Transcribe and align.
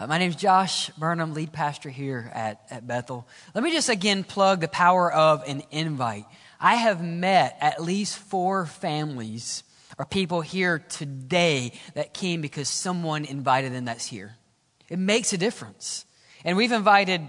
Uh, 0.00 0.06
my 0.06 0.16
name 0.16 0.30
is 0.30 0.36
Josh 0.36 0.88
Burnham, 0.96 1.34
lead 1.34 1.52
pastor 1.52 1.90
here 1.90 2.32
at, 2.32 2.62
at 2.70 2.86
Bethel. 2.86 3.28
Let 3.54 3.62
me 3.62 3.70
just 3.70 3.90
again 3.90 4.24
plug 4.24 4.62
the 4.62 4.68
power 4.68 5.12
of 5.12 5.44
an 5.46 5.62
invite. 5.70 6.24
I 6.58 6.76
have 6.76 7.04
met 7.04 7.58
at 7.60 7.82
least 7.82 8.16
four 8.16 8.64
families 8.64 9.62
or 9.98 10.06
people 10.06 10.40
here 10.40 10.78
today 10.78 11.72
that 11.92 12.14
came 12.14 12.40
because 12.40 12.70
someone 12.70 13.26
invited 13.26 13.74
them 13.74 13.84
that's 13.84 14.06
here. 14.06 14.36
It 14.88 14.98
makes 14.98 15.34
a 15.34 15.36
difference. 15.36 16.06
And 16.46 16.56
we've 16.56 16.72
invited 16.72 17.28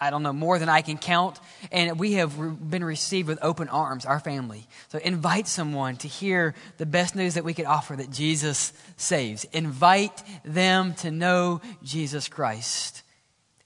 I 0.00 0.08
don't 0.10 0.22
know, 0.22 0.32
more 0.32 0.58
than 0.58 0.70
I 0.70 0.80
can 0.80 0.96
count. 0.96 1.38
And 1.70 1.98
we 1.98 2.14
have 2.14 2.34
been 2.70 2.82
received 2.82 3.28
with 3.28 3.38
open 3.42 3.68
arms, 3.68 4.06
our 4.06 4.18
family. 4.18 4.66
So 4.88 4.98
invite 4.98 5.46
someone 5.46 5.96
to 5.98 6.08
hear 6.08 6.54
the 6.78 6.86
best 6.86 7.14
news 7.14 7.34
that 7.34 7.44
we 7.44 7.52
could 7.52 7.66
offer 7.66 7.94
that 7.96 8.10
Jesus 8.10 8.72
saves. 8.96 9.44
Invite 9.52 10.22
them 10.44 10.94
to 10.96 11.10
know 11.10 11.60
Jesus 11.82 12.28
Christ 12.28 13.02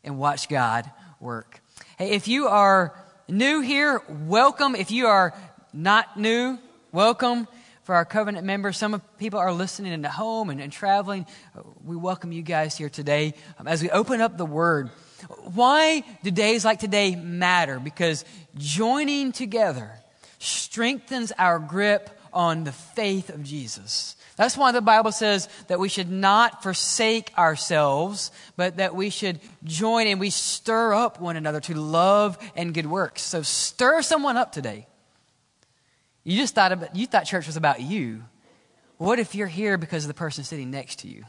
and 0.02 0.18
watch 0.18 0.48
God 0.48 0.90
work. 1.20 1.60
Hey, 1.98 2.10
if 2.10 2.26
you 2.26 2.48
are 2.48 2.92
new 3.28 3.60
here, 3.60 4.02
welcome. 4.08 4.74
If 4.74 4.90
you 4.90 5.06
are 5.06 5.34
not 5.72 6.18
new, 6.18 6.58
welcome. 6.90 7.46
For 7.84 7.94
our 7.94 8.06
covenant 8.06 8.46
members, 8.46 8.78
some 8.78 9.00
people 9.18 9.38
are 9.38 9.52
listening 9.52 9.92
in 9.92 10.00
the 10.00 10.08
home 10.08 10.48
and, 10.48 10.58
and 10.58 10.72
traveling. 10.72 11.26
We 11.84 11.96
welcome 11.96 12.32
you 12.32 12.40
guys 12.40 12.78
here 12.78 12.88
today 12.88 13.34
um, 13.58 13.68
as 13.68 13.82
we 13.82 13.90
open 13.90 14.22
up 14.22 14.38
the 14.38 14.46
Word. 14.46 14.90
Why 15.42 16.04
do 16.22 16.30
days 16.30 16.64
like 16.64 16.78
today 16.78 17.16
matter? 17.16 17.78
Because 17.78 18.24
joining 18.56 19.32
together 19.32 19.90
strengthens 20.38 21.32
our 21.38 21.58
grip 21.58 22.10
on 22.32 22.64
the 22.64 22.72
faith 22.72 23.30
of 23.30 23.42
Jesus. 23.42 24.16
That's 24.36 24.56
why 24.56 24.72
the 24.72 24.80
Bible 24.80 25.12
says 25.12 25.48
that 25.68 25.78
we 25.78 25.88
should 25.88 26.10
not 26.10 26.62
forsake 26.62 27.32
ourselves, 27.38 28.32
but 28.56 28.78
that 28.78 28.94
we 28.94 29.10
should 29.10 29.38
join 29.62 30.08
and 30.08 30.18
we 30.18 30.30
stir 30.30 30.92
up 30.92 31.20
one 31.20 31.36
another 31.36 31.60
to 31.60 31.74
love 31.74 32.36
and 32.56 32.74
good 32.74 32.86
works. 32.86 33.22
So 33.22 33.42
stir 33.42 34.02
someone 34.02 34.36
up 34.36 34.50
today. 34.50 34.88
You 36.24 36.36
just 36.36 36.54
thought 36.54 36.72
about, 36.72 36.96
you 36.96 37.06
thought 37.06 37.26
church 37.26 37.46
was 37.46 37.56
about 37.56 37.80
you. 37.80 38.24
What 38.96 39.18
if 39.18 39.34
you're 39.34 39.46
here 39.46 39.78
because 39.78 40.04
of 40.04 40.08
the 40.08 40.14
person 40.14 40.42
sitting 40.42 40.70
next 40.70 41.00
to 41.00 41.08
you? 41.08 41.24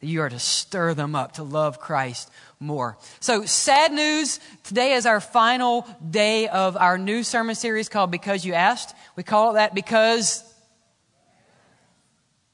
You 0.00 0.22
are 0.22 0.28
to 0.28 0.38
stir 0.38 0.94
them 0.94 1.14
up 1.14 1.32
to 1.32 1.42
love 1.42 1.80
Christ 1.80 2.30
more. 2.60 2.98
So, 3.20 3.44
sad 3.44 3.92
news. 3.92 4.40
Today 4.64 4.94
is 4.94 5.06
our 5.06 5.20
final 5.20 5.86
day 6.08 6.48
of 6.48 6.76
our 6.76 6.98
new 6.98 7.22
sermon 7.22 7.54
series 7.54 7.88
called 7.88 8.10
Because 8.10 8.44
You 8.44 8.54
Asked. 8.54 8.94
We 9.16 9.22
call 9.22 9.52
it 9.52 9.54
that 9.54 9.74
because, 9.74 10.42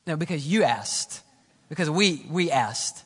no, 0.07 0.17
because 0.17 0.47
you 0.47 0.63
asked. 0.63 1.23
Because 1.69 1.89
we, 1.89 2.27
we 2.29 2.51
asked. 2.51 3.05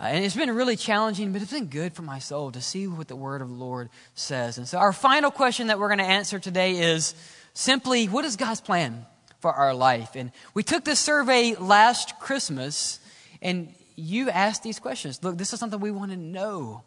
Uh, 0.00 0.04
and 0.04 0.24
it's 0.24 0.36
been 0.36 0.50
really 0.50 0.76
challenging, 0.76 1.32
but 1.32 1.42
it's 1.42 1.52
been 1.52 1.66
good 1.66 1.92
for 1.92 2.02
my 2.02 2.18
soul 2.18 2.52
to 2.52 2.60
see 2.60 2.86
what 2.86 3.08
the 3.08 3.16
word 3.16 3.42
of 3.42 3.48
the 3.48 3.54
Lord 3.54 3.88
says. 4.14 4.58
And 4.58 4.68
so, 4.68 4.78
our 4.78 4.92
final 4.92 5.30
question 5.30 5.66
that 5.66 5.78
we're 5.78 5.88
going 5.88 5.98
to 5.98 6.04
answer 6.04 6.38
today 6.38 6.78
is 6.78 7.14
simply 7.52 8.06
what 8.06 8.24
is 8.24 8.36
God's 8.36 8.60
plan 8.60 9.04
for 9.40 9.52
our 9.52 9.74
life? 9.74 10.14
And 10.14 10.30
we 10.54 10.62
took 10.62 10.84
this 10.84 11.00
survey 11.00 11.56
last 11.56 12.20
Christmas 12.20 13.00
and 13.42 13.74
you 13.96 14.30
ask 14.30 14.62
these 14.62 14.78
questions. 14.78 15.22
Look, 15.22 15.38
this 15.38 15.52
is 15.52 15.60
something 15.60 15.80
we 15.80 15.90
want 15.90 16.10
to 16.12 16.16
know 16.16 16.82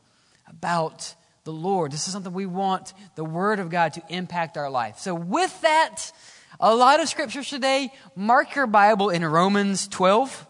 about 0.48 1.16
the 1.44 1.52
Lord. 1.52 1.92
This 1.92 2.08
is 2.08 2.14
something 2.14 2.34
we 2.34 2.46
want 2.46 2.94
the 3.16 3.24
Word 3.24 3.60
of 3.60 3.70
God 3.70 3.94
to 3.94 4.04
impact 4.10 4.58
our 4.58 4.70
life. 4.70 5.00
So, 5.00 5.14
with 5.14 5.62
that, 5.62 6.12
a 6.60 6.76
lot 6.76 7.00
of 7.00 7.10
scriptures 7.10 7.50
today. 7.50 7.92
Mark 8.16 8.56
your 8.56 8.68
Bible 8.68 9.10
in 9.10 9.26
Romans 9.26 9.88
12, 9.88 10.48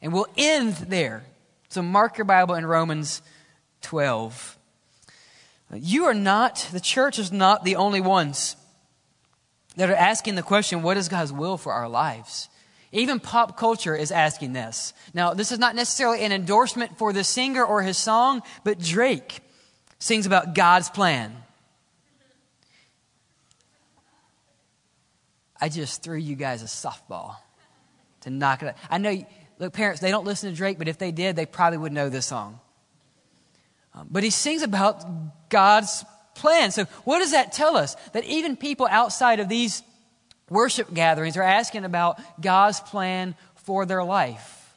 and 0.00 0.12
we'll 0.12 0.28
end 0.36 0.74
there. 0.74 1.24
So, 1.68 1.82
mark 1.82 2.18
your 2.18 2.24
Bible 2.24 2.54
in 2.54 2.64
Romans 2.66 3.22
12. 3.82 4.58
You 5.74 6.06
are 6.06 6.14
not, 6.14 6.68
the 6.72 6.80
church 6.80 7.18
is 7.18 7.30
not 7.30 7.64
the 7.64 7.76
only 7.76 8.00
ones 8.00 8.56
that 9.76 9.88
are 9.88 9.94
asking 9.94 10.34
the 10.34 10.42
question, 10.42 10.82
what 10.82 10.96
is 10.96 11.08
God's 11.08 11.32
will 11.32 11.56
for 11.56 11.72
our 11.72 11.88
lives? 11.88 12.48
Even 12.92 13.20
pop 13.20 13.56
culture 13.56 13.94
is 13.94 14.10
asking 14.10 14.52
this. 14.52 14.92
Now, 15.14 15.32
this 15.32 15.52
is 15.52 15.58
not 15.58 15.76
necessarily 15.76 16.24
an 16.24 16.32
endorsement 16.32 16.98
for 16.98 17.12
the 17.12 17.22
singer 17.22 17.64
or 17.64 17.82
his 17.82 17.96
song, 17.96 18.42
but 18.64 18.80
Drake 18.80 19.40
sings 20.00 20.26
about 20.26 20.54
God's 20.54 20.90
plan. 20.90 21.36
I 25.60 25.68
just 25.68 26.02
threw 26.02 26.16
you 26.16 26.34
guys 26.34 26.62
a 26.62 26.66
softball 26.66 27.36
to 28.22 28.30
knock 28.30 28.62
it 28.62 28.68
out. 28.68 28.74
I 28.90 28.98
know, 28.98 29.24
look, 29.58 29.72
parents, 29.72 30.00
they 30.00 30.10
don't 30.10 30.24
listen 30.24 30.50
to 30.50 30.56
Drake, 30.56 30.78
but 30.78 30.88
if 30.88 30.98
they 30.98 31.12
did, 31.12 31.36
they 31.36 31.46
probably 31.46 31.78
would 31.78 31.92
know 31.92 32.08
this 32.08 32.26
song. 32.26 32.58
Um, 33.94 34.08
but 34.10 34.22
he 34.22 34.30
sings 34.30 34.62
about 34.62 35.48
God's 35.48 36.04
plan. 36.34 36.70
So, 36.70 36.84
what 37.04 37.18
does 37.18 37.32
that 37.32 37.52
tell 37.52 37.76
us? 37.76 37.94
That 38.12 38.24
even 38.24 38.56
people 38.56 38.88
outside 38.90 39.40
of 39.40 39.48
these 39.48 39.82
worship 40.50 40.92
gatherings 40.92 41.38
are 41.38 41.42
asking 41.42 41.84
about 41.84 42.20
God's 42.40 42.80
plan 42.80 43.34
for 43.54 43.86
their 43.86 44.04
life. 44.04 44.74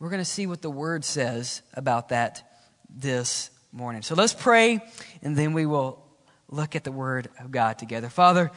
We're 0.00 0.10
going 0.10 0.20
to 0.20 0.24
see 0.24 0.46
what 0.48 0.62
the 0.62 0.70
Word 0.70 1.04
says 1.04 1.62
about 1.74 2.08
that 2.08 2.42
this 2.88 3.50
morning. 3.72 4.02
So 4.02 4.14
let's 4.14 4.34
pray, 4.34 4.80
and 5.22 5.36
then 5.36 5.52
we 5.52 5.66
will 5.66 6.04
look 6.48 6.74
at 6.74 6.84
the 6.84 6.92
Word 6.92 7.28
of 7.38 7.50
God 7.50 7.78
together. 7.78 8.08
Father, 8.08 8.50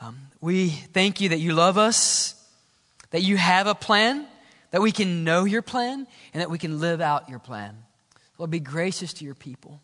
um, 0.00 0.18
we 0.40 0.68
thank 0.68 1.20
you 1.20 1.30
that 1.30 1.38
you 1.38 1.54
love 1.54 1.78
us, 1.78 2.34
that 3.10 3.22
you 3.22 3.36
have 3.36 3.66
a 3.66 3.74
plan, 3.74 4.26
that 4.70 4.82
we 4.82 4.92
can 4.92 5.24
know 5.24 5.44
your 5.44 5.62
plan, 5.62 6.06
and 6.32 6.40
that 6.40 6.50
we 6.50 6.58
can 6.58 6.80
live 6.80 7.00
out 7.00 7.28
your 7.28 7.38
plan. 7.38 7.76
Lord, 8.38 8.50
be 8.50 8.60
gracious 8.60 9.12
to 9.14 9.24
your 9.24 9.34
people. 9.34 9.80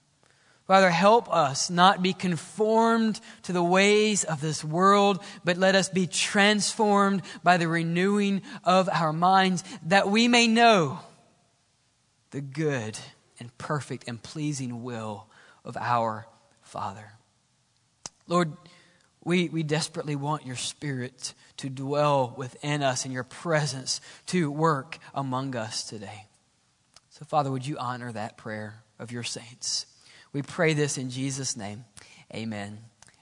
Father, 0.70 0.90
help 0.90 1.28
us 1.34 1.68
not 1.68 2.00
be 2.00 2.12
conformed 2.12 3.18
to 3.42 3.52
the 3.52 3.60
ways 3.60 4.22
of 4.22 4.40
this 4.40 4.62
world, 4.62 5.20
but 5.42 5.56
let 5.56 5.74
us 5.74 5.88
be 5.88 6.06
transformed 6.06 7.22
by 7.42 7.56
the 7.56 7.66
renewing 7.66 8.40
of 8.62 8.88
our 8.88 9.12
minds 9.12 9.64
that 9.86 10.08
we 10.08 10.28
may 10.28 10.46
know 10.46 11.00
the 12.30 12.40
good 12.40 12.96
and 13.40 13.58
perfect 13.58 14.06
and 14.06 14.22
pleasing 14.22 14.84
will 14.84 15.26
of 15.64 15.76
our 15.76 16.28
Father. 16.62 17.14
Lord, 18.28 18.52
we, 19.24 19.48
we 19.48 19.64
desperately 19.64 20.14
want 20.14 20.46
your 20.46 20.54
Spirit 20.54 21.34
to 21.56 21.68
dwell 21.68 22.32
within 22.36 22.84
us 22.84 23.04
and 23.04 23.12
your 23.12 23.24
presence 23.24 24.00
to 24.26 24.52
work 24.52 25.00
among 25.16 25.56
us 25.56 25.82
today. 25.82 26.26
So, 27.08 27.24
Father, 27.24 27.50
would 27.50 27.66
you 27.66 27.76
honor 27.76 28.12
that 28.12 28.36
prayer 28.36 28.84
of 29.00 29.10
your 29.10 29.24
saints? 29.24 29.86
We 30.32 30.42
pray 30.42 30.74
this 30.74 30.96
in 30.96 31.10
Jesus' 31.10 31.56
name. 31.56 31.84
Amen 32.32 32.78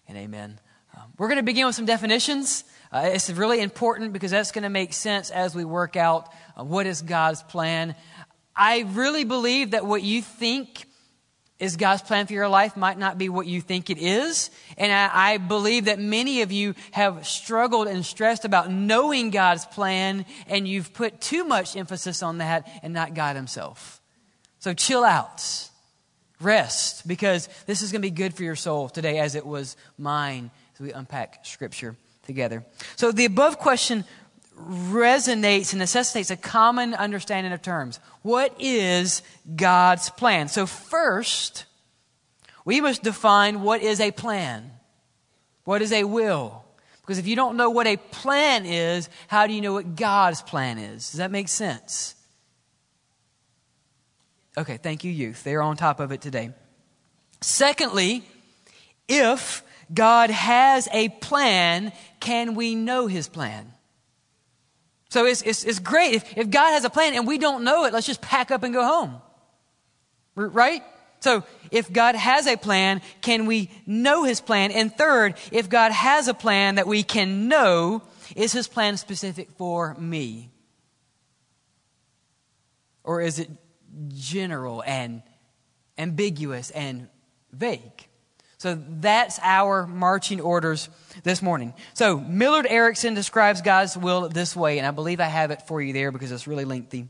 and 0.09 0.19
amen. 0.19 0.61
Um, 0.95 1.05
we're 1.17 1.29
going 1.29 1.39
to 1.39 1.43
begin 1.43 1.65
with 1.65 1.75
some 1.75 1.87
definitions. 1.87 2.65
Uh, 2.93 3.11
it's 3.13 3.31
really 3.31 3.61
important 3.61 4.13
because 4.13 4.31
that's 4.31 4.53
going 4.53 4.65
to 4.65 4.69
make 4.69 4.93
sense 4.93 5.31
as 5.31 5.55
we 5.55 5.65
work 5.65 5.97
out 5.97 6.31
uh, 6.57 6.65
what 6.65 6.87
is 6.87 7.01
God's 7.01 7.43
plan. 7.43 7.94
I 8.55 8.85
really 8.88 9.25
believe 9.25 9.71
that 9.71 9.87
what 9.87 10.03
you 10.03 10.21
think 10.21 10.85
is 11.59 11.77
God's 11.77 12.03
plan 12.03 12.27
for 12.27 12.35
your 12.35 12.49
life 12.49 12.77
might 12.77 12.99
not 12.99 13.17
be 13.17 13.31
what 13.31 13.47
you 13.47 13.61
think 13.62 13.88
it 13.88 13.99
is. 13.99 14.50
And 14.77 14.93
I, 14.93 15.11
I, 15.32 15.38
believe 15.38 15.87
that 15.87 15.99
many 15.99 16.43
of 16.43 16.53
you 16.53 16.75
have 16.93 17.27
struggled 17.27 17.88
and 17.88 18.05
stressed 18.05 18.44
about 18.44 18.71
knowing 18.71 19.31
God's 19.31 19.65
plan, 19.67 20.25
and 20.47 20.69
you've 20.69 20.93
put 20.93 21.21
too 21.21 21.44
much 21.44 21.75
emphasis 21.75 22.23
on 22.23 22.38
that 22.38 22.69
and 22.82 22.93
not 22.94 23.15
God 23.15 23.35
Himself. 23.35 24.00
So 24.61 24.73
chill 24.73 25.05
out. 25.05 25.68
Rest, 26.40 27.06
because 27.08 27.49
this 27.67 27.82
is 27.82 27.90
going 27.90 28.00
to 28.00 28.06
be 28.06 28.14
good 28.14 28.35
for 28.35 28.44
your 28.44 28.56
soul 28.56 28.88
today 28.88 29.19
as 29.19 29.35
it 29.35 29.44
was 29.44 29.76
mine 29.99 30.50
as 30.75 30.81
we 30.81 30.93
unpack 30.93 31.44
Scripture 31.44 31.96
together. 32.25 32.64
So 32.96 33.11
the 33.11 33.25
above 33.25 33.58
question 33.58 34.05
resonates 34.56 35.73
and 35.73 35.79
necessitates 35.79 36.31
a 36.31 36.37
common 36.37 36.94
understanding 36.94 37.52
of 37.52 37.62
terms. 37.62 38.00
What 38.23 38.55
is 38.61 39.23
God's 39.56 40.11
plan? 40.11 40.49
So, 40.49 40.67
first, 40.67 41.64
we 42.64 42.81
must 42.81 43.02
define 43.02 43.62
what 43.62 43.82
is 43.82 44.00
a 44.00 44.11
plan. 44.11 44.70
What 45.64 45.82
is 45.82 45.93
a 45.93 46.05
will? 46.05 46.64
Because 47.00 47.19
if 47.19 47.26
you 47.26 47.37
don't 47.37 47.56
know 47.56 47.70
what 47.70 47.87
a 47.87 47.96
plan 47.96 48.67
is, 48.67 49.08
how 49.29 49.46
do 49.46 49.52
you 49.52 49.61
know 49.61 49.73
what 49.73 49.96
God's 49.96 50.43
plan 50.43 50.79
is? 50.79 51.11
Does 51.11 51.19
that 51.19 51.31
make 51.31 51.49
sense? 51.49 52.14
Okay, 54.58 54.76
thank 54.76 55.05
you, 55.05 55.12
youth. 55.12 55.44
They're 55.44 55.62
on 55.62 55.76
top 55.76 56.00
of 56.00 56.10
it 56.10 56.20
today. 56.20 56.50
Secondly, 57.40 58.25
if 59.06 59.62
God 59.94 60.31
has 60.31 60.88
a 60.93 61.10
plan, 61.10 61.93
can 62.19 62.56
we 62.56 62.75
know 62.75 63.06
his 63.06 63.28
plan? 63.28 63.72
So 65.10 65.26
it's, 65.26 65.43
it's, 65.43 65.62
it's 65.62 65.78
great. 65.78 66.14
If, 66.14 66.37
if 66.37 66.50
God 66.50 66.72
has 66.72 66.84
a 66.84 66.90
plan 66.90 67.14
and 67.14 67.25
we 67.25 67.38
don't 67.38 67.62
know 67.62 67.84
it, 67.84 67.93
let's 67.93 68.06
just 68.06 68.20
pack 68.20 68.50
up 68.50 68.64
and 68.64 68.75
go 68.75 68.84
home. 68.84 69.22
Right? 70.34 70.82
So 71.20 71.44
if 71.70 71.93
God 71.93 72.16
has 72.16 72.49
a 72.49 72.56
plan, 72.56 73.00
can 73.20 73.46
we 73.46 73.70
know 73.87 74.25
his 74.25 74.40
plan? 74.40 74.72
And 74.72 74.93
third, 74.93 75.37
if 75.52 75.69
God 75.69 75.93
has 75.93 76.26
a 76.26 76.34
plan 76.34 76.75
that 76.75 76.88
we 76.88 77.05
can 77.05 77.46
know, 77.46 78.02
is 78.34 78.52
his 78.52 78.66
plan 78.66 78.96
specific 78.96 79.52
for 79.52 79.94
me? 79.94 80.50
Or 83.05 83.22
is 83.22 83.38
it 83.38 83.49
general 84.09 84.83
and 84.87 85.23
ambiguous 85.97 86.71
and 86.71 87.09
vague? 87.53 88.09
So 88.59 88.77
that's 88.89 89.39
our 89.43 89.87
marching 89.87 90.41
orders 90.41 90.89
this 91.23 91.41
morning. 91.41 91.75
So 91.95 92.19
Millard 92.19 92.67
Erickson 92.69 93.15
describes 93.15 93.62
God's 93.62 93.97
will 93.97 94.29
this 94.29 94.56
way, 94.56 94.79
and 94.79 94.87
I 94.87 94.91
believe 94.91 95.21
I 95.21 95.27
have 95.27 95.53
it 95.53 95.62
for 95.69 95.81
you 95.81 95.93
there 95.93 96.11
because 96.11 96.33
it's 96.33 96.49
really 96.49 96.65
lengthy. 96.65 97.09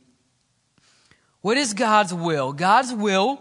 What 1.41 1.57
is 1.57 1.73
God's 1.73 2.13
will? 2.13 2.53
God's 2.53 2.93
will 2.93 3.41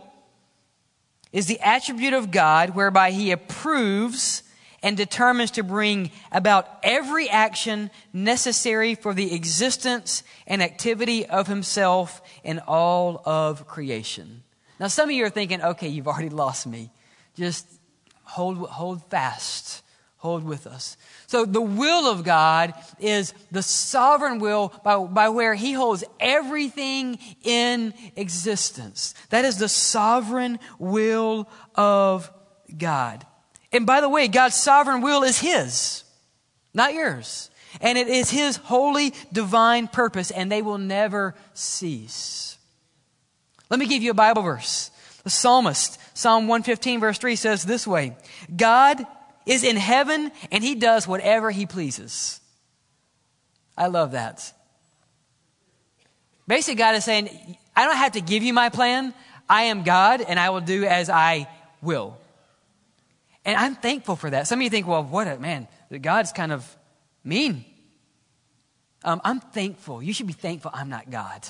is 1.34 1.48
the 1.48 1.60
attribute 1.60 2.14
of 2.14 2.32
God 2.32 2.72
whereby 2.72 3.12
he 3.12 3.32
approves 3.32 4.44
and 4.84 4.96
determines 4.96 5.52
to 5.52 5.64
bring 5.64 6.12
about 6.32 6.68
every 6.84 7.30
action 7.30 7.90
necessary 8.14 8.96
for 8.96 9.14
the 9.14 9.34
existence 9.34 10.24
and 10.46 10.62
activity 10.62 11.26
of 11.26 11.48
himself 11.48 12.22
in 12.44 12.60
all 12.60 13.22
of 13.26 13.68
creation. 13.68 14.44
Now, 14.80 14.88
some 14.88 15.10
of 15.10 15.16
you 15.16 15.26
are 15.26 15.30
thinking, 15.30 15.62
okay, 15.62 15.88
you've 15.88 16.08
already 16.08 16.30
lost 16.30 16.68
me. 16.68 16.92
Just 17.36 17.68
hold, 18.24 18.58
hold 18.58 19.04
fast, 19.10 19.84
hold 20.18 20.44
with 20.44 20.68
us. 20.68 20.98
So, 21.26 21.46
the 21.46 21.62
will 21.62 22.12
of 22.12 22.24
God 22.24 22.74
is 23.00 23.34
the 23.52 23.64
sovereign 23.64 24.40
will 24.40 24.72
by, 24.84 24.98
by 24.98 25.30
where 25.30 25.56
He 25.56 25.74
holds 25.74 26.04
everything 26.20 27.18
in 27.44 27.94
existence. 28.16 29.16
That 29.30 29.46
is 29.46 29.58
the 29.58 29.70
sovereign 29.70 30.60
will 30.78 31.50
of 31.74 32.32
God. 32.78 33.26
And 33.72 33.86
by 33.86 34.02
the 34.02 34.10
way, 34.10 34.28
God's 34.28 34.56
sovereign 34.56 35.02
will 35.02 35.24
is 35.24 35.40
His, 35.40 36.04
not 36.74 36.94
yours. 36.94 37.50
And 37.82 37.98
it 37.98 38.08
is 38.08 38.30
His 38.30 38.56
holy, 38.56 39.14
divine 39.32 39.88
purpose, 39.88 40.32
and 40.32 40.52
they 40.52 40.62
will 40.62 40.78
never 40.78 41.36
cease. 41.54 42.58
Let 43.70 43.80
me 43.80 43.88
give 43.88 44.02
you 44.02 44.12
a 44.12 44.16
Bible 44.16 44.42
verse. 44.42 44.92
The 45.24 45.30
psalmist, 45.30 46.00
Psalm 46.18 46.48
115, 46.48 47.00
verse 47.00 47.18
3 47.18 47.36
says 47.36 47.64
this 47.64 47.86
way 47.86 48.16
God 48.56 49.06
is 49.46 49.64
in 49.64 49.76
heaven 49.76 50.32
and 50.52 50.64
he 50.64 50.76
does 50.76 51.08
whatever 51.08 51.52
he 51.52 51.66
pleases. 51.66 52.40
I 53.78 53.88
love 53.88 54.12
that. 54.12 54.54
Basically, 56.48 56.76
God 56.76 56.96
is 56.96 57.04
saying, 57.04 57.58
I 57.76 57.86
don't 57.86 57.98
have 57.98 58.14
to 58.14 58.22
give 58.22 58.42
you 58.42 58.54
my 58.54 58.70
plan. 58.70 59.14
I 59.50 59.64
am 59.64 59.84
God 59.84 60.22
and 60.22 60.40
I 60.40 60.50
will 60.50 60.62
do 60.62 60.86
as 60.86 61.10
I 61.10 61.48
will. 61.82 62.18
And 63.48 63.56
I'm 63.56 63.76
thankful 63.76 64.18
for 64.18 64.30
that. 64.30 64.46
Some 64.46 64.60
of 64.60 64.64
you 64.64 64.70
think, 64.70 64.88
well, 64.88 65.04
what 65.04 65.26
a 65.26 65.40
man, 65.40 65.70
God's 66.02 66.34
kind 66.34 66.52
of 66.52 66.78
mean. 67.24 67.64
Um, 69.06 69.22
I'm 69.24 69.40
thankful. 69.40 70.04
You 70.04 70.12
should 70.12 70.28
be 70.28 70.34
thankful 70.34 70.70
I'm 70.74 70.90
not 70.90 71.10
God. 71.10 71.48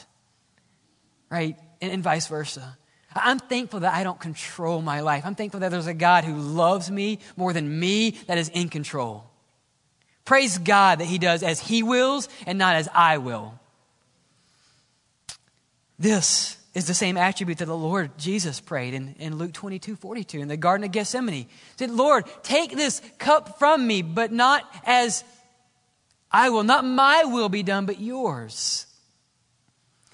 Right? 1.31 1.57
And, 1.81 1.91
and 1.91 2.03
vice 2.03 2.27
versa. 2.27 2.77
I'm 3.15 3.39
thankful 3.39 3.79
that 3.79 3.95
I 3.95 4.03
don't 4.03 4.19
control 4.19 4.79
my 4.83 4.99
life. 4.99 5.25
I'm 5.25 5.33
thankful 5.33 5.61
that 5.61 5.71
there's 5.71 5.87
a 5.87 5.93
God 5.93 6.23
who 6.23 6.35
loves 6.35 6.91
me 6.91 7.17
more 7.35 7.51
than 7.51 7.79
me 7.79 8.11
that 8.27 8.37
is 8.37 8.49
in 8.49 8.69
control. 8.69 9.23
Praise 10.23 10.59
God 10.59 10.99
that 10.99 11.05
He 11.05 11.17
does 11.17 11.41
as 11.41 11.59
He 11.59 11.81
wills 11.81 12.29
and 12.45 12.59
not 12.59 12.75
as 12.75 12.87
I 12.93 13.17
will. 13.17 13.59
This 15.97 16.57
is 16.77 16.85
the 16.85 16.93
same 16.93 17.17
attribute 17.17 17.57
that 17.57 17.65
the 17.65 17.75
Lord 17.75 18.15
Jesus 18.19 18.59
prayed 18.59 18.93
in, 18.93 19.15
in 19.17 19.35
Luke 19.35 19.51
22 19.51 19.95
42 19.95 20.39
in 20.39 20.47
the 20.47 20.57
Garden 20.57 20.83
of 20.85 20.91
Gethsemane. 20.91 21.33
He 21.33 21.47
said, 21.75 21.89
Lord, 21.89 22.25
take 22.43 22.71
this 22.71 23.01
cup 23.17 23.57
from 23.57 23.87
me, 23.87 24.03
but 24.03 24.31
not 24.31 24.63
as 24.85 25.23
I 26.31 26.51
will, 26.51 26.63
not 26.63 26.85
my 26.85 27.23
will 27.23 27.49
be 27.49 27.63
done, 27.63 27.87
but 27.87 27.99
yours. 27.99 28.85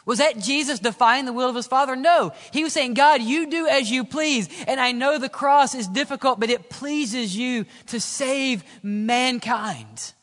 Was 0.06 0.19
that 0.19 0.39
Jesus 0.39 0.80
defying 0.80 1.25
the 1.25 1.33
will 1.33 1.50
of 1.50 1.56
his 1.56 1.68
Father? 1.68 1.98
No. 1.98 2.31
He 2.54 2.63
was 2.63 2.71
saying, 2.71 2.94
God, 2.94 3.21
you 3.21 3.50
do 3.50 3.68
as 3.68 3.92
you 3.92 4.06
please. 4.06 4.48
And 4.65 4.80
I 4.80 4.94
know 4.94 5.18
the 5.18 5.27
cross 5.27 5.75
is 5.75 5.88
difficult, 5.89 6.39
but 6.39 6.50
it 6.50 6.69
pleases 6.69 7.36
you 7.36 7.65
to 7.88 8.00
save 8.00 8.63
mankind. 8.81 10.13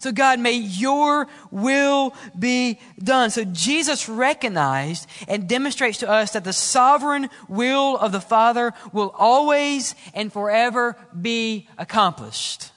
So, 0.00 0.12
God, 0.12 0.40
may 0.40 0.54
your 0.54 1.28
will 1.50 2.14
be 2.38 2.80
done. 2.98 3.30
So, 3.30 3.44
Jesus 3.44 4.08
recognized 4.08 5.06
and 5.28 5.46
demonstrates 5.46 5.98
to 5.98 6.08
us 6.08 6.32
that 6.32 6.42
the 6.42 6.54
sovereign 6.54 7.28
will 7.48 7.98
of 7.98 8.10
the 8.10 8.20
Father 8.20 8.72
will 8.92 9.14
always 9.16 9.94
and 10.14 10.32
forever 10.32 10.96
be 11.20 11.68
accomplished. 11.76 12.72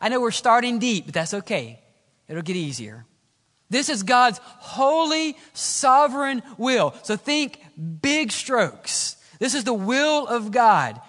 I 0.00 0.08
know 0.08 0.18
we're 0.18 0.30
starting 0.30 0.78
deep, 0.78 1.04
but 1.04 1.14
that's 1.14 1.34
okay. 1.34 1.80
It'll 2.26 2.42
get 2.42 2.56
easier. 2.56 3.04
This 3.68 3.90
is 3.90 4.02
God's 4.02 4.40
holy, 4.42 5.36
sovereign 5.52 6.42
will. 6.56 6.94
So 7.02 7.16
think 7.16 7.60
big 8.00 8.32
strokes. 8.32 9.16
This 9.38 9.54
is 9.54 9.64
the 9.64 9.74
will 9.74 10.26
of 10.26 10.52
God. 10.52 11.00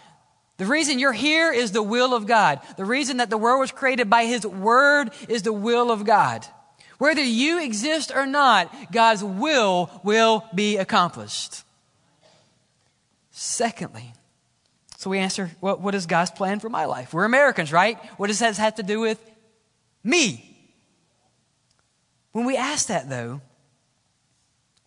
The 0.58 0.66
reason 0.66 1.00
you're 1.00 1.12
here 1.12 1.52
is 1.52 1.72
the 1.72 1.84
will 1.84 2.14
of 2.14 2.28
God. 2.28 2.62
The 2.78 2.86
reason 2.86 3.18
that 3.18 3.30
the 3.30 3.38
world 3.38 3.60
was 3.60 3.72
created 3.72 4.10
by 4.10 4.26
His 4.26 4.46
Word 4.46 5.12
is 5.28 5.44
the 5.44 5.54
will 5.54 5.92
of 5.92 6.06
God. 6.06 6.46
Whether 6.98 7.24
you 7.24 7.62
exist 7.62 8.12
or 8.16 8.26
not, 8.26 8.74
God's 8.92 9.24
will 9.24 9.90
will 10.04 10.46
be 10.56 10.78
accomplished. 10.78 11.64
Secondly, 13.32 14.14
so 14.98 15.10
we 15.10 15.20
answer, 15.20 15.52
what, 15.60 15.82
what 15.82 15.94
is 15.94 16.06
God's 16.06 16.32
plan 16.32 16.60
for 16.60 16.70
my 16.70 16.86
life? 16.86 17.14
We're 17.14 17.26
Americans, 17.26 17.74
right? 17.74 17.98
What 18.18 18.28
does 18.28 18.40
that 18.40 18.56
have 18.58 18.76
to 18.76 18.84
do 18.84 19.02
with 19.02 19.20
me? 20.04 20.58
When 22.32 22.46
we 22.46 22.56
ask 22.56 22.88
that, 22.88 23.10
though, 23.10 23.42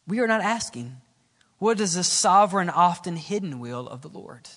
we 0.06 0.20
are 0.20 0.26
not 0.26 0.40
asking, 0.40 0.96
what 1.58 1.78
is 1.78 1.94
the 1.94 2.04
sovereign, 2.04 2.70
often 2.70 3.16
hidden 3.16 3.60
will 3.60 3.86
of 3.86 4.00
the 4.00 4.08
Lord? 4.08 4.48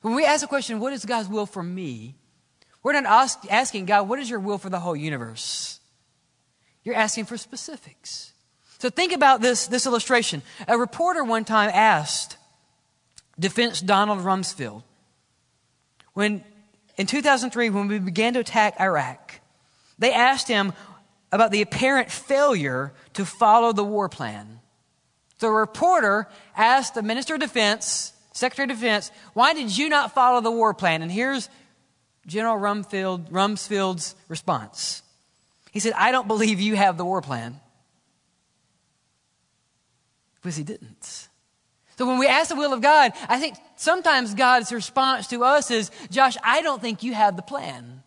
When 0.00 0.14
we 0.14 0.24
ask 0.24 0.42
the 0.42 0.46
question, 0.46 0.80
what 0.80 0.92
is 0.92 1.04
God's 1.04 1.28
will 1.28 1.46
for 1.46 1.62
me? 1.62 2.14
We're 2.82 2.92
not 2.92 3.06
ask, 3.06 3.40
asking 3.50 3.86
God, 3.86 4.08
what 4.08 4.18
is 4.18 4.30
your 4.30 4.40
will 4.40 4.58
for 4.58 4.70
the 4.70 4.78
whole 4.78 4.96
universe? 4.96 5.80
You're 6.84 6.94
asking 6.94 7.24
for 7.24 7.36
specifics. 7.36 8.32
So 8.78 8.90
think 8.90 9.12
about 9.12 9.40
this, 9.40 9.66
this 9.66 9.86
illustration. 9.86 10.42
A 10.68 10.78
reporter 10.78 11.24
one 11.24 11.44
time 11.44 11.70
asked 11.74 12.36
Defense 13.38 13.80
Donald 13.80 14.20
Rumsfeld, 14.20 14.82
when 16.14 16.44
in 16.96 17.06
2003, 17.06 17.70
when 17.70 17.86
we 17.86 17.98
began 18.00 18.34
to 18.34 18.40
attack 18.40 18.80
Iraq, 18.80 19.40
they 19.98 20.12
asked 20.12 20.48
him 20.48 20.72
about 21.30 21.52
the 21.52 21.62
apparent 21.62 22.10
failure 22.10 22.92
to 23.14 23.24
follow 23.24 23.72
the 23.72 23.84
war 23.84 24.08
plan. 24.08 24.60
The 25.38 25.50
reporter 25.50 26.28
asked 26.56 26.94
the 26.94 27.02
Minister 27.02 27.34
of 27.34 27.40
Defense, 27.40 28.12
Secretary 28.38 28.70
of 28.70 28.78
Defense, 28.78 29.10
why 29.34 29.52
did 29.52 29.76
you 29.76 29.88
not 29.88 30.14
follow 30.14 30.40
the 30.40 30.50
war 30.50 30.72
plan? 30.72 31.02
And 31.02 31.10
here's 31.10 31.50
General 32.26 32.56
Rumsfeld, 32.56 33.30
Rumsfeld's 33.30 34.14
response. 34.28 35.02
He 35.72 35.80
said, 35.80 35.92
I 35.96 36.12
don't 36.12 36.28
believe 36.28 36.60
you 36.60 36.76
have 36.76 36.96
the 36.96 37.04
war 37.04 37.20
plan. 37.20 37.60
Because 40.36 40.56
he 40.56 40.62
didn't. 40.62 41.28
So 41.96 42.06
when 42.06 42.18
we 42.18 42.28
ask 42.28 42.48
the 42.48 42.54
will 42.54 42.72
of 42.72 42.80
God, 42.80 43.12
I 43.28 43.40
think 43.40 43.56
sometimes 43.74 44.34
God's 44.34 44.72
response 44.72 45.26
to 45.28 45.42
us 45.42 45.72
is, 45.72 45.90
Josh, 46.10 46.36
I 46.44 46.62
don't 46.62 46.80
think 46.80 47.02
you 47.02 47.12
have 47.12 47.34
the 47.34 47.42
plan. 47.42 48.04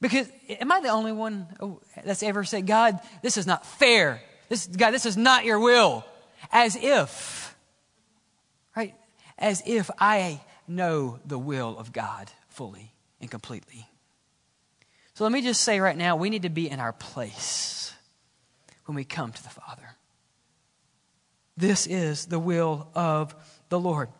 Because 0.00 0.26
am 0.48 0.72
I 0.72 0.80
the 0.80 0.88
only 0.88 1.12
one 1.12 1.48
oh, 1.60 1.80
that's 2.02 2.22
ever 2.22 2.44
said, 2.44 2.66
God, 2.66 2.98
this 3.22 3.36
is 3.36 3.46
not 3.46 3.66
fair. 3.66 4.22
This, 4.48 4.66
God, 4.66 4.92
this 4.92 5.04
is 5.04 5.18
not 5.18 5.44
your 5.44 5.58
will. 5.58 6.04
As 6.50 6.76
if, 6.76 7.56
right? 8.76 8.94
As 9.38 9.62
if 9.66 9.90
I 9.98 10.40
know 10.68 11.18
the 11.24 11.38
will 11.38 11.78
of 11.78 11.92
God 11.92 12.30
fully 12.48 12.92
and 13.20 13.30
completely. 13.30 13.88
So 15.14 15.24
let 15.24 15.32
me 15.32 15.42
just 15.42 15.62
say 15.62 15.80
right 15.80 15.96
now, 15.96 16.16
we 16.16 16.30
need 16.30 16.42
to 16.42 16.50
be 16.50 16.68
in 16.68 16.78
our 16.78 16.92
place 16.92 17.94
when 18.84 18.94
we 18.94 19.04
come 19.04 19.32
to 19.32 19.42
the 19.42 19.48
Father. 19.48 19.88
This 21.56 21.86
is 21.86 22.26
the 22.26 22.38
will 22.38 22.88
of 22.94 23.34
the 23.68 23.80
Lord. 23.80 24.10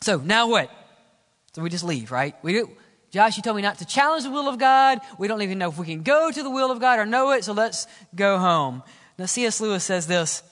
So 0.00 0.16
now 0.16 0.48
what? 0.48 0.70
So 1.52 1.62
we 1.62 1.68
just 1.68 1.84
leave, 1.84 2.10
right? 2.10 2.34
We 2.42 2.54
do, 2.54 2.70
Josh, 3.10 3.36
you 3.36 3.42
told 3.42 3.56
me 3.56 3.62
not 3.62 3.78
to 3.78 3.84
challenge 3.84 4.24
the 4.24 4.30
will 4.30 4.48
of 4.48 4.58
God. 4.58 5.00
We 5.18 5.28
don't 5.28 5.42
even 5.42 5.58
know 5.58 5.68
if 5.68 5.76
we 5.76 5.84
can 5.84 6.02
go 6.02 6.30
to 6.30 6.42
the 6.42 6.50
will 6.50 6.70
of 6.70 6.80
God 6.80 6.98
or 6.98 7.04
know 7.04 7.32
it, 7.32 7.44
so 7.44 7.52
let's 7.52 7.86
go 8.14 8.38
home. 8.38 8.82
Now, 9.18 9.26
C.S. 9.26 9.60
Lewis 9.60 9.84
says 9.84 10.06
this 10.06 10.42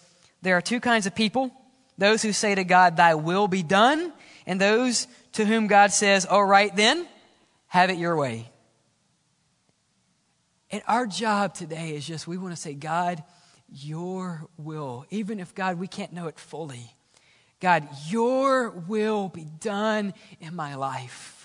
there 0.43 0.57
are 0.57 0.63
two 0.63 0.81
kinds 0.81 1.07
of 1.07 1.15
people 1.15 1.53
those 1.99 2.23
who 2.23 2.33
say 2.33 2.55
to 2.55 2.65
God, 2.65 2.97
Thy 2.97 3.15
will 3.15 3.47
be 3.47 3.63
done, 3.63 4.13
and 4.47 4.59
those 4.59 5.07
to 5.33 5.45
whom 5.45 5.67
God 5.67 5.93
says, 5.93 6.25
All 6.25 6.45
right, 6.45 6.75
then, 6.75 7.07
have 7.67 7.91
it 7.91 7.99
your 7.99 8.17
way. 8.17 8.51
And 10.71 10.83
our 10.89 11.07
job 11.07 11.55
today 11.55 11.91
is 11.91 12.07
just 12.07 12.27
we 12.27 12.39
want 12.39 12.55
to 12.55 12.61
say, 12.61 12.75
God, 12.75 13.23
your 13.71 14.49
will, 14.57 15.05
even 15.11 15.41
if 15.41 15.55
God, 15.55 15.79
we 15.79 15.89
can't 15.89 16.13
know 16.13 16.27
it 16.27 16.39
fully. 16.39 16.95
God, 17.61 17.87
your 18.09 18.71
will 18.71 19.29
be 19.29 19.45
done 19.45 20.15
in 20.41 20.57
my 20.57 20.77
life. 20.77 21.40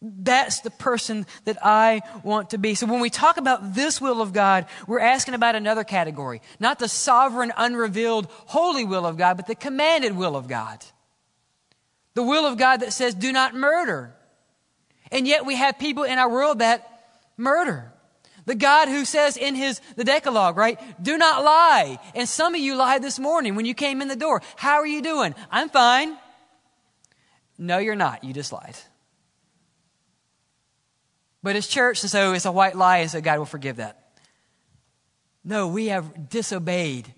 That's 0.00 0.60
the 0.60 0.70
person 0.70 1.26
that 1.44 1.58
I 1.64 2.02
want 2.22 2.50
to 2.50 2.58
be. 2.58 2.76
So 2.76 2.86
when 2.86 3.00
we 3.00 3.10
talk 3.10 3.36
about 3.36 3.74
this 3.74 4.00
will 4.00 4.22
of 4.22 4.32
God, 4.32 4.66
we're 4.86 5.00
asking 5.00 5.34
about 5.34 5.56
another 5.56 5.82
category. 5.82 6.40
Not 6.60 6.78
the 6.78 6.88
sovereign, 6.88 7.52
unrevealed, 7.56 8.28
holy 8.30 8.84
will 8.84 9.06
of 9.06 9.16
God, 9.16 9.36
but 9.36 9.48
the 9.48 9.56
commanded 9.56 10.16
will 10.16 10.36
of 10.36 10.46
God. 10.46 10.84
The 12.14 12.22
will 12.22 12.46
of 12.46 12.58
God 12.58 12.78
that 12.78 12.92
says, 12.92 13.14
do 13.14 13.32
not 13.32 13.54
murder. 13.54 14.14
And 15.10 15.26
yet 15.26 15.44
we 15.44 15.56
have 15.56 15.78
people 15.78 16.04
in 16.04 16.18
our 16.18 16.30
world 16.30 16.60
that 16.60 16.88
murder. 17.36 17.92
The 18.46 18.54
God 18.54 18.88
who 18.88 19.04
says 19.04 19.36
in 19.36 19.56
his, 19.56 19.80
the 19.96 20.04
Decalogue, 20.04 20.56
right? 20.56 20.80
Do 21.02 21.18
not 21.18 21.44
lie. 21.44 21.98
And 22.14 22.28
some 22.28 22.54
of 22.54 22.60
you 22.60 22.76
lied 22.76 23.02
this 23.02 23.18
morning 23.18 23.56
when 23.56 23.66
you 23.66 23.74
came 23.74 24.00
in 24.00 24.08
the 24.08 24.16
door. 24.16 24.42
How 24.56 24.76
are 24.76 24.86
you 24.86 25.02
doing? 25.02 25.34
I'm 25.50 25.68
fine. 25.68 26.16
No, 27.58 27.78
you're 27.78 27.96
not. 27.96 28.22
You 28.22 28.32
just 28.32 28.52
lied. 28.52 28.76
But 31.48 31.56
as 31.56 31.66
church, 31.66 32.00
so 32.00 32.34
it's 32.34 32.44
a 32.44 32.52
white 32.52 32.76
lie, 32.76 32.98
and 32.98 33.10
so 33.10 33.22
God 33.22 33.38
will 33.38 33.46
forgive 33.46 33.76
that. 33.76 34.10
No, 35.42 35.68
we 35.68 35.86
have 35.86 36.28
disobeyed 36.28 37.14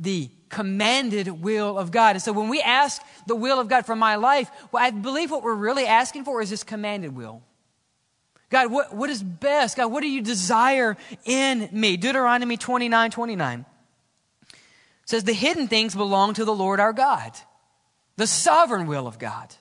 the 0.00 0.30
commanded 0.48 1.28
will 1.28 1.78
of 1.78 1.92
God. 1.92 2.16
And 2.16 2.20
so 2.20 2.32
when 2.32 2.48
we 2.48 2.60
ask 2.60 3.00
the 3.28 3.36
will 3.36 3.60
of 3.60 3.68
God 3.68 3.86
for 3.86 3.94
my 3.94 4.16
life, 4.16 4.50
well, 4.72 4.82
I 4.82 4.90
believe 4.90 5.30
what 5.30 5.44
we're 5.44 5.54
really 5.54 5.86
asking 5.86 6.24
for 6.24 6.42
is 6.42 6.50
this 6.50 6.64
commanded 6.64 7.14
will. 7.14 7.40
God, 8.50 8.72
what, 8.72 8.96
what 8.96 9.10
is 9.10 9.22
best? 9.22 9.76
God, 9.76 9.92
what 9.92 10.00
do 10.00 10.10
you 10.10 10.22
desire 10.22 10.96
in 11.24 11.68
me? 11.70 11.96
Deuteronomy 11.96 12.56
29 12.56 13.12
29 13.12 13.64
says, 15.04 15.22
The 15.22 15.32
hidden 15.32 15.68
things 15.68 15.94
belong 15.94 16.34
to 16.34 16.44
the 16.44 16.52
Lord 16.52 16.80
our 16.80 16.92
God, 16.92 17.30
the 18.16 18.26
sovereign 18.26 18.88
will 18.88 19.06
of 19.06 19.20
God. 19.20 19.54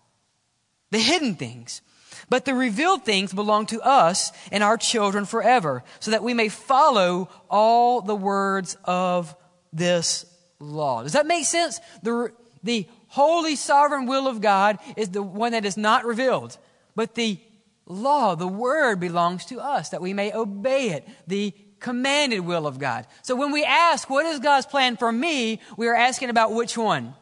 The 0.89 0.97
hidden 0.97 1.36
things. 1.36 1.83
But 2.29 2.46
the 2.46 2.53
revealed 2.53 3.05
things 3.05 3.34
belong 3.34 3.67
to 3.67 3.81
us 3.81 4.31
and 4.51 4.63
our 4.63 4.77
children 4.77 5.25
forever, 5.25 5.84
so 6.00 6.12
that 6.12 6.24
we 6.24 6.34
may 6.34 6.50
follow 6.50 7.29
all 7.50 8.01
the 8.01 8.15
words 8.15 8.77
of 8.84 9.36
this 9.72 10.25
law. 10.60 11.03
Does 11.03 11.13
that 11.13 11.25
make 11.25 11.46
sense? 11.46 11.79
The, 12.03 12.34
the 12.63 12.86
holy 13.07 13.55
sovereign 13.55 14.07
will 14.07 14.27
of 14.27 14.41
God 14.41 14.77
is 14.98 15.10
the 15.10 15.24
one 15.24 15.53
that 15.53 15.65
is 15.65 15.77
not 15.77 16.05
revealed, 16.05 16.57
but 16.96 17.15
the 17.15 17.39
law, 17.86 18.36
the 18.36 18.48
word 18.48 19.00
belongs 19.00 19.46
to 19.46 19.62
us, 19.62 19.89
that 19.89 20.01
we 20.01 20.13
may 20.13 20.34
obey 20.34 20.89
it, 20.89 21.07
the 21.27 21.53
commanded 21.79 22.41
will 22.41 22.67
of 22.67 22.79
God. 22.79 23.07
So 23.22 23.36
when 23.36 23.51
we 23.53 23.63
ask, 23.63 24.10
what 24.10 24.25
is 24.25 24.39
God's 24.39 24.65
plan 24.65 24.98
for 24.98 25.12
me? 25.12 25.62
We 25.77 25.88
are 25.88 25.96
asking 25.96 26.29
about 26.29 26.51
which 26.51 26.77
one? 26.77 27.13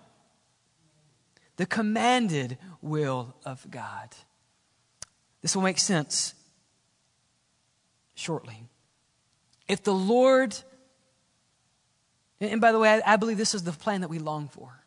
The 1.58 1.66
commanded 1.68 2.58
will 2.82 3.36
of 3.46 3.70
God. 3.70 4.10
This 5.46 5.56
will 5.56 5.62
make 5.62 5.78
sense 5.78 6.34
shortly. 8.16 8.64
If 9.68 9.84
the 9.84 9.94
Lord, 9.94 10.58
and 12.42 12.60
by 12.60 12.72
the 12.72 12.80
way, 12.80 13.00
I, 13.06 13.16
believe 13.18 13.38
this 13.38 13.54
is 13.54 13.62
the 13.62 13.72
plan 13.72 14.02
that 14.02 14.08
we 14.08 14.18
long 14.18 14.48
for. 14.48 14.84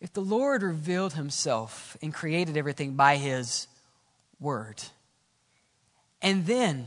If 0.00 0.12
the 0.12 0.20
Lord 0.20 0.62
revealed 0.62 1.14
himself 1.14 1.96
and 2.00 2.14
created 2.14 2.56
everything 2.56 2.94
by 2.94 3.16
his 3.16 3.66
word, 4.38 4.84
and 6.22 6.46
then 6.46 6.86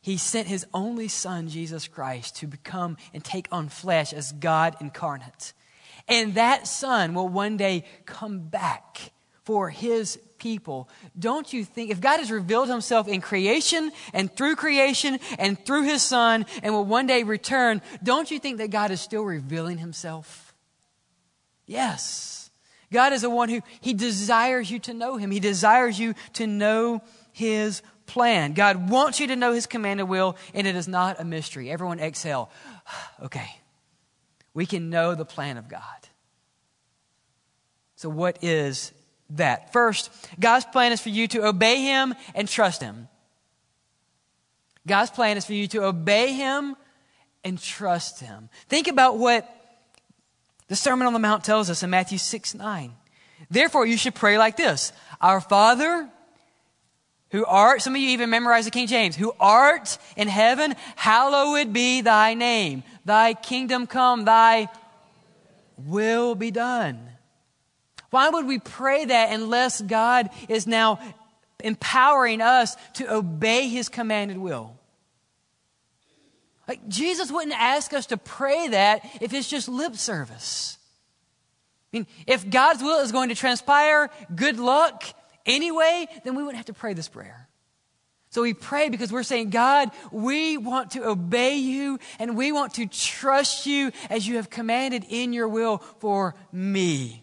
he 0.00 0.16
sent 0.16 0.46
his 0.46 0.66
only 0.72 1.08
son, 1.08 1.48
Jesus 1.48 1.88
Christ, 1.88 2.36
to 2.36 2.46
become 2.46 2.96
and 3.12 3.24
take 3.24 3.48
on 3.50 3.70
flesh 3.70 4.12
as 4.12 4.30
God 4.30 4.76
incarnate. 4.80 5.52
And 6.06 6.36
that 6.36 6.68
son 6.68 7.12
will 7.12 7.28
one 7.28 7.56
day 7.56 7.82
come 8.04 8.38
back 8.38 9.10
for 9.42 9.70
his 9.70 10.20
people. 10.46 10.88
Don't 11.18 11.52
you 11.52 11.64
think, 11.64 11.90
if 11.90 12.00
God 12.00 12.18
has 12.18 12.30
revealed 12.30 12.68
himself 12.68 13.08
in 13.08 13.20
creation 13.20 13.90
and 14.12 14.32
through 14.32 14.54
creation 14.54 15.18
and 15.40 15.58
through 15.66 15.82
his 15.82 16.02
son 16.02 16.46
and 16.62 16.72
will 16.72 16.84
one 16.84 17.08
day 17.08 17.24
return, 17.24 17.82
don't 18.00 18.30
you 18.30 18.38
think 18.38 18.58
that 18.58 18.70
God 18.70 18.92
is 18.92 19.00
still 19.00 19.24
revealing 19.24 19.78
himself? 19.78 20.54
Yes. 21.66 22.52
God 22.92 23.12
is 23.12 23.22
the 23.22 23.30
one 23.30 23.48
who, 23.48 23.60
He 23.80 23.92
desires 23.92 24.70
you 24.70 24.78
to 24.78 24.94
know 24.94 25.16
Him. 25.16 25.32
He 25.32 25.40
desires 25.40 25.98
you 25.98 26.14
to 26.34 26.46
know 26.46 27.02
His 27.32 27.82
plan. 28.06 28.52
God 28.52 28.88
wants 28.88 29.18
you 29.18 29.26
to 29.26 29.34
know 29.34 29.52
His 29.52 29.66
commanded 29.66 30.04
will, 30.04 30.36
and 30.54 30.64
it 30.64 30.76
is 30.76 30.86
not 30.86 31.20
a 31.20 31.24
mystery. 31.24 31.72
Everyone 31.72 31.98
exhale. 31.98 32.50
okay. 33.24 33.50
We 34.54 34.64
can 34.64 34.90
know 34.90 35.16
the 35.16 35.24
plan 35.24 35.56
of 35.56 35.68
God. 35.68 35.82
So, 37.96 38.08
what 38.08 38.38
is 38.44 38.92
that? 39.30 39.72
First, 39.72 40.10
God's 40.38 40.64
plan 40.66 40.92
is 40.92 41.00
for 41.00 41.08
you 41.08 41.28
to 41.28 41.46
obey 41.46 41.82
Him 41.82 42.14
and 42.34 42.48
trust 42.48 42.80
Him. 42.80 43.08
God's 44.86 45.10
plan 45.10 45.36
is 45.36 45.44
for 45.44 45.54
you 45.54 45.66
to 45.68 45.84
obey 45.84 46.32
Him 46.32 46.76
and 47.44 47.60
trust 47.60 48.20
Him. 48.20 48.48
Think 48.68 48.88
about 48.88 49.18
what 49.18 49.48
the 50.68 50.76
Sermon 50.76 51.06
on 51.06 51.12
the 51.12 51.18
Mount 51.18 51.44
tells 51.44 51.70
us 51.70 51.82
in 51.82 51.90
Matthew 51.90 52.18
6 52.18 52.54
9. 52.54 52.92
Therefore, 53.50 53.86
you 53.86 53.96
should 53.96 54.14
pray 54.14 54.38
like 54.38 54.56
this 54.56 54.92
Our 55.20 55.40
Father, 55.40 56.08
who 57.30 57.44
art, 57.44 57.82
some 57.82 57.94
of 57.94 58.00
you 58.00 58.10
even 58.10 58.30
memorize 58.30 58.64
the 58.64 58.70
King 58.70 58.86
James, 58.86 59.16
who 59.16 59.32
art 59.38 59.98
in 60.16 60.28
heaven, 60.28 60.74
hallowed 60.94 61.72
be 61.72 62.00
thy 62.00 62.34
name. 62.34 62.82
Thy 63.04 63.34
kingdom 63.34 63.86
come, 63.86 64.24
thy 64.24 64.68
will 65.76 66.34
be 66.34 66.50
done. 66.50 67.15
Why 68.10 68.28
would 68.28 68.46
we 68.46 68.58
pray 68.58 69.04
that 69.04 69.32
unless 69.32 69.80
God 69.80 70.30
is 70.48 70.66
now 70.66 70.98
empowering 71.62 72.40
us 72.40 72.76
to 72.94 73.12
obey 73.12 73.68
his 73.68 73.88
commanded 73.88 74.38
will? 74.38 74.78
Like, 76.68 76.88
Jesus 76.88 77.30
wouldn't 77.30 77.58
ask 77.58 77.92
us 77.92 78.06
to 78.06 78.16
pray 78.16 78.68
that 78.68 79.02
if 79.20 79.32
it's 79.32 79.48
just 79.48 79.68
lip 79.68 79.96
service. 79.96 80.78
I 81.92 81.98
mean, 81.98 82.06
if 82.26 82.48
God's 82.48 82.82
will 82.82 83.00
is 83.00 83.12
going 83.12 83.28
to 83.28 83.34
transpire, 83.34 84.10
good 84.34 84.58
luck 84.58 85.04
anyway, 85.44 86.08
then 86.24 86.34
we 86.34 86.42
wouldn't 86.42 86.56
have 86.56 86.66
to 86.66 86.74
pray 86.74 86.92
this 86.92 87.08
prayer. 87.08 87.48
So 88.30 88.42
we 88.42 88.52
pray 88.52 88.90
because 88.90 89.12
we're 89.12 89.22
saying, 89.22 89.50
God, 89.50 89.92
we 90.10 90.58
want 90.58 90.90
to 90.90 91.06
obey 91.08 91.56
you 91.56 91.98
and 92.18 92.36
we 92.36 92.52
want 92.52 92.74
to 92.74 92.86
trust 92.86 93.66
you 93.66 93.92
as 94.10 94.26
you 94.26 94.36
have 94.36 94.50
commanded 94.50 95.06
in 95.08 95.32
your 95.32 95.48
will 95.48 95.78
for 96.00 96.34
me. 96.52 97.22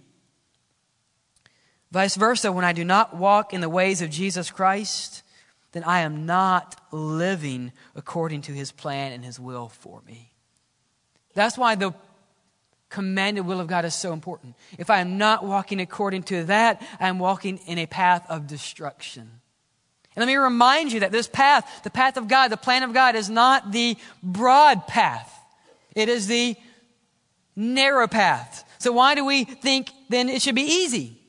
Vice 1.94 2.16
versa, 2.16 2.52
when 2.52 2.66
I 2.66 2.74
do 2.74 2.84
not 2.84 3.16
walk 3.16 3.54
in 3.54 3.62
the 3.62 3.70
ways 3.70 4.02
of 4.02 4.10
Jesus 4.10 4.50
Christ, 4.50 5.22
then 5.74 5.84
I 5.84 6.00
am 6.00 6.26
not 6.26 6.82
living 6.92 7.72
according 7.96 8.42
to 8.42 8.52
his 8.52 8.72
plan 8.72 9.12
and 9.12 9.24
his 9.24 9.40
will 9.40 9.70
for 9.70 10.02
me. 10.08 10.34
That's 11.36 11.56
why 11.56 11.76
the 11.76 11.94
commanded 12.90 13.46
will 13.46 13.60
of 13.60 13.68
God 13.68 13.86
is 13.86 13.94
so 13.94 14.12
important. 14.12 14.56
If 14.80 14.90
I 14.90 15.02
am 15.02 15.20
not 15.20 15.46
walking 15.46 15.80
according 15.80 16.24
to 16.24 16.46
that, 16.46 16.82
I 17.00 17.10
am 17.10 17.20
walking 17.20 17.60
in 17.68 17.78
a 17.78 17.86
path 17.86 18.26
of 18.28 18.48
destruction. 18.48 19.30
And 20.16 20.26
let 20.26 20.26
me 20.26 20.36
remind 20.36 20.92
you 20.92 21.02
that 21.02 21.12
this 21.12 21.28
path, 21.28 21.84
the 21.84 21.92
path 21.92 22.18
of 22.18 22.28
God, 22.28 22.48
the 22.48 22.58
plan 22.58 22.82
of 22.82 22.94
God, 22.94 23.16
is 23.16 23.30
not 23.30 23.72
the 23.72 23.98
broad 24.24 24.88
path. 24.88 25.32
It 25.96 26.10
is 26.10 26.26
the 26.26 26.56
narrow 27.56 28.08
path. 28.08 28.68
So 28.80 28.94
why 28.94 29.14
do 29.14 29.24
we 29.24 29.44
think 29.44 29.92
then 30.10 30.28
it 30.28 30.42
should 30.42 30.56
be 30.56 30.64
easy? 30.64 31.20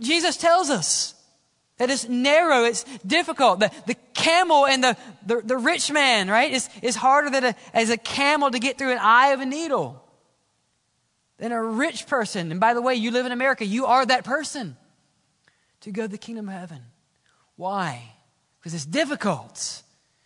Jesus 0.00 0.36
tells 0.36 0.70
us 0.70 1.14
that 1.78 1.90
it's 1.90 2.08
narrow, 2.08 2.64
it's 2.64 2.84
difficult. 3.06 3.60
The, 3.60 3.70
the 3.86 3.96
camel 4.14 4.66
and 4.66 4.82
the, 4.82 4.96
the, 5.26 5.42
the 5.42 5.56
rich 5.58 5.90
man, 5.90 6.28
right, 6.28 6.50
is, 6.50 6.68
is 6.82 6.96
harder 6.96 7.30
than 7.30 7.44
a, 7.44 7.54
as 7.74 7.90
a 7.90 7.96
camel 7.96 8.50
to 8.50 8.58
get 8.58 8.78
through 8.78 8.92
an 8.92 8.98
eye 9.00 9.28
of 9.28 9.40
a 9.40 9.46
needle 9.46 10.02
than 11.38 11.52
a 11.52 11.62
rich 11.62 12.06
person. 12.06 12.50
And 12.50 12.60
by 12.60 12.74
the 12.74 12.80
way, 12.80 12.94
you 12.94 13.10
live 13.10 13.26
in 13.26 13.32
America, 13.32 13.64
you 13.64 13.86
are 13.86 14.06
that 14.06 14.24
person 14.24 14.76
to 15.82 15.92
go 15.92 16.02
to 16.02 16.08
the 16.08 16.18
kingdom 16.18 16.48
of 16.48 16.54
heaven. 16.54 16.82
Why? 17.56 18.02
Because 18.58 18.74
it's 18.74 18.86
difficult. 18.86 19.82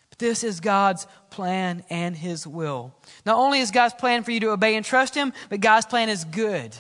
But 0.09 0.19
this 0.19 0.45
is 0.45 0.61
God's 0.61 1.07
plan 1.31 1.85
and 1.91 2.17
His 2.17 2.47
will. 2.47 2.95
Not 3.27 3.39
only 3.39 3.61
is 3.61 3.71
God's 3.71 3.95
plan 3.95 4.23
for 4.23 4.31
you 4.31 4.41
to 4.41 4.51
obey 4.51 4.77
and 4.77 4.85
trust 4.85 5.15
Him, 5.15 5.33
but 5.49 5.61
God's 5.61 5.87
plan 5.87 6.09
is 6.09 6.25
good. 6.25 6.77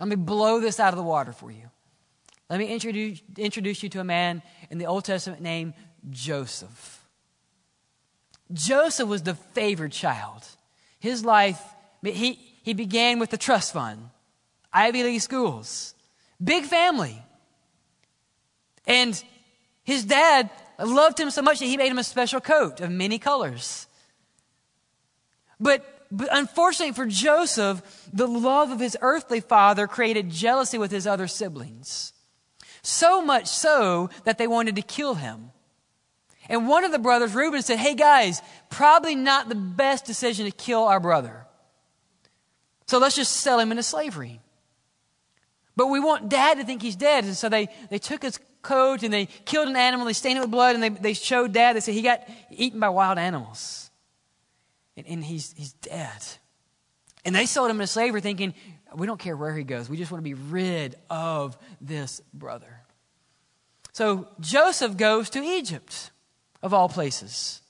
Let 0.00 0.08
me 0.08 0.16
blow 0.16 0.60
this 0.60 0.80
out 0.80 0.94
of 0.94 0.96
the 0.96 1.04
water 1.04 1.32
for 1.32 1.50
you. 1.50 1.70
Let 2.48 2.58
me 2.58 2.66
introduce, 2.66 3.22
introduce 3.36 3.82
you 3.82 3.90
to 3.90 4.00
a 4.00 4.04
man 4.04 4.42
in 4.70 4.78
the 4.78 4.86
Old 4.86 5.04
Testament 5.04 5.42
named 5.42 5.74
Joseph. 6.08 7.06
Joseph 8.52 9.08
was 9.08 9.22
the 9.22 9.34
favored 9.34 9.92
child. 9.92 10.44
His 10.98 11.24
life, 11.24 11.62
he, 12.02 12.32
he 12.62 12.72
began 12.72 13.18
with 13.18 13.30
the 13.30 13.36
trust 13.36 13.72
fund, 13.72 14.10
Ivy 14.72 15.04
League 15.04 15.20
schools, 15.20 15.94
big 16.42 16.64
family. 16.64 17.22
And 18.86 19.22
his 19.84 20.04
dad 20.04 20.50
loved 20.78 21.20
him 21.20 21.30
so 21.30 21.42
much 21.42 21.58
that 21.58 21.66
he 21.66 21.76
made 21.76 21.90
him 21.90 21.98
a 21.98 22.04
special 22.04 22.40
coat 22.40 22.80
of 22.80 22.90
many 22.90 23.18
colors. 23.18 23.86
But 25.60 25.84
but 26.10 26.28
unfortunately 26.32 26.94
for 26.94 27.06
Joseph, 27.06 28.08
the 28.12 28.26
love 28.26 28.70
of 28.70 28.80
his 28.80 28.96
earthly 29.00 29.40
father 29.40 29.86
created 29.86 30.30
jealousy 30.30 30.78
with 30.78 30.90
his 30.90 31.06
other 31.06 31.28
siblings. 31.28 32.12
So 32.82 33.22
much 33.22 33.46
so 33.46 34.10
that 34.24 34.38
they 34.38 34.46
wanted 34.46 34.76
to 34.76 34.82
kill 34.82 35.14
him. 35.14 35.50
And 36.48 36.66
one 36.66 36.82
of 36.82 36.90
the 36.90 36.98
brothers, 36.98 37.34
Reuben, 37.34 37.62
said, 37.62 37.78
Hey 37.78 37.94
guys, 37.94 38.42
probably 38.70 39.14
not 39.14 39.48
the 39.48 39.54
best 39.54 40.04
decision 40.04 40.46
to 40.46 40.52
kill 40.52 40.82
our 40.82 40.98
brother. 40.98 41.46
So 42.86 42.98
let's 42.98 43.14
just 43.14 43.36
sell 43.36 43.60
him 43.60 43.70
into 43.70 43.84
slavery. 43.84 44.40
But 45.76 45.86
we 45.86 46.00
want 46.00 46.28
dad 46.28 46.58
to 46.58 46.64
think 46.64 46.82
he's 46.82 46.96
dead. 46.96 47.24
And 47.24 47.36
so 47.36 47.48
they, 47.48 47.68
they 47.88 47.98
took 47.98 48.22
his 48.22 48.40
coat 48.62 49.04
and 49.04 49.14
they 49.14 49.26
killed 49.26 49.68
an 49.68 49.76
animal, 49.76 50.06
they 50.06 50.12
stained 50.12 50.38
it 50.38 50.40
with 50.40 50.50
blood, 50.50 50.74
and 50.74 50.82
they, 50.82 50.88
they 50.88 51.14
showed 51.14 51.52
dad. 51.52 51.76
They 51.76 51.80
said 51.80 51.94
he 51.94 52.02
got 52.02 52.28
eaten 52.50 52.80
by 52.80 52.88
wild 52.88 53.18
animals. 53.18 53.89
And, 55.00 55.08
and 55.08 55.24
he's, 55.24 55.54
he's 55.56 55.72
dead. 55.72 56.22
And 57.24 57.34
they 57.34 57.46
sold 57.46 57.70
him 57.70 57.76
into 57.76 57.86
slavery 57.86 58.20
thinking, 58.20 58.54
we 58.94 59.06
don't 59.06 59.20
care 59.20 59.36
where 59.36 59.54
he 59.54 59.64
goes. 59.64 59.88
We 59.88 59.96
just 59.96 60.10
want 60.10 60.20
to 60.22 60.28
be 60.28 60.34
rid 60.34 60.96
of 61.08 61.56
this 61.80 62.20
brother. 62.34 62.82
So 63.92 64.28
Joseph 64.40 64.96
goes 64.96 65.30
to 65.30 65.42
Egypt, 65.42 66.10
of 66.62 66.74
all 66.74 66.88
places. 66.88 67.62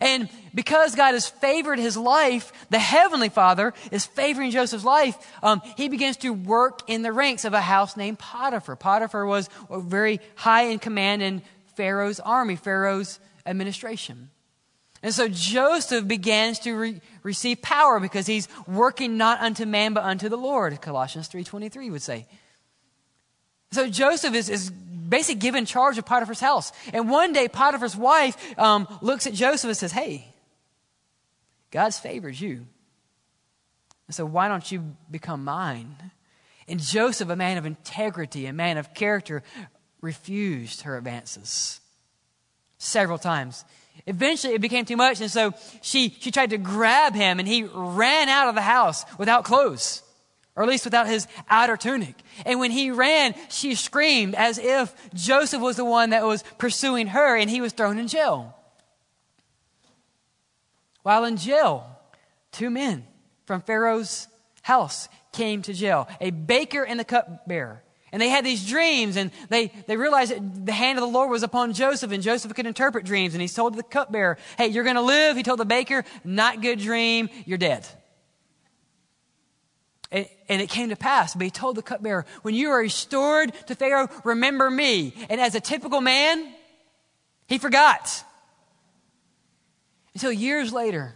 And 0.00 0.28
because 0.54 0.94
God 0.94 1.14
has 1.14 1.28
favored 1.28 1.78
his 1.78 1.96
life, 1.96 2.52
the 2.70 2.78
Heavenly 2.78 3.28
Father 3.28 3.74
is 3.90 4.06
favoring 4.06 4.50
Joseph's 4.50 4.84
life, 4.84 5.16
um, 5.42 5.60
he 5.76 5.88
begins 5.88 6.18
to 6.18 6.32
work 6.32 6.88
in 6.88 7.02
the 7.02 7.12
ranks 7.12 7.44
of 7.44 7.54
a 7.54 7.60
house 7.60 7.96
named 7.96 8.18
Potiphar. 8.18 8.76
Potiphar 8.76 9.26
was 9.26 9.48
very 9.70 10.20
high 10.36 10.64
in 10.64 10.78
command 10.78 11.22
in 11.22 11.42
Pharaoh's 11.74 12.20
army, 12.20 12.54
Pharaoh's 12.54 13.18
administration. 13.46 14.30
And 15.02 15.14
so 15.14 15.28
Joseph 15.28 16.08
begins 16.08 16.58
to 16.60 16.74
re- 16.74 17.00
receive 17.22 17.62
power 17.62 18.00
because 18.00 18.26
he's 18.26 18.48
working 18.66 19.16
not 19.16 19.40
unto 19.40 19.64
man 19.64 19.94
but 19.94 20.04
unto 20.04 20.28
the 20.28 20.36
Lord, 20.36 20.80
Colossians 20.80 21.28
3.23 21.28 21.90
would 21.92 22.02
say. 22.02 22.26
So 23.70 23.88
Joseph 23.88 24.34
is, 24.34 24.48
is 24.48 24.70
basically 24.70 25.40
given 25.40 25.66
charge 25.66 25.98
of 25.98 26.06
Potiphar's 26.06 26.40
house. 26.40 26.72
And 26.92 27.08
one 27.08 27.32
day, 27.32 27.48
Potiphar's 27.48 27.96
wife 27.96 28.58
um, 28.58 28.88
looks 29.00 29.26
at 29.26 29.34
Joseph 29.34 29.68
and 29.68 29.76
says, 29.76 29.92
Hey, 29.92 30.34
God's 31.70 31.98
favors 31.98 32.40
you. 32.40 32.66
And 34.06 34.14
so 34.14 34.24
why 34.24 34.48
don't 34.48 34.70
you 34.72 34.96
become 35.10 35.44
mine? 35.44 35.94
And 36.66 36.80
Joseph, 36.80 37.28
a 37.28 37.36
man 37.36 37.58
of 37.58 37.66
integrity, 37.66 38.46
a 38.46 38.52
man 38.52 38.78
of 38.78 38.94
character, 38.94 39.42
refused 40.00 40.82
her 40.82 40.96
advances 40.96 41.80
several 42.78 43.18
times. 43.18 43.64
Eventually, 44.06 44.54
it 44.54 44.60
became 44.60 44.84
too 44.84 44.96
much, 44.96 45.20
and 45.20 45.30
so 45.30 45.54
she, 45.82 46.16
she 46.20 46.30
tried 46.30 46.50
to 46.50 46.58
grab 46.58 47.14
him, 47.14 47.38
and 47.38 47.46
he 47.46 47.64
ran 47.64 48.28
out 48.28 48.48
of 48.48 48.54
the 48.54 48.62
house 48.62 49.04
without 49.18 49.44
clothes 49.44 50.02
or 50.58 50.62
at 50.62 50.68
least 50.68 50.84
without 50.84 51.06
his 51.06 51.28
outer 51.48 51.76
tunic. 51.76 52.16
And 52.44 52.58
when 52.58 52.72
he 52.72 52.90
ran, 52.90 53.36
she 53.48 53.76
screamed 53.76 54.34
as 54.34 54.58
if 54.58 54.92
Joseph 55.14 55.62
was 55.62 55.76
the 55.76 55.84
one 55.84 56.10
that 56.10 56.24
was 56.24 56.42
pursuing 56.58 57.06
her 57.06 57.36
and 57.36 57.48
he 57.48 57.60
was 57.60 57.72
thrown 57.72 57.96
in 57.96 58.08
jail. 58.08 58.56
While 61.04 61.24
in 61.26 61.36
jail, 61.36 61.86
two 62.50 62.70
men 62.70 63.06
from 63.46 63.62
Pharaoh's 63.62 64.26
house 64.62 65.08
came 65.30 65.62
to 65.62 65.72
jail 65.72 66.08
a 66.20 66.30
baker 66.30 66.82
and 66.82 66.98
the 66.98 67.04
cupbearer. 67.04 67.84
And 68.12 68.22
they 68.22 68.28
had 68.28 68.44
these 68.44 68.66
dreams, 68.66 69.16
and 69.16 69.30
they, 69.48 69.68
they 69.86 69.96
realized 69.96 70.32
that 70.32 70.66
the 70.66 70.72
hand 70.72 70.98
of 70.98 71.02
the 71.02 71.10
Lord 71.10 71.30
was 71.30 71.42
upon 71.42 71.74
Joseph, 71.74 72.10
and 72.10 72.22
Joseph 72.22 72.54
could 72.54 72.66
interpret 72.66 73.04
dreams. 73.04 73.34
And 73.34 73.42
he 73.42 73.48
told 73.48 73.74
the 73.74 73.82
cupbearer, 73.82 74.38
Hey, 74.56 74.68
you're 74.68 74.84
going 74.84 74.96
to 74.96 75.02
live. 75.02 75.36
He 75.36 75.42
told 75.42 75.58
the 75.58 75.66
baker, 75.66 76.04
Not 76.24 76.62
good 76.62 76.78
dream, 76.78 77.28
you're 77.44 77.58
dead. 77.58 77.86
And, 80.10 80.26
and, 80.48 80.62
it 80.62 80.70
came 80.70 80.88
to 80.88 80.96
pass, 80.96 81.34
but 81.34 81.42
he 81.42 81.50
told 81.50 81.76
the 81.76 81.82
cupbearer, 81.82 82.24
When 82.40 82.54
you 82.54 82.70
are 82.70 82.78
restored 82.78 83.52
to 83.66 83.74
Pharaoh, 83.74 84.08
remember 84.24 84.70
me. 84.70 85.12
And 85.28 85.38
as 85.38 85.54
a 85.54 85.60
typical 85.60 86.00
man, 86.00 86.50
he 87.46 87.58
forgot. 87.58 88.24
Until 90.14 90.32
years 90.32 90.72
later, 90.72 91.14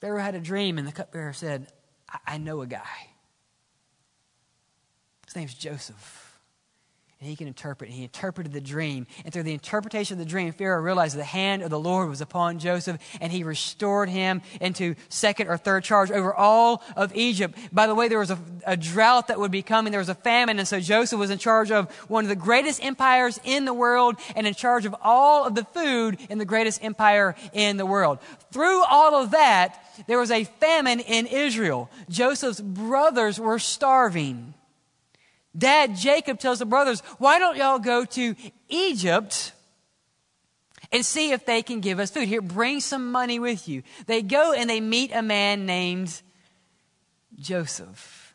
Pharaoh 0.00 0.22
had 0.22 0.34
a 0.34 0.40
dream, 0.40 0.78
and 0.78 0.88
the 0.88 0.92
cupbearer 0.92 1.34
said, 1.34 1.70
I, 2.08 2.18
I 2.26 2.38
know 2.38 2.62
a 2.62 2.66
guy. 2.66 3.09
His 5.30 5.36
name's 5.36 5.54
Joseph 5.54 6.30
and 7.20 7.28
he 7.28 7.36
can 7.36 7.46
interpret. 7.46 7.90
And 7.90 7.96
He 7.96 8.02
interpreted 8.02 8.52
the 8.52 8.60
dream. 8.60 9.06
And 9.24 9.32
through 9.32 9.42
the 9.42 9.52
interpretation 9.52 10.14
of 10.14 10.18
the 10.18 10.30
dream, 10.30 10.52
Pharaoh 10.52 10.80
realized 10.80 11.16
the 11.16 11.24
hand 11.24 11.62
of 11.62 11.68
the 11.68 11.78
Lord 11.78 12.08
was 12.08 12.22
upon 12.22 12.58
Joseph, 12.58 12.98
and 13.20 13.30
he 13.30 13.44
restored 13.44 14.08
him 14.08 14.40
into 14.60 14.94
second 15.10 15.48
or 15.48 15.58
third 15.58 15.84
charge 15.84 16.10
over 16.10 16.34
all 16.34 16.82
of 16.96 17.14
Egypt. 17.14 17.58
By 17.72 17.86
the 17.86 17.94
way, 17.94 18.08
there 18.08 18.18
was 18.18 18.30
a, 18.30 18.38
a 18.66 18.76
drought 18.76 19.28
that 19.28 19.38
would 19.38 19.50
be 19.50 19.60
coming. 19.60 19.90
There 19.90 20.00
was 20.00 20.08
a 20.08 20.14
famine, 20.14 20.58
and 20.58 20.66
so 20.66 20.80
Joseph 20.80 21.18
was 21.18 21.30
in 21.30 21.38
charge 21.38 21.70
of 21.70 21.90
one 22.08 22.24
of 22.24 22.30
the 22.30 22.36
greatest 22.36 22.82
empires 22.82 23.38
in 23.44 23.66
the 23.66 23.74
world 23.74 24.16
and 24.34 24.46
in 24.46 24.54
charge 24.54 24.86
of 24.86 24.96
all 25.02 25.46
of 25.46 25.54
the 25.54 25.64
food 25.64 26.18
in 26.30 26.38
the 26.38 26.46
greatest 26.46 26.82
empire 26.82 27.34
in 27.52 27.76
the 27.76 27.86
world. 27.86 28.18
Through 28.50 28.82
all 28.84 29.22
of 29.22 29.32
that, 29.32 29.84
there 30.06 30.18
was 30.18 30.30
a 30.30 30.44
famine 30.44 31.00
in 31.00 31.26
Israel. 31.26 31.90
Joseph's 32.08 32.62
brothers 32.62 33.38
were 33.38 33.58
starving. 33.58 34.54
Dad 35.56 35.96
Jacob 35.96 36.38
tells 36.38 36.60
the 36.60 36.66
brothers, 36.66 37.00
Why 37.18 37.38
don't 37.38 37.56
y'all 37.56 37.78
go 37.78 38.04
to 38.04 38.34
Egypt 38.68 39.52
and 40.92 41.04
see 41.04 41.32
if 41.32 41.44
they 41.44 41.62
can 41.62 41.80
give 41.80 41.98
us 41.98 42.10
food? 42.10 42.28
Here, 42.28 42.40
bring 42.40 42.80
some 42.80 43.10
money 43.10 43.38
with 43.38 43.68
you. 43.68 43.82
They 44.06 44.22
go 44.22 44.52
and 44.52 44.70
they 44.70 44.80
meet 44.80 45.12
a 45.12 45.22
man 45.22 45.66
named 45.66 46.22
Joseph, 47.38 48.34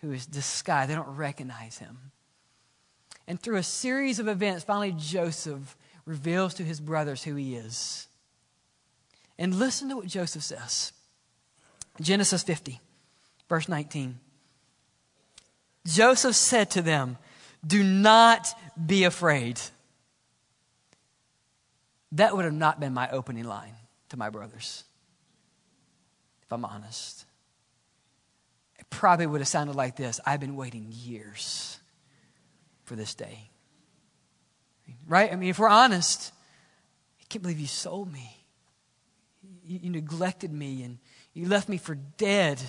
who 0.00 0.12
is 0.12 0.26
disguised. 0.26 0.90
They 0.90 0.94
don't 0.94 1.16
recognize 1.16 1.78
him. 1.78 1.98
And 3.26 3.40
through 3.40 3.56
a 3.56 3.62
series 3.62 4.18
of 4.18 4.28
events, 4.28 4.64
finally, 4.64 4.94
Joseph 4.98 5.76
reveals 6.04 6.54
to 6.54 6.64
his 6.64 6.80
brothers 6.80 7.22
who 7.22 7.36
he 7.36 7.54
is. 7.54 8.08
And 9.38 9.54
listen 9.54 9.88
to 9.88 9.96
what 9.96 10.06
Joseph 10.06 10.42
says 10.42 10.92
Genesis 12.00 12.42
50, 12.42 12.80
verse 13.48 13.68
19. 13.68 14.18
Joseph 15.86 16.36
said 16.36 16.70
to 16.72 16.82
them, 16.82 17.16
Do 17.66 17.82
not 17.82 18.48
be 18.86 19.04
afraid. 19.04 19.60
That 22.12 22.34
would 22.34 22.44
have 22.44 22.54
not 22.54 22.80
been 22.80 22.92
my 22.92 23.08
opening 23.10 23.44
line 23.44 23.74
to 24.10 24.16
my 24.16 24.30
brothers, 24.30 24.84
if 26.42 26.52
I'm 26.52 26.64
honest. 26.64 27.24
It 28.78 28.90
probably 28.90 29.26
would 29.26 29.40
have 29.40 29.48
sounded 29.48 29.76
like 29.76 29.96
this 29.96 30.20
I've 30.26 30.40
been 30.40 30.56
waiting 30.56 30.88
years 30.90 31.78
for 32.84 32.96
this 32.96 33.14
day. 33.14 33.50
Right? 35.06 35.32
I 35.32 35.36
mean, 35.36 35.50
if 35.50 35.58
we're 35.58 35.68
honest, 35.68 36.32
I 37.20 37.24
can't 37.28 37.42
believe 37.42 37.60
you 37.60 37.68
sold 37.68 38.12
me. 38.12 38.36
You, 39.64 39.78
you 39.84 39.90
neglected 39.90 40.52
me 40.52 40.82
and 40.82 40.98
you 41.32 41.46
left 41.46 41.68
me 41.68 41.76
for 41.76 41.94
dead. 41.94 42.60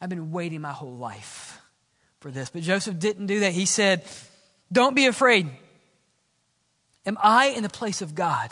I've 0.00 0.10
been 0.10 0.30
waiting 0.30 0.60
my 0.60 0.72
whole 0.72 0.96
life 0.96 1.58
for 2.24 2.30
this. 2.30 2.48
But 2.48 2.62
Joseph 2.62 2.98
didn't 2.98 3.26
do 3.26 3.40
that. 3.40 3.52
He 3.52 3.66
said, 3.66 4.02
Don't 4.72 4.96
be 4.96 5.04
afraid. 5.04 5.50
Am 7.04 7.18
I 7.22 7.48
in 7.48 7.62
the 7.62 7.68
place 7.68 8.00
of 8.00 8.14
God? 8.14 8.50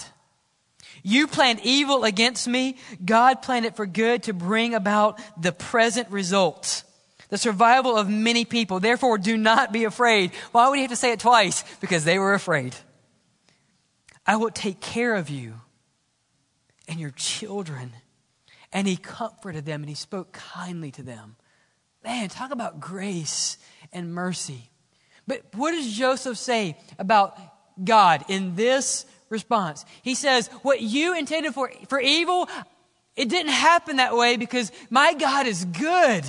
You 1.03 1.27
planned 1.27 1.61
evil 1.63 2.05
against 2.05 2.47
me. 2.47 2.77
God 3.03 3.41
planned 3.41 3.65
it 3.65 3.75
for 3.75 3.87
good 3.87 4.25
to 4.25 4.35
bring 4.35 4.75
about 4.75 5.19
the 5.41 5.53
present 5.53 6.11
result, 6.11 6.85
the 7.31 7.39
survival 7.39 7.97
of 7.97 8.11
many 8.11 8.45
people. 8.45 8.79
Therefore, 8.79 9.17
do 9.17 9.39
not 9.39 9.73
be 9.73 9.85
afraid. 9.85 10.33
Why 10.53 10.69
would 10.69 10.77
he 10.77 10.83
have 10.83 10.91
to 10.91 10.97
say 10.97 11.13
it 11.13 11.21
twice? 11.21 11.65
Because 11.81 12.05
they 12.05 12.19
were 12.19 12.35
afraid. 12.35 12.77
I 14.27 14.37
will 14.37 14.51
take 14.51 14.81
care 14.81 15.15
of 15.15 15.31
you 15.31 15.55
and 16.87 17.01
your 17.01 17.13
children. 17.17 17.93
And 18.71 18.87
he 18.87 18.99
comforted 18.99 19.65
them 19.65 19.81
and 19.81 19.89
he 19.89 19.95
spoke 19.95 20.33
kindly 20.33 20.91
to 20.91 21.03
them. 21.03 21.37
Man, 22.05 22.29
talk 22.29 22.51
about 22.51 22.81
grace 22.81 23.59
and 23.93 24.13
mercy. 24.13 24.69
But 25.27 25.43
what 25.55 25.73
does 25.73 25.93
Joseph 25.93 26.37
say 26.37 26.77
about 26.99 27.39
God 27.83 28.25
in 28.29 28.57
this 28.57 29.07
response? 29.29 29.85
He 30.03 30.15
says, 30.15 30.49
What 30.63 30.81
you 30.81 31.17
intended 31.17 31.55
for, 31.55 31.71
for 31.89 32.01
evil, 32.01 32.49
it 33.17 33.29
didn't 33.29 33.53
happen 33.53 33.97
that 33.97 34.17
way 34.17 34.37
because 34.37 34.73
my 34.91 35.15
God 35.15 35.47
is 35.47 35.65
good. 35.65 36.25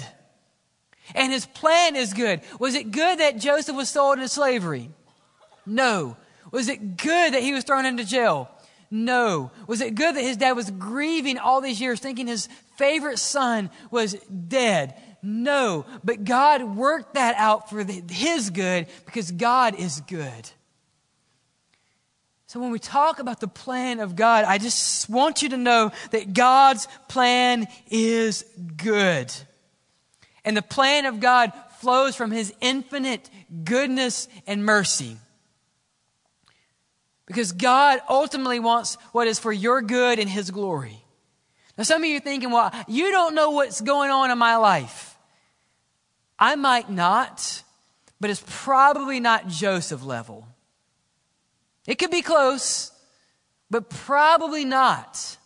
And 1.16 1.32
his 1.34 1.46
plan 1.46 1.96
is 1.96 2.14
good. 2.14 2.42
Was 2.60 2.76
it 2.76 2.92
good 2.92 3.20
that 3.20 3.38
Joseph 3.38 3.76
was 3.76 3.90
sold 3.90 4.18
into 4.18 4.30
slavery? 4.30 4.90
No. 5.66 6.18
Was 6.52 6.70
it 6.70 6.98
good 6.98 7.34
that 7.34 7.42
he 7.42 7.52
was 7.52 7.64
thrown 7.64 7.86
into 7.86 8.06
jail? 8.06 8.50
No. 8.90 9.52
Was 9.68 9.82
it 9.82 9.96
good 9.96 10.16
that 10.16 10.22
his 10.22 10.38
dad 10.38 10.54
was 10.54 10.70
grieving 10.70 11.38
all 11.38 11.62
these 11.62 11.82
years, 11.82 12.00
thinking 12.00 12.28
his 12.28 12.48
favorite 12.78 13.20
son 13.20 13.70
was 13.92 14.14
dead? 14.48 14.96
No, 15.24 15.86
but 16.04 16.26
God 16.26 16.76
worked 16.76 17.14
that 17.14 17.36
out 17.38 17.70
for 17.70 17.84
the, 17.84 18.04
His 18.12 18.50
good 18.50 18.88
because 19.06 19.32
God 19.32 19.80
is 19.80 20.02
good. 20.02 20.50
So 22.54 22.60
when 22.60 22.70
we 22.70 22.78
talk 22.78 23.18
about 23.18 23.40
the 23.40 23.48
plan 23.48 24.00
of 24.00 24.16
God, 24.16 24.46
I 24.46 24.60
just 24.60 25.10
want 25.10 25.42
you 25.42 25.50
to 25.50 25.58
know 25.58 25.92
that 26.12 26.34
God's 26.34 26.88
plan 27.08 27.68
is 27.90 28.46
good. 28.78 29.34
And 30.46 30.56
the 30.56 30.62
plan 30.62 31.08
of 31.08 31.20
God 31.20 31.52
flows 31.80 32.16
from 32.16 32.30
his 32.30 32.54
infinite 32.62 33.30
goodness 33.64 34.28
and 34.46 34.64
mercy. 34.64 35.18
Because 37.26 37.54
God 37.54 38.02
ultimately 38.08 38.60
wants 38.60 38.96
what 39.14 39.28
is 39.28 39.40
for 39.40 39.52
your 39.52 39.82
good 39.82 40.20
and 40.20 40.30
his 40.30 40.52
glory. 40.52 41.04
Now, 41.78 41.86
some 41.86 42.04
of 42.04 42.08
you 42.08 42.18
are 42.18 42.20
thinking, 42.20 42.52
well, 42.52 42.72
you 42.88 43.10
don't 43.10 43.34
know 43.34 43.52
what's 43.52 43.82
going 43.82 44.12
on 44.12 44.30
in 44.30 44.38
my 44.38 44.58
life. 44.58 45.13
I 46.44 46.58
might 46.58 46.90
not, 46.90 47.64
but 48.20 48.30
it's 48.30 48.44
probably 48.46 49.22
not 49.22 49.48
Joseph 49.48 50.04
level. 50.04 50.46
It 51.88 51.96
could 51.96 52.12
be 52.12 52.22
close, 52.22 52.92
but 53.72 53.90
probably 53.90 54.66
not. 54.66 55.38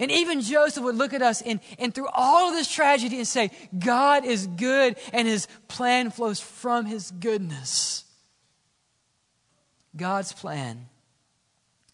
And 0.00 0.10
even 0.10 0.40
Joseph 0.40 0.82
would 0.82 0.96
look 0.96 1.14
at 1.14 1.22
us 1.22 1.40
and, 1.40 1.60
and 1.78 1.94
through 1.94 2.08
all 2.12 2.48
of 2.48 2.54
this 2.54 2.68
tragedy 2.68 3.18
and 3.18 3.28
say, 3.28 3.52
God 3.78 4.24
is 4.24 4.48
good 4.48 4.96
and 5.12 5.28
his 5.28 5.46
plan 5.68 6.10
flows 6.10 6.40
from 6.40 6.84
his 6.84 7.12
goodness. 7.12 8.04
God's 9.96 10.32
plan 10.32 10.88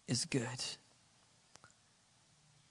is 0.07 0.25
good. 0.25 0.47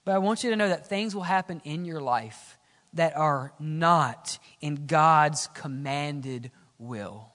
But 0.03 0.15
I 0.15 0.17
want 0.17 0.43
you 0.43 0.49
to 0.49 0.57
know 0.57 0.67
that 0.67 0.87
things 0.87 1.15
will 1.15 1.23
happen 1.23 1.61
in 1.63 1.85
your 1.85 2.01
life 2.01 2.57
that 2.93 3.15
are 3.15 3.53
not 3.59 4.39
in 4.61 4.87
God's 4.87 5.47
commanded 5.53 6.51
will. 6.77 7.29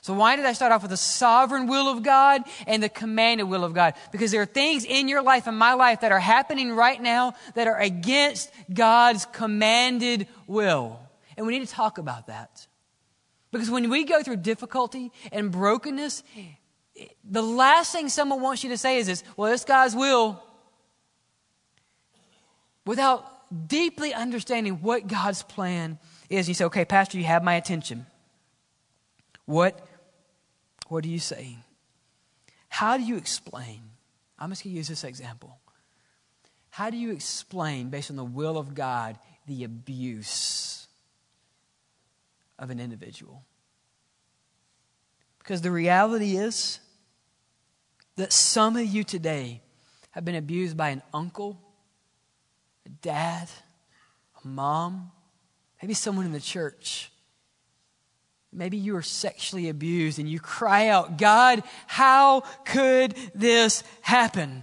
So, 0.00 0.14
why 0.14 0.36
did 0.36 0.46
I 0.46 0.52
start 0.52 0.72
off 0.72 0.82
with 0.82 0.90
the 0.90 0.96
sovereign 0.96 1.66
will 1.66 1.88
of 1.88 2.02
God 2.02 2.42
and 2.66 2.82
the 2.82 2.88
commanded 2.88 3.44
will 3.44 3.64
of 3.64 3.74
God? 3.74 3.94
Because 4.10 4.30
there 4.30 4.40
are 4.40 4.46
things 4.46 4.84
in 4.84 5.08
your 5.08 5.22
life 5.22 5.46
and 5.46 5.58
my 5.58 5.74
life 5.74 6.00
that 6.00 6.12
are 6.12 6.20
happening 6.20 6.72
right 6.72 7.00
now 7.00 7.34
that 7.54 7.66
are 7.66 7.78
against 7.78 8.50
God's 8.72 9.26
commanded 9.26 10.26
will. 10.46 10.98
And 11.36 11.46
we 11.46 11.58
need 11.58 11.66
to 11.66 11.72
talk 11.72 11.98
about 11.98 12.28
that. 12.28 12.66
Because 13.50 13.70
when 13.70 13.90
we 13.90 14.04
go 14.04 14.22
through 14.22 14.36
difficulty 14.36 15.12
and 15.32 15.50
brokenness, 15.50 16.22
the 17.24 17.42
last 17.42 17.92
thing 17.92 18.08
someone 18.08 18.40
wants 18.40 18.64
you 18.64 18.70
to 18.70 18.78
say 18.78 18.98
is 18.98 19.06
this 19.06 19.24
well, 19.36 19.52
it's 19.52 19.64
God's 19.64 19.94
will. 19.94 20.42
Without 22.86 23.30
deeply 23.66 24.12
understanding 24.12 24.74
what 24.82 25.06
God's 25.06 25.42
plan 25.42 25.98
is, 26.28 26.48
you 26.48 26.54
say, 26.54 26.64
okay, 26.66 26.84
Pastor, 26.84 27.18
you 27.18 27.24
have 27.24 27.42
my 27.42 27.54
attention. 27.54 28.06
What 29.46 29.86
what 30.88 31.04
are 31.04 31.08
you 31.08 31.18
saying? 31.18 31.62
How 32.68 32.96
do 32.96 33.02
you 33.02 33.16
explain? 33.16 33.82
I'm 34.38 34.50
just 34.50 34.64
going 34.64 34.72
to 34.72 34.78
use 34.78 34.88
this 34.88 35.04
example. 35.04 35.58
How 36.70 36.90
do 36.90 36.96
you 36.96 37.10
explain, 37.10 37.90
based 37.90 38.10
on 38.10 38.16
the 38.16 38.24
will 38.24 38.56
of 38.56 38.74
God, 38.74 39.18
the 39.46 39.64
abuse 39.64 40.86
of 42.58 42.70
an 42.70 42.80
individual? 42.80 43.42
Because 45.38 45.60
the 45.60 45.70
reality 45.70 46.36
is 46.36 46.80
that 48.16 48.32
some 48.32 48.76
of 48.76 48.86
you 48.86 49.02
today 49.04 49.62
have 50.12 50.24
been 50.24 50.34
abused 50.34 50.76
by 50.76 50.90
an 50.90 51.02
uncle, 51.12 51.60
a 52.88 52.90
dad, 53.02 53.48
a 54.42 54.46
mom, 54.46 55.10
maybe 55.82 55.94
someone 55.94 56.24
in 56.24 56.32
the 56.32 56.40
church. 56.40 57.10
Maybe 58.52 58.78
you 58.78 58.96
are 58.96 59.02
sexually 59.02 59.68
abused 59.68 60.18
and 60.18 60.28
you 60.28 60.40
cry 60.40 60.88
out, 60.88 61.18
God, 61.18 61.62
how 61.86 62.40
could 62.64 63.14
this 63.34 63.84
happen? 64.00 64.62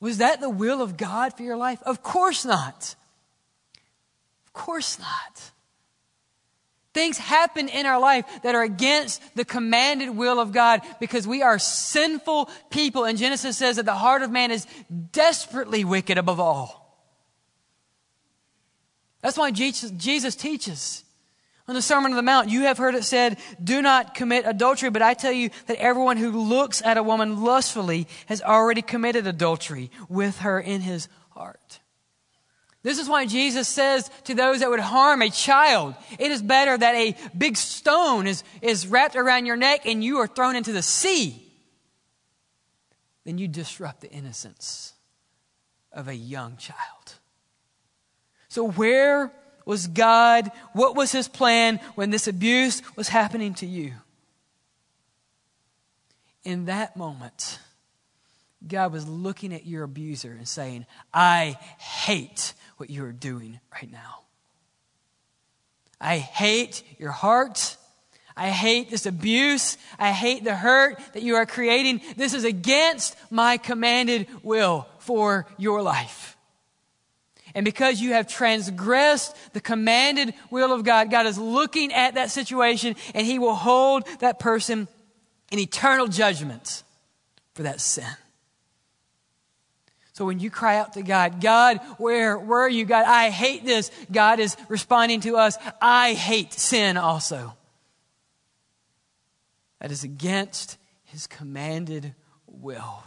Was 0.00 0.18
that 0.18 0.40
the 0.40 0.48
will 0.48 0.80
of 0.80 0.96
God 0.96 1.36
for 1.36 1.42
your 1.42 1.58
life? 1.58 1.82
Of 1.82 2.02
course 2.02 2.44
not. 2.44 2.94
Of 4.46 4.52
course 4.54 4.98
not. 4.98 5.50
Things 6.92 7.18
happen 7.18 7.68
in 7.68 7.86
our 7.86 8.00
life 8.00 8.24
that 8.42 8.54
are 8.54 8.62
against 8.62 9.22
the 9.36 9.44
commanded 9.44 10.10
will 10.10 10.40
of 10.40 10.52
God 10.52 10.82
because 10.98 11.26
we 11.26 11.42
are 11.42 11.58
sinful 11.58 12.50
people. 12.70 13.04
And 13.04 13.16
Genesis 13.16 13.56
says 13.56 13.76
that 13.76 13.84
the 13.84 13.94
heart 13.94 14.22
of 14.22 14.30
man 14.30 14.50
is 14.50 14.66
desperately 15.12 15.84
wicked 15.84 16.18
above 16.18 16.40
all. 16.40 16.80
That's 19.22 19.38
why 19.38 19.50
Jesus, 19.50 19.90
Jesus 19.92 20.34
teaches 20.34 21.04
on 21.70 21.74
the 21.74 21.82
Sermon 21.82 22.10
on 22.10 22.16
the 22.16 22.22
Mount, 22.22 22.48
you 22.48 22.62
have 22.62 22.78
heard 22.78 22.96
it 22.96 23.04
said, 23.04 23.38
Do 23.62 23.80
not 23.80 24.14
commit 24.14 24.44
adultery, 24.44 24.90
but 24.90 25.02
I 25.02 25.14
tell 25.14 25.30
you 25.30 25.50
that 25.66 25.78
everyone 25.78 26.16
who 26.16 26.32
looks 26.32 26.82
at 26.82 26.96
a 26.96 27.02
woman 27.02 27.44
lustfully 27.44 28.08
has 28.26 28.42
already 28.42 28.82
committed 28.82 29.26
adultery 29.28 29.92
with 30.08 30.40
her 30.40 30.58
in 30.58 30.80
his 30.80 31.06
heart. 31.30 31.79
This 32.82 32.98
is 32.98 33.08
why 33.08 33.26
Jesus 33.26 33.68
says 33.68 34.10
to 34.24 34.34
those 34.34 34.60
that 34.60 34.70
would 34.70 34.80
harm 34.80 35.20
a 35.20 35.28
child, 35.28 35.94
it 36.18 36.30
is 36.30 36.40
better 36.40 36.76
that 36.76 36.94
a 36.94 37.14
big 37.36 37.56
stone 37.56 38.26
is, 38.26 38.42
is 38.62 38.86
wrapped 38.86 39.16
around 39.16 39.44
your 39.44 39.56
neck 39.56 39.84
and 39.84 40.02
you 40.02 40.18
are 40.18 40.26
thrown 40.26 40.56
into 40.56 40.72
the 40.72 40.82
sea 40.82 41.46
than 43.24 43.36
you 43.36 43.48
disrupt 43.48 44.00
the 44.00 44.10
innocence 44.10 44.94
of 45.92 46.08
a 46.08 46.14
young 46.14 46.56
child. 46.56 47.14
So, 48.48 48.68
where 48.68 49.30
was 49.66 49.86
God? 49.86 50.50
What 50.72 50.96
was 50.96 51.12
his 51.12 51.28
plan 51.28 51.78
when 51.94 52.10
this 52.10 52.26
abuse 52.26 52.82
was 52.96 53.08
happening 53.08 53.54
to 53.54 53.66
you? 53.66 53.92
In 56.44 56.64
that 56.64 56.96
moment, 56.96 57.58
God 58.66 58.92
was 58.92 59.06
looking 59.06 59.54
at 59.54 59.66
your 59.66 59.84
abuser 59.84 60.32
and 60.32 60.48
saying, 60.48 60.86
I 61.12 61.58
hate 61.78 62.54
what 62.80 62.90
you 62.90 63.04
are 63.04 63.12
doing 63.12 63.60
right 63.72 63.92
now. 63.92 64.20
I 66.00 66.16
hate 66.16 66.82
your 66.98 67.10
heart. 67.12 67.76
I 68.36 68.48
hate 68.48 68.88
this 68.88 69.04
abuse. 69.04 69.76
I 69.98 70.12
hate 70.12 70.44
the 70.44 70.56
hurt 70.56 70.98
that 71.12 71.22
you 71.22 71.36
are 71.36 71.44
creating. 71.44 72.00
This 72.16 72.32
is 72.32 72.44
against 72.44 73.16
my 73.30 73.58
commanded 73.58 74.26
will 74.42 74.88
for 74.98 75.46
your 75.58 75.82
life. 75.82 76.38
And 77.54 77.64
because 77.64 78.00
you 78.00 78.14
have 78.14 78.26
transgressed 78.26 79.36
the 79.52 79.60
commanded 79.60 80.32
will 80.50 80.72
of 80.72 80.84
God, 80.84 81.10
God 81.10 81.26
is 81.26 81.36
looking 81.36 81.92
at 81.92 82.14
that 82.14 82.30
situation 82.30 82.96
and 83.14 83.26
He 83.26 83.38
will 83.38 83.56
hold 83.56 84.06
that 84.20 84.38
person 84.38 84.88
in 85.50 85.58
eternal 85.58 86.06
judgment 86.06 86.82
for 87.54 87.64
that 87.64 87.80
sin. 87.80 88.06
So 90.20 90.26
when 90.26 90.38
you 90.38 90.50
cry 90.50 90.76
out 90.76 90.92
to 90.92 91.02
God, 91.02 91.40
God, 91.40 91.80
where 91.96 92.38
were 92.38 92.68
you? 92.68 92.84
God, 92.84 93.06
I 93.06 93.30
hate 93.30 93.64
this. 93.64 93.90
God 94.12 94.38
is 94.38 94.54
responding 94.68 95.20
to 95.22 95.38
us, 95.38 95.56
I 95.80 96.12
hate 96.12 96.52
sin 96.52 96.98
also. 96.98 97.56
That 99.80 99.90
is 99.90 100.04
against 100.04 100.76
His 101.04 101.26
commanded 101.26 102.14
will. 102.46 103.02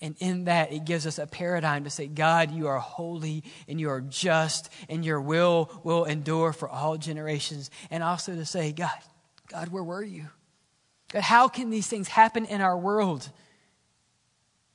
And 0.00 0.14
in 0.20 0.44
that, 0.44 0.72
it 0.72 0.84
gives 0.84 1.04
us 1.04 1.18
a 1.18 1.26
paradigm 1.26 1.82
to 1.82 1.90
say, 1.90 2.06
God, 2.06 2.52
you 2.52 2.68
are 2.68 2.78
holy 2.78 3.42
and 3.66 3.80
you 3.80 3.90
are 3.90 4.00
just 4.00 4.72
and 4.88 5.04
your 5.04 5.20
will 5.20 5.68
will 5.82 6.04
endure 6.04 6.52
for 6.52 6.68
all 6.68 6.96
generations. 6.96 7.72
And 7.90 8.04
also 8.04 8.36
to 8.36 8.44
say, 8.44 8.70
God, 8.70 8.92
God, 9.48 9.70
where 9.70 9.82
were 9.82 10.04
you? 10.04 10.28
God, 11.12 11.22
how 11.24 11.48
can 11.48 11.70
these 11.70 11.88
things 11.88 12.06
happen 12.06 12.44
in 12.44 12.60
our 12.60 12.78
world? 12.78 13.28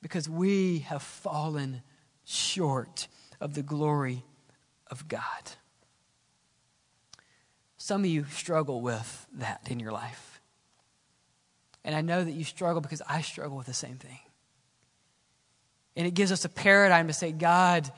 Because 0.08 0.30
we 0.30 0.80
have 0.88 1.04
fallen 1.04 1.82
short 2.24 3.10
of 3.41 3.56
the 3.56 3.62
glory 3.62 4.24
of 4.89 5.06
God. 5.10 5.22
Some 7.76 8.06
of 8.06 8.10
you 8.10 8.24
struggle 8.32 8.80
with 8.80 9.28
that 9.34 9.67
in 9.70 9.82
your 9.82 9.91
life. 9.91 10.39
And 11.84 11.93
I 11.93 12.00
know 12.00 12.24
that 12.24 12.32
you 12.32 12.46
struggle 12.46 12.80
because 12.80 13.02
I 13.06 13.20
struggle 13.20 13.58
with 13.58 13.67
the 13.67 13.74
same 13.74 13.98
thing. 13.98 14.20
And 15.98 16.08
it 16.08 16.13
gives 16.13 16.32
us 16.32 16.46
a 16.46 16.50
paradigm 16.50 17.08
to 17.08 17.13
say, 17.13 17.34
God, 17.34 17.91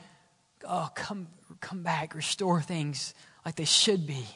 oh, 0.68 0.88
come, 0.96 1.28
come 1.60 1.84
back, 1.84 2.16
restore 2.16 2.60
things 2.60 3.14
like 3.44 3.54
they 3.54 3.64
should 3.64 4.04
be 4.04 4.26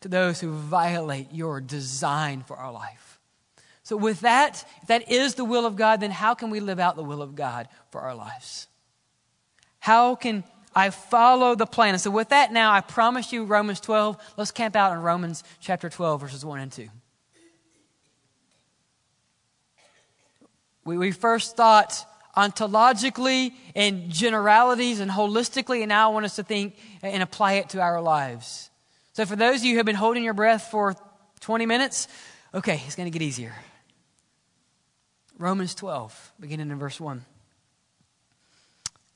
to 0.00 0.08
those 0.08 0.40
who 0.40 0.52
violate 0.52 1.34
your 1.34 1.60
design 1.60 2.42
for 2.42 2.56
our 2.56 2.72
life. 2.72 3.13
So, 3.84 3.98
with 3.98 4.20
that, 4.20 4.64
if 4.82 4.88
that 4.88 5.10
is 5.10 5.34
the 5.34 5.44
will 5.44 5.66
of 5.66 5.76
God, 5.76 6.00
then 6.00 6.10
how 6.10 6.34
can 6.34 6.50
we 6.50 6.58
live 6.58 6.80
out 6.80 6.96
the 6.96 7.04
will 7.04 7.20
of 7.20 7.34
God 7.34 7.68
for 7.90 8.00
our 8.00 8.14
lives? 8.14 8.66
How 9.78 10.14
can 10.14 10.42
I 10.74 10.88
follow 10.88 11.54
the 11.54 11.66
plan? 11.66 11.94
And 11.94 12.00
so, 12.00 12.10
with 12.10 12.30
that 12.30 12.50
now, 12.50 12.72
I 12.72 12.80
promise 12.80 13.30
you 13.30 13.44
Romans 13.44 13.80
12. 13.80 14.16
Let's 14.38 14.50
camp 14.50 14.74
out 14.74 14.92
in 14.92 15.02
Romans 15.02 15.44
chapter 15.60 15.90
12, 15.90 16.20
verses 16.22 16.44
1 16.44 16.60
and 16.60 16.72
2. 16.72 16.88
We, 20.86 20.96
we 20.96 21.12
first 21.12 21.56
thought 21.56 22.06
ontologically 22.34 23.52
and 23.76 24.10
generalities 24.10 25.00
and 25.00 25.10
holistically, 25.10 25.80
and 25.80 25.90
now 25.90 26.10
I 26.10 26.12
want 26.14 26.24
us 26.24 26.36
to 26.36 26.42
think 26.42 26.76
and 27.02 27.22
apply 27.22 27.54
it 27.54 27.68
to 27.70 27.82
our 27.82 28.00
lives. 28.00 28.70
So, 29.12 29.26
for 29.26 29.36
those 29.36 29.58
of 29.58 29.64
you 29.64 29.72
who 29.72 29.76
have 29.76 29.86
been 29.86 29.94
holding 29.94 30.24
your 30.24 30.32
breath 30.32 30.70
for 30.70 30.96
20 31.40 31.66
minutes, 31.66 32.08
Okay, 32.54 32.80
it's 32.86 32.94
going 32.94 33.10
to 33.10 33.18
get 33.18 33.24
easier. 33.24 33.52
Romans 35.38 35.74
12, 35.74 36.32
beginning 36.38 36.70
in 36.70 36.78
verse 36.78 37.00
1. 37.00 37.24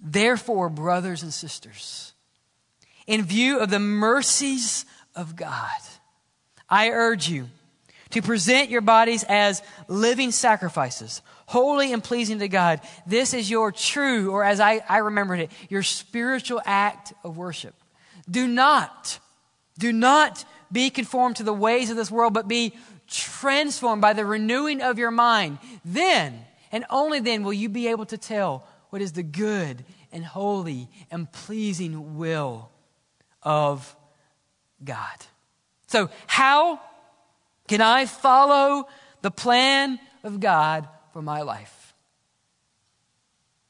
Therefore, 0.00 0.68
brothers 0.68 1.22
and 1.22 1.32
sisters, 1.32 2.12
in 3.06 3.24
view 3.24 3.58
of 3.60 3.70
the 3.70 3.78
mercies 3.78 4.84
of 5.14 5.36
God, 5.36 5.80
I 6.68 6.90
urge 6.90 7.28
you 7.28 7.48
to 8.10 8.22
present 8.22 8.70
your 8.70 8.80
bodies 8.80 9.24
as 9.28 9.62
living 9.86 10.30
sacrifices, 10.30 11.22
holy 11.46 11.92
and 11.92 12.02
pleasing 12.02 12.38
to 12.38 12.48
God. 12.48 12.80
This 13.06 13.34
is 13.34 13.50
your 13.50 13.72
true, 13.72 14.30
or 14.30 14.44
as 14.44 14.60
I, 14.60 14.80
I 14.88 14.98
remembered 14.98 15.40
it, 15.40 15.50
your 15.68 15.82
spiritual 15.82 16.60
act 16.64 17.12
of 17.24 17.36
worship. 17.36 17.74
Do 18.30 18.46
not, 18.46 19.18
do 19.78 19.92
not 19.92 20.44
be 20.70 20.90
conformed 20.90 21.36
to 21.36 21.42
the 21.42 21.52
ways 21.52 21.90
of 21.90 21.96
this 21.96 22.10
world, 22.10 22.34
but 22.34 22.48
be 22.48 22.74
transformed 23.08 24.02
by 24.02 24.12
the 24.12 24.24
renewing 24.24 24.82
of 24.82 24.98
your 24.98 25.10
mind. 25.10 25.58
Then, 25.84 26.44
and 26.70 26.84
only 26.90 27.20
then, 27.20 27.42
will 27.42 27.52
you 27.52 27.68
be 27.68 27.88
able 27.88 28.06
to 28.06 28.18
tell 28.18 28.66
what 28.90 29.02
is 29.02 29.12
the 29.12 29.22
good 29.22 29.84
and 30.12 30.24
holy 30.24 30.88
and 31.10 31.30
pleasing 31.30 32.16
will 32.16 32.70
of 33.42 33.94
God. 34.82 35.16
So, 35.86 36.10
how 36.26 36.80
can 37.66 37.80
I 37.80 38.06
follow 38.06 38.88
the 39.22 39.30
plan 39.30 39.98
of 40.22 40.40
God 40.40 40.88
for 41.12 41.22
my 41.22 41.42
life? 41.42 41.94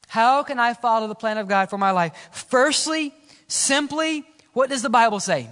How 0.07 0.43
can 0.43 0.59
I 0.59 0.73
follow 0.73 1.07
the 1.07 1.15
plan 1.15 1.37
of 1.37 1.47
God 1.47 1.69
for 1.69 1.77
my 1.77 1.91
life? 1.91 2.13
Firstly, 2.31 3.13
simply, 3.47 4.23
what 4.53 4.69
does 4.69 4.81
the 4.81 4.89
Bible 4.89 5.19
say? 5.19 5.49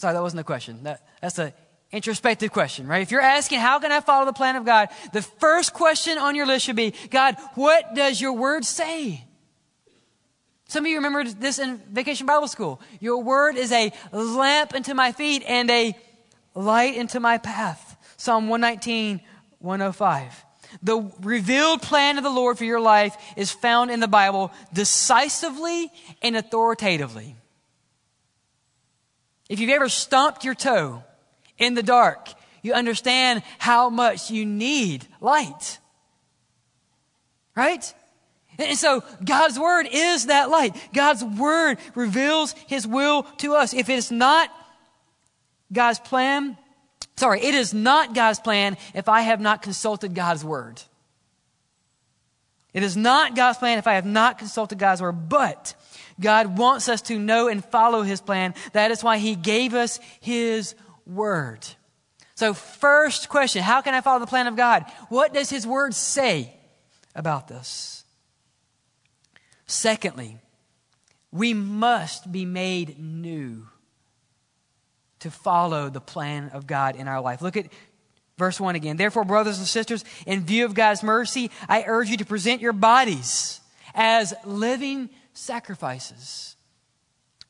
Sorry, 0.00 0.14
that 0.14 0.22
wasn't 0.22 0.40
a 0.40 0.44
question. 0.44 0.82
That, 0.84 1.06
that's 1.20 1.38
an 1.38 1.52
introspective 1.92 2.50
question, 2.52 2.86
right? 2.86 3.02
If 3.02 3.10
you're 3.10 3.20
asking, 3.20 3.60
how 3.60 3.78
can 3.80 3.92
I 3.92 4.00
follow 4.00 4.24
the 4.24 4.32
plan 4.32 4.56
of 4.56 4.64
God? 4.64 4.88
The 5.12 5.20
first 5.20 5.74
question 5.74 6.16
on 6.16 6.34
your 6.34 6.46
list 6.46 6.64
should 6.64 6.76
be, 6.76 6.94
God, 7.10 7.36
what 7.54 7.94
does 7.94 8.18
your 8.18 8.32
word 8.32 8.64
say? 8.64 9.26
Some 10.68 10.86
of 10.86 10.90
you 10.90 10.96
remember 10.96 11.24
this 11.24 11.58
in 11.58 11.76
vacation 11.92 12.26
Bible 12.26 12.48
school. 12.48 12.80
Your 12.98 13.22
word 13.22 13.56
is 13.56 13.72
a 13.72 13.92
lamp 14.10 14.72
unto 14.72 14.94
my 14.94 15.12
feet 15.12 15.44
and 15.46 15.70
a 15.70 15.94
light 16.54 16.94
into 16.94 17.20
my 17.20 17.36
path. 17.36 17.98
Psalm 18.16 18.48
119, 18.48 19.20
105. 19.58 20.44
The 20.82 21.12
revealed 21.20 21.82
plan 21.82 22.16
of 22.16 22.24
the 22.24 22.30
Lord 22.30 22.56
for 22.56 22.64
your 22.64 22.80
life 22.80 23.18
is 23.36 23.50
found 23.50 23.90
in 23.90 24.00
the 24.00 24.08
Bible 24.08 24.50
decisively 24.72 25.92
and 26.22 26.36
authoritatively. 26.36 27.36
If 29.50 29.58
you've 29.58 29.70
ever 29.70 29.88
stomped 29.88 30.44
your 30.44 30.54
toe 30.54 31.02
in 31.58 31.74
the 31.74 31.82
dark, 31.82 32.28
you 32.62 32.72
understand 32.72 33.42
how 33.58 33.90
much 33.90 34.30
you 34.30 34.46
need 34.46 35.06
light. 35.20 35.78
Right? 37.56 37.92
And 38.60 38.78
so 38.78 39.02
God's 39.24 39.58
word 39.58 39.88
is 39.90 40.26
that 40.26 40.50
light. 40.50 40.76
God's 40.94 41.24
word 41.24 41.78
reveals 41.96 42.52
his 42.68 42.86
will 42.86 43.24
to 43.38 43.54
us. 43.54 43.74
If 43.74 43.88
it 43.88 43.94
is 43.94 44.12
not 44.12 44.50
God's 45.72 45.98
plan, 45.98 46.56
sorry, 47.16 47.40
it 47.40 47.54
is 47.54 47.74
not 47.74 48.14
God's 48.14 48.38
plan 48.38 48.76
if 48.94 49.08
I 49.08 49.22
have 49.22 49.40
not 49.40 49.62
consulted 49.62 50.14
God's 50.14 50.44
word. 50.44 50.80
It 52.72 52.84
is 52.84 52.96
not 52.96 53.34
God's 53.34 53.58
plan 53.58 53.78
if 53.78 53.88
I 53.88 53.94
have 53.94 54.06
not 54.06 54.38
consulted 54.38 54.78
God's 54.78 55.02
word, 55.02 55.28
but 55.28 55.74
God 56.20 56.58
wants 56.58 56.88
us 56.88 57.02
to 57.02 57.18
know 57.18 57.48
and 57.48 57.64
follow 57.64 58.02
his 58.02 58.20
plan. 58.20 58.54
That 58.72 58.90
is 58.90 59.02
why 59.02 59.18
he 59.18 59.34
gave 59.34 59.74
us 59.74 59.98
his 60.20 60.74
word. 61.06 61.66
So, 62.34 62.54
first 62.54 63.28
question 63.28 63.62
How 63.62 63.80
can 63.80 63.94
I 63.94 64.00
follow 64.00 64.20
the 64.20 64.26
plan 64.26 64.46
of 64.46 64.56
God? 64.56 64.84
What 65.08 65.34
does 65.34 65.50
his 65.50 65.66
word 65.66 65.94
say 65.94 66.54
about 67.14 67.48
this? 67.48 68.04
Secondly, 69.66 70.38
we 71.32 71.54
must 71.54 72.30
be 72.30 72.44
made 72.44 72.98
new 72.98 73.66
to 75.20 75.30
follow 75.30 75.90
the 75.90 76.00
plan 76.00 76.50
of 76.54 76.66
God 76.66 76.96
in 76.96 77.08
our 77.08 77.20
life. 77.20 77.42
Look 77.42 77.56
at 77.56 77.66
verse 78.36 78.58
1 78.58 78.74
again. 78.74 78.96
Therefore, 78.96 79.24
brothers 79.24 79.58
and 79.58 79.66
sisters, 79.66 80.04
in 80.26 80.44
view 80.44 80.64
of 80.64 80.74
God's 80.74 81.02
mercy, 81.02 81.50
I 81.68 81.84
urge 81.86 82.08
you 82.08 82.16
to 82.16 82.24
present 82.24 82.60
your 82.60 82.72
bodies 82.72 83.60
as 83.94 84.34
living 84.44 85.10
sacrifices. 85.40 86.56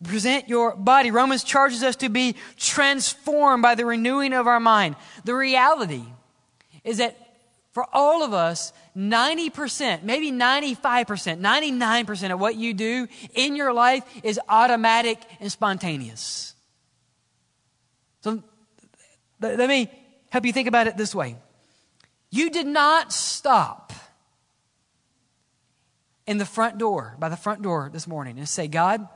Present 0.02 0.48
your 0.48 0.74
body. 0.76 1.10
Romans 1.10 1.44
charges 1.44 1.82
us 1.82 1.96
to 1.96 2.08
be 2.08 2.36
transformed 2.56 3.62
by 3.62 3.74
the 3.74 3.84
renewing 3.84 4.32
of 4.32 4.46
our 4.46 4.60
mind. 4.60 4.96
The 5.24 5.34
reality 5.34 6.04
is 6.84 6.98
that 6.98 7.16
for 7.72 7.86
all 7.92 8.22
of 8.22 8.32
us, 8.32 8.72
90%, 8.96 10.02
maybe 10.02 10.32
95%, 10.32 11.40
99% 11.40 12.32
of 12.32 12.40
what 12.40 12.56
you 12.56 12.74
do 12.74 13.06
in 13.34 13.54
your 13.54 13.72
life 13.72 14.04
is 14.24 14.40
automatic 14.48 15.18
and 15.38 15.52
spontaneous. 15.52 16.54
So 18.22 18.42
let 19.40 19.68
me 19.68 19.90
help 20.30 20.46
you 20.46 20.52
think 20.52 20.68
about 20.68 20.86
it 20.86 20.96
this 20.96 21.14
way. 21.14 21.36
You 22.30 22.50
did 22.50 22.66
not 22.66 23.12
stop 23.12 23.89
in 26.30 26.38
the 26.38 26.46
front 26.46 26.78
door, 26.78 27.16
by 27.18 27.28
the 27.28 27.36
front 27.36 27.60
door 27.60 27.90
this 27.92 28.06
morning, 28.06 28.38
and 28.38 28.48
say, 28.48 28.68
God, 28.68 29.08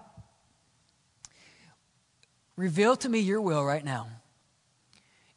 reveal 2.56 2.96
to 2.96 3.08
me 3.08 3.20
your 3.20 3.40
will 3.40 3.64
right 3.64 3.84
now. 3.84 4.08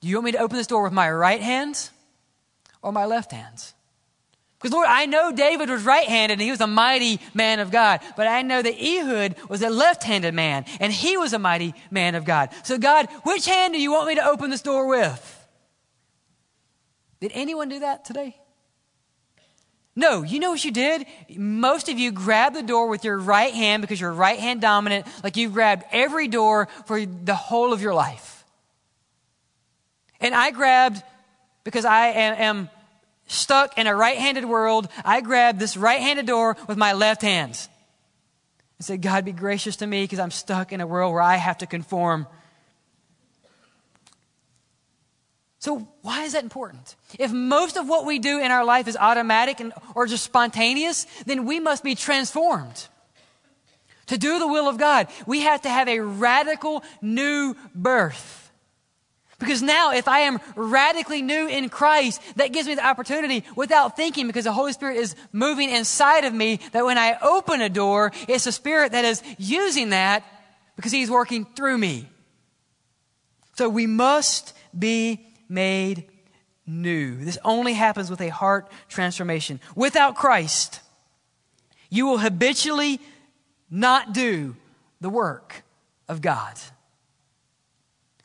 Do 0.02 0.08
you 0.08 0.16
want 0.16 0.26
me 0.26 0.32
to 0.32 0.40
open 0.40 0.58
this 0.58 0.66
door 0.66 0.82
with 0.82 0.92
my 0.92 1.08
right 1.12 1.40
hand 1.40 1.92
or 2.82 2.92
my 2.92 3.06
left 3.06 3.32
hand? 3.32 3.74
Because, 4.58 4.72
Lord, 4.74 4.88
I 4.90 5.06
know 5.06 5.32
David 5.32 5.70
was 5.70 5.84
right 5.84 6.08
handed 6.08 6.34
and 6.34 6.42
he 6.42 6.50
was 6.50 6.62
a 6.62 6.68
mighty 6.68 7.20
man 7.36 7.60
of 7.60 7.70
God, 7.70 8.00
but 8.16 8.26
I 8.26 8.42
know 8.42 8.60
that 8.60 8.84
Ehud 8.84 9.36
was 9.48 9.62
a 9.62 9.70
left 9.70 10.02
handed 10.02 10.34
man 10.34 10.66
and 10.80 10.92
he 10.92 11.16
was 11.16 11.34
a 11.34 11.40
mighty 11.40 11.76
man 11.92 12.16
of 12.16 12.26
God. 12.26 12.50
So, 12.63 12.80
God, 12.80 13.08
which 13.22 13.46
hand 13.46 13.76
do 13.76 13.80
you 13.80 13.92
want 13.92 14.08
me 14.08 14.16
to 14.16 14.26
open 14.26 14.50
this 14.50 14.63
door 14.63 14.88
with? 14.88 15.48
Did 17.20 17.34
anyone 17.36 17.70
do 17.70 17.82
that 17.82 18.04
today? 18.04 18.36
No, 19.97 20.21
you 20.21 20.38
know 20.38 20.51
what 20.51 20.63
you 20.63 20.69
did? 20.69 21.07
Most 21.36 21.89
of 21.89 21.97
you 21.97 22.12
grabbed 22.12 22.55
the 22.55 22.62
door 22.62 22.88
with 22.88 23.03
your 23.03 23.17
right 23.17 23.51
hand 23.51 23.81
because 23.81 23.99
you're 23.99 24.13
right 24.13 24.38
hand 24.38 24.62
dominant, 24.62 25.07
like 25.23 25.38
you've 25.38 25.53
grabbed 25.53 25.86
every 25.91 26.27
door 26.27 26.67
for 26.86 27.03
the 27.03 27.33
whole 27.33 27.73
of 27.73 27.81
your 27.81 27.95
life. 27.95 28.45
And 30.21 30.36
I 30.36 30.51
grabbed, 30.51 31.01
because 31.63 31.83
I 31.83 32.10
am, 32.10 32.69
stuck 33.25 33.77
in 33.79 33.88
a 33.88 33.95
right 33.95 34.19
handed 34.19 34.45
world, 34.45 34.88
I 35.03 35.19
grabbed 35.21 35.60
this 35.60 35.75
right 35.75 35.99
handed 35.99 36.27
door 36.27 36.55
with 36.67 36.77
my 36.77 36.93
left 36.93 37.23
hand. 37.23 37.60
And 38.77 38.86
said, 38.86 39.01
God, 39.01 39.25
be 39.25 39.31
gracious 39.31 39.77
to 39.77 39.88
me 39.88 40.03
because 40.03 40.19
I'm 40.19 40.31
stuck 40.31 40.71
in 40.71 40.79
a 40.79 40.86
world 40.86 41.12
where 41.12 41.23
I 41.23 41.38
have 41.38 41.57
to 41.57 41.65
conform 41.65 42.27
So, 45.67 45.86
why 46.01 46.23
is 46.23 46.32
that 46.32 46.43
important? 46.43 46.95
If 47.19 47.34
most 47.34 47.75
of 47.75 47.89
what 47.89 48.06
we 48.06 48.19
do 48.19 48.39
in 48.39 48.51
our 48.51 48.63
life 48.63 48.88
is 48.88 48.95
automatic 48.95 49.60
and, 49.60 49.73
or 49.95 50.08
just 50.08 50.23
spontaneous, 50.23 51.06
then 51.25 51.45
we 51.45 51.60
must 51.60 51.84
be 51.84 51.93
transformed. 51.93 52.88
To 54.06 54.17
do 54.17 54.39
the 54.39 54.47
will 54.47 54.69
of 54.69 54.77
God, 54.77 55.08
we 55.25 55.41
have 55.41 55.63
to 55.63 55.69
have 55.69 55.89
a 55.89 55.99
radical 55.99 56.86
new 57.01 57.53
birth. 57.75 58.49
Because 59.39 59.62
now, 59.62 59.91
if 59.91 60.08
I 60.08 60.19
am 60.19 60.39
radically 60.56 61.21
new 61.21 61.49
in 61.49 61.67
Christ, 61.67 62.21
that 62.38 62.53
gives 62.53 62.65
me 62.65 62.75
the 62.75 62.88
opportunity 62.88 63.43
without 63.58 63.97
thinking, 63.97 64.25
because 64.25 64.45
the 64.45 64.53
Holy 64.53 64.71
Spirit 64.71 64.95
is 64.95 65.17
moving 65.34 65.69
inside 65.69 66.23
of 66.23 66.34
me, 66.34 66.62
that 66.71 66.86
when 66.86 66.97
I 66.97 67.17
open 67.21 67.60
a 67.60 67.67
door, 67.67 68.13
it's 68.30 68.45
the 68.45 68.53
Spirit 68.53 68.93
that 68.93 69.03
is 69.03 69.21
using 69.38 69.89
that 69.89 70.23
because 70.77 70.93
He's 70.93 71.12
working 71.12 71.43
through 71.43 71.77
me. 71.77 72.08
So 73.58 73.67
we 73.67 73.86
must 73.86 74.53
be 74.73 75.27
made 75.49 76.05
new. 76.65 77.23
This 77.23 77.38
only 77.43 77.73
happens 77.73 78.10
with 78.10 78.21
a 78.21 78.29
heart 78.29 78.69
transformation. 78.89 79.60
Without 79.75 80.15
Christ, 80.15 80.81
you 81.89 82.05
will 82.05 82.17
habitually 82.17 82.99
not 83.69 84.13
do 84.13 84.55
the 85.01 85.10
work 85.10 85.63
of 86.07 86.21
God. 86.21 86.60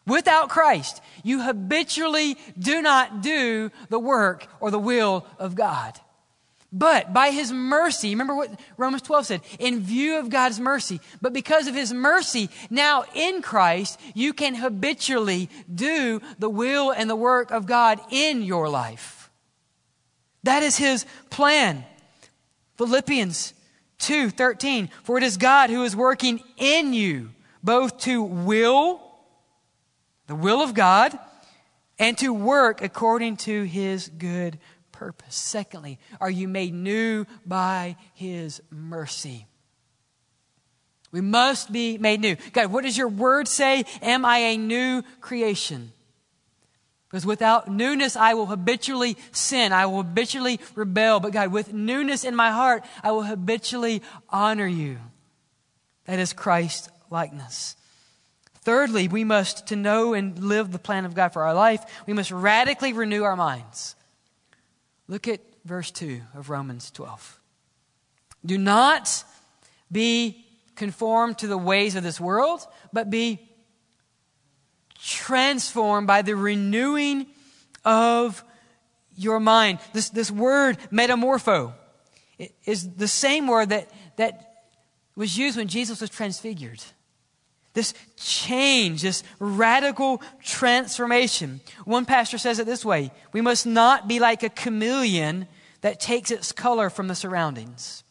Without 0.07 0.49
Christ, 0.49 1.01
you 1.23 1.43
habitually 1.43 2.37
do 2.59 2.83
not 2.83 3.23
do 3.23 3.71
the 3.89 4.01
work 4.01 4.49
or 4.61 4.71
the 4.71 4.79
will 4.79 5.27
of 5.39 5.55
God. 5.55 5.99
But 6.73 7.13
by 7.13 7.31
his 7.31 7.53
mercy, 7.53 8.11
remember 8.11 8.35
what 8.35 8.59
Romans 8.79 9.03
12 9.03 9.27
said, 9.27 9.41
in 9.59 9.81
view 9.81 10.19
of 10.19 10.31
God's 10.31 10.59
mercy, 10.59 11.01
but 11.21 11.35
because 11.35 11.67
of 11.67 11.75
his 11.75 11.93
mercy, 11.93 12.49
now 12.71 13.05
in 13.15 13.43
Christ, 13.43 14.01
you 14.15 14.33
can 14.33 14.55
habitually 14.55 15.51
do 15.73 16.23
the 16.39 16.49
will 16.49 16.91
and 16.91 17.11
the 17.11 17.17
work 17.17 17.51
of 17.51 17.67
God 17.67 18.01
in 18.11 18.43
your 18.43 18.71
life. 18.71 19.31
That 20.45 20.63
is 20.63 20.79
his 20.79 21.05
plan. 21.29 21.85
Philippians 22.79 23.53
2 23.99 24.31
13, 24.31 24.89
for 25.05 25.19
it 25.19 25.25
is 25.25 25.37
God 25.37 25.69
who 25.69 25.85
is 25.85 25.95
working 25.95 26.41
in 26.57 26.95
you, 26.95 27.31
both 27.63 27.99
to 28.01 28.23
will, 28.23 29.01
the 30.27 30.35
will 30.35 30.63
of 30.63 30.73
God, 30.73 31.17
and 31.99 32.17
to 32.19 32.33
work 32.33 32.81
according 32.81 33.37
to 33.37 33.65
his 33.65 34.09
good 34.09 34.59
purpose. 35.03 35.35
Secondly, 35.35 35.99
are 36.21 36.31
you 36.31 36.47
made 36.47 36.73
new 36.73 37.27
by 37.45 37.97
his 38.15 38.63
mercy? 38.71 39.47
We 41.11 41.21
must 41.21 41.73
be 41.73 41.99
made 41.99 42.21
new. 42.21 42.37
God, 42.53 42.71
what 42.73 42.85
does 42.85 42.97
your 42.97 43.09
word 43.09 43.49
say? 43.49 43.85
Am 44.01 44.25
I 44.25 44.39
a 44.39 44.57
new 44.57 45.03
creation? 45.21 45.91
Because 47.09 47.27
without 47.27 47.67
newness, 47.67 48.15
I 48.15 48.35
will 48.35 48.47
habitually 48.47 49.17
sin. 49.33 49.73
I 49.73 49.87
will 49.87 50.05
habitually 50.05 50.61
rebel. 50.77 51.19
But 51.19 51.33
God, 51.33 51.51
with 51.51 51.73
newness 51.73 52.23
in 52.23 52.37
my 52.37 52.53
heart, 52.53 52.85
I 53.03 53.11
will 53.11 53.25
habitually 53.25 54.03
honor 54.29 54.69
you. 54.69 54.99
That 56.05 56.21
is 56.21 56.33
Christ 56.33 56.91
likeness. 57.11 57.75
Thirdly, 58.61 59.09
we 59.09 59.25
must, 59.25 59.67
to 59.67 59.77
know 59.77 60.15
and 60.15 60.39
live 60.39 60.71
the 60.71 60.79
plan 60.79 61.07
of 61.07 61.15
God 61.17 61.31
for 61.31 61.43
our 61.43 61.55
life, 61.55 61.85
we 62.07 62.13
must 62.13 62.31
radically 62.31 62.93
renew 62.93 63.25
our 63.25 63.35
minds. 63.35 63.97
Look 65.13 65.29
at 65.29 65.43
verse 65.67 65.91
2 65.91 66.23
of 66.35 66.49
Romans 66.49 66.91
12. 66.91 67.39
Do 68.47 68.57
not 68.57 69.25
be 69.93 70.47
conformed 70.75 71.37
to 71.41 71.47
the 71.47 71.59
ways 71.59 71.97
of 71.97 72.03
this 72.03 72.19
world, 72.19 72.67
but 72.95 73.11
be 73.11 73.47
transformed 75.05 76.07
by 76.07 76.23
the 76.23 76.35
renewing 76.35 77.27
of 77.85 78.43
your 79.15 79.39
mind. 79.39 79.81
This, 79.93 80.09
this 80.09 80.31
word, 80.31 80.79
metamorpho, 80.91 81.75
is 82.65 82.95
the 82.95 83.07
same 83.07 83.49
word 83.49 83.69
that, 83.69 83.91
that 84.17 84.63
was 85.15 85.37
used 85.37 85.59
when 85.59 85.69
Jesus 85.69 86.01
was 86.01 86.09
transfigured. 86.09 86.83
This 87.75 87.95
change, 88.17 89.03
this 89.03 89.23
radical 89.39 90.21
transformation. 90.43 91.61
One 91.85 92.05
pastor 92.05 92.37
says 92.37 92.59
it 92.59 92.67
this 92.67 92.85
way 92.85 93.13
We 93.33 93.41
must 93.41 93.67
not 93.67 94.09
be 94.09 94.21
like 94.21 94.43
a 94.43 94.51
chameleon 94.51 95.47
that 95.81 96.01
takes 96.01 96.31
its 96.31 96.53
color 96.53 96.91
from 96.91 97.09
the 97.09 97.15
surroundings. 97.15 98.05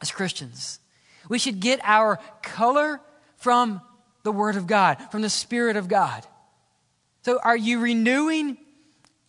As 0.00 0.10
Christians, 0.10 0.80
we 1.28 1.38
should 1.38 1.60
get 1.60 1.80
our 1.82 2.18
color 2.42 3.00
from 3.36 3.80
the 4.24 4.32
Word 4.32 4.56
of 4.56 4.66
God, 4.66 4.98
from 5.10 5.22
the 5.22 5.30
Spirit 5.30 5.76
of 5.76 5.88
God. 5.88 6.26
So, 7.22 7.38
are 7.42 7.56
you 7.56 7.80
renewing 7.80 8.58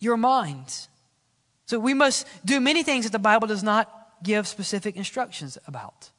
your 0.00 0.16
mind? 0.16 0.88
So, 1.66 1.78
we 1.78 1.94
must 1.94 2.26
do 2.44 2.60
many 2.60 2.82
things 2.82 3.04
that 3.04 3.12
the 3.12 3.18
Bible 3.18 3.46
does 3.46 3.62
not 3.62 3.90
give 4.22 4.48
specific 4.48 4.96
instructions 4.96 5.56
about. 5.66 6.10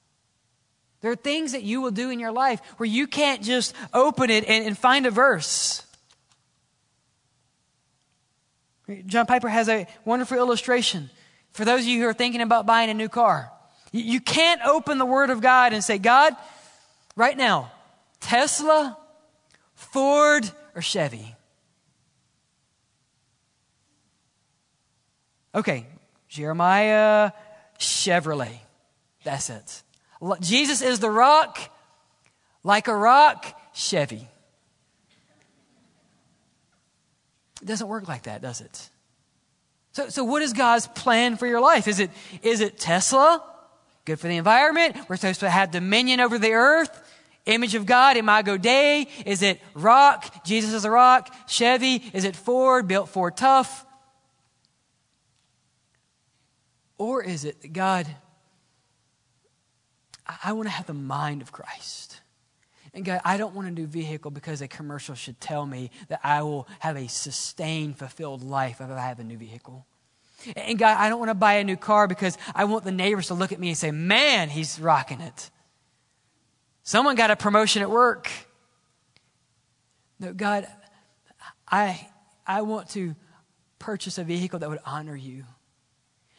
There 1.02 1.12
are 1.12 1.16
things 1.16 1.52
that 1.52 1.64
you 1.64 1.82
will 1.82 1.92
do 1.92 2.10
in 2.10 2.20
your 2.20 2.32
life 2.32 2.62
where 2.78 2.88
you 2.88 3.08
can't 3.08 3.44
just 3.44 3.74
open 3.94 4.30
it 4.30 4.48
and, 4.48 4.66
and 4.66 4.78
find 4.78 5.06
a 5.06 5.12
verse. 5.12 5.84
John 9.06 9.26
Piper 9.26 9.50
has 9.50 9.70
a 9.70 9.86
wonderful 10.06 10.38
illustration 10.38 11.10
for 11.52 11.66
those 11.66 11.82
of 11.82 11.88
you 11.88 12.02
who 12.02 12.08
are 12.08 12.14
thinking 12.14 12.42
about 12.42 12.66
buying 12.66 12.90
a 12.90 12.94
new 12.94 13.10
car. 13.10 13.52
You 13.92 14.20
can't 14.22 14.62
open 14.66 14.98
the 14.98 15.06
Word 15.06 15.30
of 15.30 15.42
God 15.42 15.74
and 15.74 15.84
say, 15.84 15.98
God, 15.98 16.36
right 17.16 17.38
now, 17.38 17.72
Tesla, 18.20 18.98
Ford, 19.74 20.50
or 20.76 20.82
Chevy? 20.82 21.36
Okay, 25.56 25.88
Jeremiah, 26.30 27.32
Chevrolet. 27.80 28.60
That's 29.24 29.50
it. 29.50 29.84
Jesus 30.42 30.82
is 30.82 31.00
the 31.00 31.12
rock, 31.12 31.60
like 32.64 32.88
a 32.88 32.96
rock, 32.96 33.46
Chevy. 33.74 34.28
It 37.62 37.66
doesn't 37.66 37.88
work 37.88 38.08
like 38.08 38.24
that, 38.24 38.42
does 38.42 38.62
it? 38.62 38.90
So, 39.92 40.10
so 40.10 40.24
what 40.24 40.42
is 40.42 40.54
God's 40.54 40.88
plan 40.88 41.38
for 41.38 41.48
your 41.48 41.60
life? 41.60 41.88
Is 41.88 42.00
it, 42.00 42.12
is 42.44 42.62
it 42.62 42.78
Tesla? 42.78 43.44
Good 44.06 44.20
for 44.20 44.28
the 44.28 44.38
environment. 44.38 44.96
We're 45.10 45.18
supposed 45.18 45.40
to 45.42 45.50
have 45.50 45.72
dominion 45.72 46.20
over 46.20 46.38
the 46.38 46.54
earth. 46.54 47.14
Image 47.46 47.76
of 47.76 47.86
God, 47.86 48.18
Imago 48.18 48.58
Dei. 48.58 49.08
Is 49.26 49.42
it 49.42 49.60
rock? 49.74 50.46
Jesus 50.46 50.74
is 50.74 50.86
a 50.86 50.92
rock. 50.92 51.34
Chevy. 51.48 52.04
Is 52.14 52.26
it 52.26 52.36
Ford? 52.36 52.88
Built 52.88 53.10
Ford 53.10 53.36
tough. 53.36 53.86
Or 56.98 57.24
is 57.24 57.46
it 57.46 57.62
that 57.62 57.74
God, 57.74 58.08
I 60.44 60.54
want 60.54 60.68
to 60.68 60.72
have 60.72 60.86
the 60.86 60.94
mind 60.94 61.42
of 61.42 61.52
Christ. 61.52 62.20
And 62.94 63.06
God, 63.06 63.22
I 63.24 63.38
don't 63.38 63.54
want 63.54 63.68
a 63.68 63.72
new 63.72 63.86
vehicle 63.86 64.32
because 64.32 64.62
a 64.62 64.68
commercial 64.68 65.16
should 65.16 65.40
tell 65.40 65.66
me 65.66 65.92
that 66.08 66.20
I 66.24 66.42
will 66.42 66.68
have 66.80 66.98
a 66.98 67.08
sustained, 67.08 67.98
fulfilled 67.98 68.44
life 68.44 68.82
if 68.82 68.90
I 68.90 69.00
have 69.00 69.20
a 69.20 69.24
new 69.24 69.38
vehicle. 69.38 69.86
And 70.56 70.78
God, 70.78 70.98
I 70.98 71.10
don't 71.10 71.20
want 71.20 71.30
to 71.30 71.36
buy 71.36 71.54
a 71.54 71.64
new 71.64 71.78
car 71.78 72.08
because 72.08 72.38
I 72.56 72.66
want 72.66 72.84
the 72.84 72.92
neighbors 72.92 73.28
to 73.28 73.34
look 73.34 73.52
at 73.52 73.60
me 73.60 73.70
and 73.70 73.78
say, 73.78 73.92
man, 73.92 74.50
he's 74.50 74.80
rocking 74.80 75.22
it. 75.22 75.52
Someone 76.84 77.16
got 77.16 77.32
a 77.32 77.36
promotion 77.36 77.82
at 77.82 77.90
work. 77.90 78.30
No, 80.20 80.34
God, 80.34 80.68
I, 81.68 82.08
I 82.46 82.62
want 82.62 82.90
to 82.92 83.16
purchase 83.78 84.18
a 84.18 84.24
vehicle 84.24 84.60
that 84.60 84.70
would 84.70 84.80
honor 84.86 85.16
you. 85.16 85.44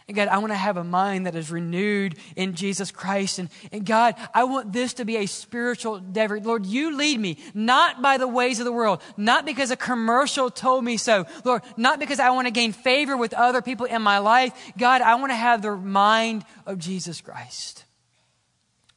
And 0.09 0.17
God, 0.17 0.29
I 0.29 0.39
want 0.39 0.53
to 0.53 0.57
have 0.57 0.79
a 0.79 0.85
mind 0.85 1.27
that 1.27 1.35
is 1.35 1.51
renewed 1.51 2.17
in 2.35 2.55
Jesus 2.55 2.91
Christ. 2.91 3.39
And, 3.39 3.51
and 3.71 3.85
God, 3.85 4.15
I 4.33 4.45
want 4.45 4.73
this 4.73 4.95
to 4.95 5.05
be 5.05 5.19
a 5.19 5.27
spiritual 5.27 5.97
endeavor. 5.97 6.41
Lord, 6.41 6.65
you 6.65 6.97
lead 6.97 7.21
me, 7.21 7.37
not 7.53 8.01
by 8.01 8.17
the 8.17 8.27
ways 8.27 8.59
of 8.59 8.65
the 8.65 8.73
world, 8.73 9.03
not 9.19 9.45
because 9.45 9.71
a 9.71 9.77
commercial 9.77 10.51
told 10.51 10.83
me 10.83 10.97
so. 10.97 11.27
Lord, 11.45 11.63
not 11.77 11.99
because 11.99 12.21
I 12.21 12.31
want 12.31 12.47
to 12.47 12.51
gain 12.51 12.73
favor 12.73 13.19
with 13.19 13.35
other 13.35 13.61
people 13.61 13.85
in 13.85 14.01
my 14.01 14.17
life. 14.17 14.55
God, 14.79 15.03
I 15.03 15.15
want 15.17 15.31
to 15.31 15.37
have 15.37 15.61
the 15.61 15.77
mind 15.77 16.43
of 16.65 16.79
Jesus 16.79 17.21
Christ. 17.21 17.85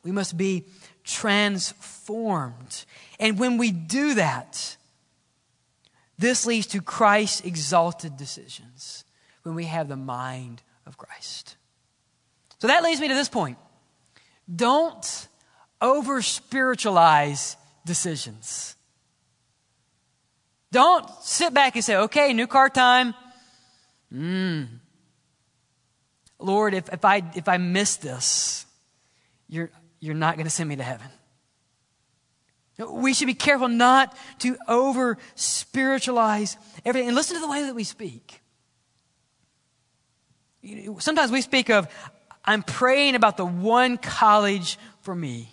We 0.03 0.13
must 0.13 0.37
be 0.37 0.63
transformed. 1.03 2.85
And 3.19 3.37
when 3.37 3.57
we 3.57 3.71
do 3.71 4.13
that, 4.13 4.77
this 6.17 6.45
leads 6.45 6.67
to 6.67 6.81
Christ 6.81 7.45
exalted 7.45 8.15
decisions 8.15 9.03
when 9.43 9.55
we 9.55 9.65
have 9.65 9.89
the 9.89 9.97
mind 9.97 10.61
of 10.85 10.97
Christ. 10.97 11.55
So 12.59 12.67
that 12.67 12.83
leads 12.83 13.01
me 13.01 13.07
to 13.07 13.13
this 13.13 13.29
point. 13.29 13.57
Don't 14.53 15.27
over 15.81 16.21
spiritualize 16.21 17.57
decisions. 17.85 18.75
Don't 20.71 21.09
sit 21.21 21.53
back 21.53 21.75
and 21.75 21.83
say, 21.83 21.95
okay, 21.95 22.33
new 22.33 22.47
car 22.47 22.69
time. 22.69 23.13
Mm. 24.13 24.67
Lord, 26.39 26.73
if, 26.73 26.91
if, 26.91 27.03
I, 27.03 27.23
if 27.35 27.47
I 27.49 27.57
miss 27.57 27.97
this, 27.97 28.65
you're, 29.47 29.69
you're 29.99 30.15
not 30.15 30.35
going 30.35 30.45
to 30.45 30.51
send 30.51 30.69
me 30.69 30.75
to 30.77 30.83
heaven. 30.83 31.07
We 32.89 33.13
should 33.13 33.27
be 33.27 33.33
careful 33.33 33.67
not 33.67 34.15
to 34.39 34.57
over 34.67 35.17
spiritualize 35.35 36.57
everything. 36.83 37.09
And 37.09 37.15
listen 37.15 37.35
to 37.35 37.41
the 37.41 37.49
way 37.49 37.63
that 37.63 37.75
we 37.75 37.83
speak. 37.83 38.40
Sometimes 40.99 41.31
we 41.31 41.41
speak 41.41 41.69
of, 41.69 41.87
I'm 42.45 42.63
praying 42.63 43.15
about 43.15 43.37
the 43.37 43.45
one 43.45 43.97
college 43.97 44.77
for 45.01 45.15
me, 45.15 45.49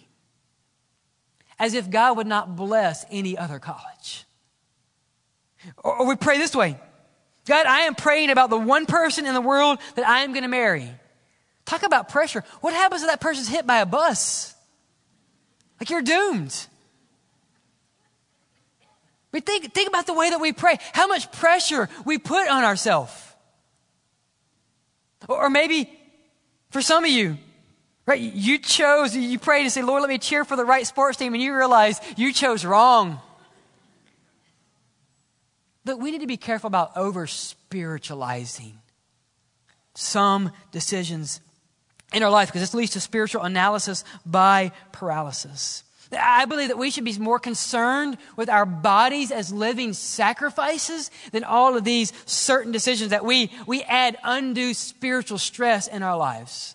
as 1.59 1.75
if 1.75 1.91
God 1.91 2.17
would 2.17 2.27
not 2.27 2.57
bless 2.57 3.05
any 3.11 3.37
other 3.37 3.59
college. 3.59 4.25
Or, 5.79 6.07
we 6.07 6.17
pray 6.17 6.39
this 6.39 6.55
way 6.55 6.79
God, 7.47 7.67
I 7.67 7.81
am 7.81 7.95
praying 7.95 8.31
about 8.31 8.51
the 8.51 8.59
one 8.59 8.87
person 8.87 9.27
in 9.27 9.35
the 9.35 9.41
world 9.41 9.79
that 9.97 10.07
I 10.07 10.21
am 10.21 10.33
going 10.33 10.43
to 10.43 10.49
marry. 10.49 10.91
Talk 11.65 11.83
about 11.83 12.09
pressure. 12.09 12.45
What 12.61 12.75
happens 12.75 13.03
if 13.03 13.09
that 13.09 13.21
person's 13.21 13.49
hit 13.49 13.67
by 13.67 13.79
a 13.79 13.87
bus? 13.87 14.55
Like 15.81 15.91
you're 15.91 16.03
doomed. 16.03 16.55
But 19.31 19.45
think, 19.45 19.73
think 19.75 19.89
about 19.89 20.07
the 20.07 20.15
way 20.15 20.31
that 20.31 20.41
we 20.41 20.53
pray, 20.53 20.79
how 20.93 21.07
much 21.07 21.31
pressure 21.33 21.89
we 22.05 22.19
put 22.19 22.49
on 22.49 22.65
ourselves. 22.65 23.13
Or, 25.29 25.51
maybe 25.51 25.91
for 26.71 26.83
some 26.83 27.05
of 27.05 27.11
you, 27.11 27.37
right, 28.07 28.21
you 28.21 28.59
chose, 28.59 29.15
you 29.15 29.39
prayed 29.39 29.63
and 29.63 29.73
say, 29.73 29.83
Lord, 29.83 30.01
let 30.01 30.09
me 30.09 30.19
cheer 30.19 30.45
for 30.45 30.57
the 30.57 30.65
right 30.65 30.87
sports 30.87 31.19
team, 31.19 31.35
and 31.35 31.43
you 31.43 31.55
realize 31.55 32.01
you 32.17 32.33
chose 32.33 32.65
wrong. 32.65 33.21
But 35.85 36.01
we 36.01 36.11
need 36.11 36.23
to 36.23 36.27
be 36.27 36.37
careful 36.37 36.69
about 36.69 36.97
over 36.97 37.27
spiritualizing 37.27 38.79
some 39.95 40.51
decisions 40.71 41.41
in 42.13 42.23
our 42.23 42.31
life 42.31 42.49
because 42.49 42.63
this 42.63 42.75
leads 42.75 42.93
to 42.93 43.01
spiritual 43.01 43.43
analysis 43.43 44.05
by 44.25 44.73
paralysis. 44.93 45.83
I 46.13 46.47
believe 46.47 46.69
that 46.69 46.79
we 46.79 46.91
should 46.91 47.05
be 47.05 47.19
more 47.19 47.39
concerned 47.39 48.17
with 48.37 48.49
our 48.49 48.65
bodies 48.65 49.31
as 49.31 49.53
living 49.53 49.93
sacrifices 49.93 51.11
than 51.33 51.45
all 51.45 51.77
of 51.77 51.85
these 51.85 52.13
certain 52.25 52.73
decisions 52.73 53.11
that 53.11 53.25
we, 53.25 53.51
we 53.67 53.83
add 53.83 54.17
undue 54.25 54.75
spiritual 54.75 55.39
stress 55.39 55.87
in 55.87 56.03
our 56.03 56.17
lives. 56.17 56.75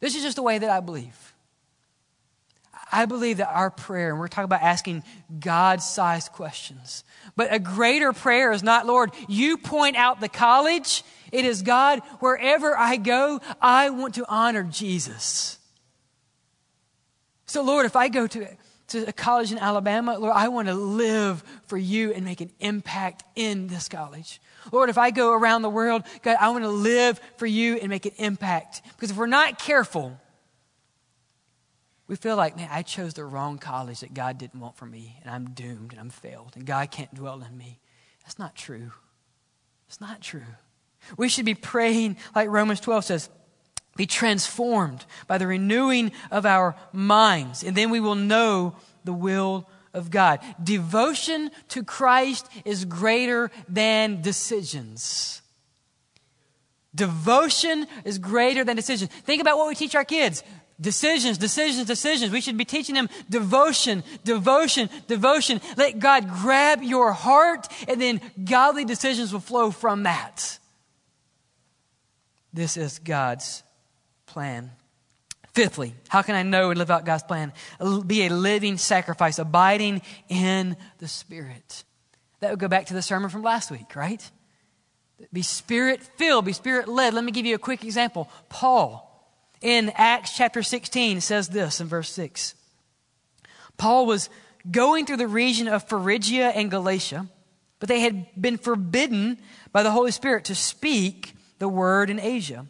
This 0.00 0.14
is 0.14 0.22
just 0.22 0.36
the 0.36 0.42
way 0.42 0.58
that 0.58 0.70
I 0.70 0.80
believe. 0.80 1.34
I 2.90 3.04
believe 3.04 3.38
that 3.38 3.52
our 3.52 3.70
prayer, 3.70 4.10
and 4.10 4.18
we're 4.18 4.28
talking 4.28 4.44
about 4.44 4.62
asking 4.62 5.02
God 5.38 5.82
sized 5.82 6.32
questions, 6.32 7.04
but 7.36 7.52
a 7.52 7.58
greater 7.58 8.12
prayer 8.12 8.52
is 8.52 8.62
not, 8.62 8.86
Lord, 8.86 9.12
you 9.28 9.58
point 9.58 9.96
out 9.96 10.20
the 10.20 10.28
college. 10.28 11.04
It 11.30 11.44
is 11.44 11.62
God, 11.62 12.00
wherever 12.20 12.76
I 12.76 12.96
go, 12.96 13.40
I 13.60 13.90
want 13.90 14.14
to 14.14 14.24
honor 14.28 14.62
Jesus. 14.62 15.57
So, 17.48 17.62
Lord, 17.62 17.86
if 17.86 17.96
I 17.96 18.08
go 18.08 18.26
to, 18.26 18.46
to 18.88 19.08
a 19.08 19.12
college 19.12 19.52
in 19.52 19.58
Alabama, 19.58 20.18
Lord, 20.18 20.34
I 20.36 20.48
want 20.48 20.68
to 20.68 20.74
live 20.74 21.42
for 21.66 21.78
you 21.78 22.12
and 22.12 22.22
make 22.24 22.42
an 22.42 22.50
impact 22.60 23.24
in 23.34 23.68
this 23.68 23.88
college. 23.88 24.40
Lord, 24.70 24.90
if 24.90 24.98
I 24.98 25.10
go 25.10 25.32
around 25.32 25.62
the 25.62 25.70
world, 25.70 26.02
God, 26.22 26.36
I 26.38 26.50
want 26.50 26.64
to 26.64 26.70
live 26.70 27.18
for 27.38 27.46
you 27.46 27.76
and 27.76 27.88
make 27.88 28.04
an 28.04 28.12
impact. 28.18 28.82
Because 28.94 29.10
if 29.10 29.16
we're 29.16 29.26
not 29.26 29.58
careful, 29.58 30.20
we 32.06 32.16
feel 32.16 32.36
like, 32.36 32.54
man, 32.54 32.68
I 32.70 32.82
chose 32.82 33.14
the 33.14 33.24
wrong 33.24 33.56
college 33.56 34.00
that 34.00 34.12
God 34.12 34.36
didn't 34.36 34.60
want 34.60 34.76
for 34.76 34.86
me, 34.86 35.16
and 35.22 35.30
I'm 35.30 35.50
doomed 35.50 35.92
and 35.92 36.00
I'm 36.00 36.10
failed, 36.10 36.52
and 36.54 36.66
God 36.66 36.90
can't 36.90 37.14
dwell 37.14 37.42
in 37.42 37.56
me. 37.56 37.80
That's 38.24 38.38
not 38.38 38.54
true. 38.54 38.92
It's 39.86 40.02
not 40.02 40.20
true. 40.20 40.42
We 41.16 41.30
should 41.30 41.46
be 41.46 41.54
praying, 41.54 42.18
like 42.34 42.50
Romans 42.50 42.80
12 42.80 43.04
says, 43.06 43.30
be 43.98 44.06
transformed 44.06 45.04
by 45.26 45.36
the 45.36 45.46
renewing 45.46 46.12
of 46.30 46.46
our 46.46 46.76
minds, 46.92 47.62
and 47.62 47.76
then 47.76 47.90
we 47.90 48.00
will 48.00 48.14
know 48.14 48.76
the 49.04 49.12
will 49.12 49.68
of 49.92 50.10
God. 50.10 50.38
Devotion 50.62 51.50
to 51.70 51.82
Christ 51.82 52.48
is 52.64 52.84
greater 52.84 53.50
than 53.68 54.22
decisions. 54.22 55.42
Devotion 56.94 57.86
is 58.04 58.18
greater 58.18 58.64
than 58.64 58.76
decisions. 58.76 59.10
Think 59.24 59.42
about 59.42 59.58
what 59.58 59.68
we 59.68 59.74
teach 59.74 59.96
our 59.96 60.04
kids. 60.04 60.44
Decisions, 60.80 61.36
decisions, 61.36 61.88
decisions. 61.88 62.30
We 62.30 62.40
should 62.40 62.56
be 62.56 62.64
teaching 62.64 62.94
them 62.94 63.08
devotion, 63.28 64.04
devotion, 64.22 64.88
devotion. 65.08 65.60
Let 65.76 65.98
God 65.98 66.28
grab 66.28 66.84
your 66.84 67.12
heart, 67.12 67.66
and 67.88 68.00
then 68.00 68.20
godly 68.44 68.84
decisions 68.84 69.32
will 69.32 69.40
flow 69.40 69.72
from 69.72 70.04
that. 70.04 70.60
This 72.52 72.76
is 72.76 73.00
God's 73.00 73.64
plan. 74.28 74.70
Fifthly, 75.54 75.94
how 76.08 76.22
can 76.22 76.36
I 76.36 76.44
know 76.44 76.70
and 76.70 76.78
live 76.78 76.90
out 76.90 77.04
God's 77.04 77.24
plan? 77.24 77.52
Be 78.06 78.26
a 78.26 78.30
living 78.30 78.78
sacrifice, 78.78 79.38
abiding 79.38 80.02
in 80.28 80.76
the 80.98 81.08
Spirit. 81.08 81.84
That 82.40 82.50
would 82.50 82.60
go 82.60 82.68
back 82.68 82.86
to 82.86 82.94
the 82.94 83.02
sermon 83.02 83.30
from 83.30 83.42
last 83.42 83.70
week, 83.70 83.96
right? 83.96 84.30
Be 85.32 85.42
spirit 85.42 86.02
filled, 86.16 86.44
be 86.44 86.52
spirit 86.52 86.86
led. 86.86 87.12
Let 87.14 87.24
me 87.24 87.32
give 87.32 87.46
you 87.46 87.56
a 87.56 87.58
quick 87.58 87.82
example. 87.82 88.30
Paul 88.48 89.04
in 89.60 89.90
Acts 89.96 90.36
chapter 90.36 90.62
16 90.62 91.20
says 91.20 91.48
this 91.48 91.80
in 91.80 91.88
verse 91.88 92.10
6. 92.10 92.54
Paul 93.76 94.06
was 94.06 94.30
going 94.70 95.06
through 95.06 95.16
the 95.16 95.26
region 95.26 95.66
of 95.66 95.88
Phrygia 95.88 96.50
and 96.50 96.70
Galatia, 96.70 97.26
but 97.80 97.88
they 97.88 98.00
had 98.00 98.26
been 98.40 98.58
forbidden 98.58 99.38
by 99.72 99.82
the 99.82 99.90
Holy 99.90 100.12
Spirit 100.12 100.44
to 100.46 100.54
speak 100.54 101.34
the 101.58 101.68
word 101.68 102.10
in 102.10 102.20
Asia. 102.20 102.66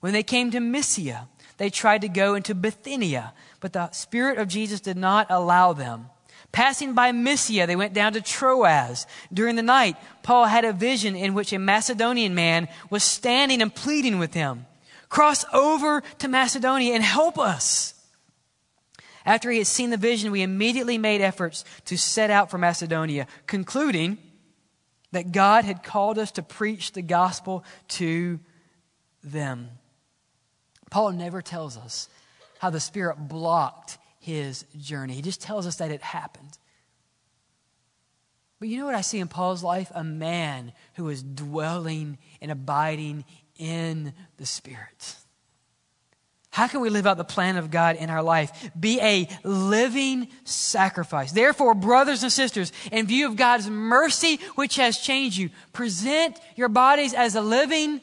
When 0.00 0.12
they 0.12 0.22
came 0.22 0.50
to 0.52 0.60
Mysia, 0.60 1.28
they 1.56 1.70
tried 1.70 2.02
to 2.02 2.08
go 2.08 2.34
into 2.34 2.54
Bithynia, 2.54 3.34
but 3.60 3.72
the 3.72 3.90
Spirit 3.90 4.38
of 4.38 4.48
Jesus 4.48 4.80
did 4.80 4.96
not 4.96 5.26
allow 5.28 5.72
them. 5.72 6.06
Passing 6.52 6.94
by 6.94 7.12
Mysia, 7.12 7.66
they 7.66 7.76
went 7.76 7.92
down 7.92 8.14
to 8.14 8.20
Troas. 8.20 9.06
During 9.32 9.56
the 9.56 9.62
night, 9.62 9.96
Paul 10.22 10.46
had 10.46 10.64
a 10.64 10.72
vision 10.72 11.14
in 11.14 11.34
which 11.34 11.52
a 11.52 11.58
Macedonian 11.58 12.34
man 12.34 12.68
was 12.90 13.02
standing 13.02 13.60
and 13.60 13.74
pleading 13.74 14.18
with 14.18 14.34
him. 14.34 14.66
Cross 15.08 15.44
over 15.52 16.02
to 16.18 16.28
Macedonia 16.28 16.94
and 16.94 17.02
help 17.02 17.38
us. 17.38 17.94
After 19.26 19.50
he 19.50 19.58
had 19.58 19.66
seen 19.66 19.90
the 19.90 19.96
vision, 19.96 20.32
we 20.32 20.42
immediately 20.42 20.96
made 20.96 21.20
efforts 21.20 21.64
to 21.86 21.98
set 21.98 22.30
out 22.30 22.50
for 22.50 22.56
Macedonia, 22.56 23.26
concluding 23.46 24.16
that 25.12 25.32
God 25.32 25.64
had 25.64 25.82
called 25.82 26.18
us 26.18 26.30
to 26.32 26.42
preach 26.42 26.92
the 26.92 27.02
gospel 27.02 27.64
to 27.88 28.40
them. 29.22 29.70
Paul 30.90 31.12
never 31.12 31.42
tells 31.42 31.76
us 31.76 32.08
how 32.58 32.70
the 32.70 32.80
Spirit 32.80 33.28
blocked 33.28 33.98
his 34.20 34.64
journey, 34.78 35.14
he 35.14 35.22
just 35.22 35.40
tells 35.40 35.66
us 35.66 35.76
that 35.76 35.90
it 35.90 36.02
happened. 36.02 36.58
But 38.58 38.68
you 38.68 38.78
know 38.78 38.86
what 38.86 38.96
I 38.96 39.02
see 39.02 39.20
in 39.20 39.28
Paul's 39.28 39.62
life? 39.62 39.90
A 39.94 40.02
man 40.02 40.72
who 40.94 41.08
is 41.08 41.22
dwelling 41.22 42.18
and 42.40 42.50
abiding 42.50 43.24
in 43.56 44.12
the 44.36 44.46
Spirit. 44.46 45.16
How 46.50 46.66
can 46.66 46.80
we 46.80 46.90
live 46.90 47.06
out 47.06 47.18
the 47.18 47.24
plan 47.24 47.56
of 47.56 47.70
God 47.70 47.94
in 47.96 48.10
our 48.10 48.22
life? 48.22 48.70
Be 48.78 49.00
a 49.00 49.28
living 49.44 50.26
sacrifice. 50.42 51.30
Therefore, 51.30 51.72
brothers 51.74 52.24
and 52.24 52.32
sisters, 52.32 52.72
in 52.90 53.06
view 53.06 53.28
of 53.28 53.36
God's 53.36 53.70
mercy, 53.70 54.40
which 54.56 54.74
has 54.76 54.98
changed 54.98 55.38
you, 55.38 55.50
present 55.72 56.36
your 56.56 56.68
bodies 56.68 57.14
as 57.14 57.36
a 57.36 57.40
living 57.40 58.00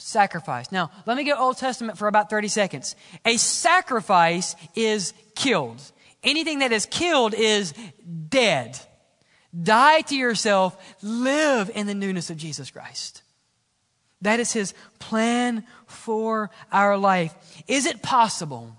sacrifice. 0.00 0.72
Now, 0.72 0.90
let 1.06 1.16
me 1.16 1.24
go 1.24 1.34
Old 1.34 1.58
Testament 1.58 1.98
for 1.98 2.08
about 2.08 2.30
30 2.30 2.48
seconds. 2.48 2.96
A 3.24 3.36
sacrifice 3.36 4.56
is 4.74 5.12
killed. 5.34 5.80
Anything 6.22 6.60
that 6.60 6.72
is 6.72 6.86
killed 6.86 7.34
is 7.34 7.74
dead. 8.28 8.78
Die 9.62 10.00
to 10.02 10.16
yourself, 10.16 10.76
live 11.02 11.70
in 11.74 11.86
the 11.86 11.94
newness 11.94 12.30
of 12.30 12.36
Jesus 12.36 12.70
Christ. 12.70 13.22
That 14.22 14.38
is 14.38 14.52
his 14.52 14.74
plan 14.98 15.64
for 15.86 16.50
our 16.70 16.96
life. 16.96 17.34
Is 17.66 17.86
it 17.86 18.02
possible? 18.02 18.76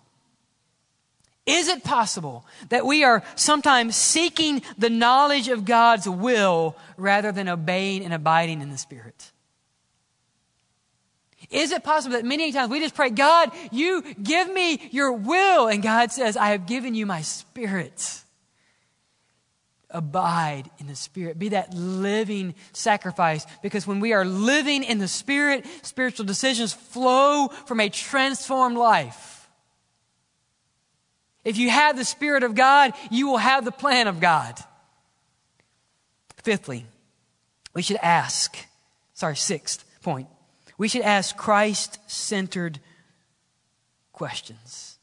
Is 1.45 1.67
it 1.67 1.83
possible 1.83 2.45
that 2.69 2.85
we 2.85 3.03
are 3.03 3.23
sometimes 3.35 3.95
seeking 3.95 4.61
the 4.77 4.89
knowledge 4.89 5.47
of 5.47 5.65
God's 5.65 6.07
will 6.07 6.77
rather 6.95 7.31
than 7.31 7.49
obeying 7.49 8.05
and 8.05 8.13
abiding 8.13 8.61
in 8.61 8.69
the 8.69 8.77
Spirit? 8.77 9.30
Is 11.51 11.71
it 11.71 11.83
possible 11.83 12.15
that 12.15 12.25
many 12.25 12.51
times 12.51 12.71
we 12.71 12.79
just 12.79 12.95
pray, 12.95 13.09
God, 13.09 13.51
you 13.71 14.03
give 14.23 14.51
me 14.51 14.89
your 14.91 15.11
will, 15.11 15.67
and 15.67 15.83
God 15.83 16.11
says, 16.11 16.37
I 16.37 16.49
have 16.49 16.65
given 16.65 16.95
you 16.95 17.05
my 17.05 17.21
Spirit? 17.21 18.21
abide 19.93 20.69
in 20.79 20.87
the 20.87 20.95
Spirit. 20.95 21.37
Be 21.37 21.49
that 21.49 21.73
living 21.73 22.55
sacrifice. 22.73 23.45
Because 23.61 23.85
when 23.85 23.99
we 23.99 24.13
are 24.13 24.25
living 24.25 24.83
in 24.83 24.97
the 24.99 25.07
Spirit, 25.07 25.65
spiritual 25.83 26.25
decisions 26.25 26.73
flow 26.73 27.49
from 27.49 27.79
a 27.79 27.89
transformed 27.89 28.77
life. 28.77 29.49
If 31.43 31.57
you 31.57 31.69
have 31.69 31.97
the 31.97 32.05
Spirit 32.05 32.43
of 32.43 32.55
God, 32.55 32.93
you 33.09 33.27
will 33.27 33.37
have 33.37 33.65
the 33.65 33.71
plan 33.71 34.07
of 34.07 34.19
God. 34.19 34.57
Fifthly, 36.43 36.85
we 37.73 37.81
should 37.81 37.97
ask, 37.97 38.57
sorry, 39.13 39.35
sixth 39.35 39.83
point, 40.01 40.27
we 40.81 40.87
should 40.87 41.03
ask 41.03 41.37
Christ 41.37 41.99
centered 42.07 42.79
questions 44.13 44.97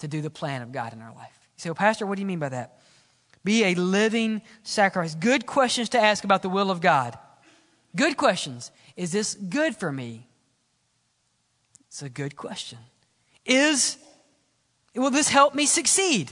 to 0.00 0.06
do 0.06 0.20
the 0.20 0.28
plan 0.28 0.60
of 0.60 0.72
God 0.72 0.92
in 0.92 1.00
our 1.00 1.14
life. 1.14 1.32
You 1.56 1.62
say, 1.62 1.70
well, 1.70 1.74
Pastor, 1.74 2.04
what 2.04 2.16
do 2.16 2.20
you 2.20 2.26
mean 2.26 2.38
by 2.38 2.50
that? 2.50 2.80
Be 3.42 3.64
a 3.64 3.74
living 3.76 4.42
sacrifice. 4.62 5.14
Good 5.14 5.46
questions 5.46 5.88
to 5.88 5.98
ask 5.98 6.22
about 6.22 6.42
the 6.42 6.50
will 6.50 6.70
of 6.70 6.82
God. 6.82 7.18
Good 7.96 8.18
questions. 8.18 8.70
Is 8.94 9.10
this 9.10 9.32
good 9.32 9.74
for 9.74 9.90
me? 9.90 10.28
It's 11.86 12.02
a 12.02 12.10
good 12.10 12.36
question. 12.36 12.76
Is, 13.46 13.96
will 14.94 15.10
this 15.10 15.30
help 15.30 15.54
me 15.54 15.64
succeed? 15.64 16.30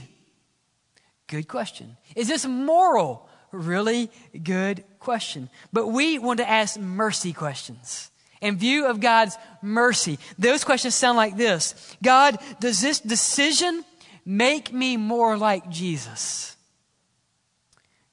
Good 1.25 1.47
question. 1.47 1.97
Is 2.15 2.27
this 2.27 2.45
moral? 2.45 3.27
Really 3.51 4.11
good 4.43 4.83
question. 4.99 5.49
But 5.73 5.87
we 5.87 6.19
want 6.19 6.37
to 6.37 6.47
ask 6.47 6.79
mercy 6.79 7.33
questions. 7.33 8.11
In 8.41 8.57
view 8.57 8.85
of 8.85 8.99
God's 8.99 9.37
mercy, 9.61 10.19
those 10.37 10.63
questions 10.63 10.95
sound 10.95 11.17
like 11.17 11.37
this 11.37 11.95
God, 12.03 12.37
does 12.59 12.81
this 12.81 12.99
decision 12.99 13.83
make 14.25 14.73
me 14.73 14.97
more 14.97 15.37
like 15.37 15.69
Jesus? 15.69 16.55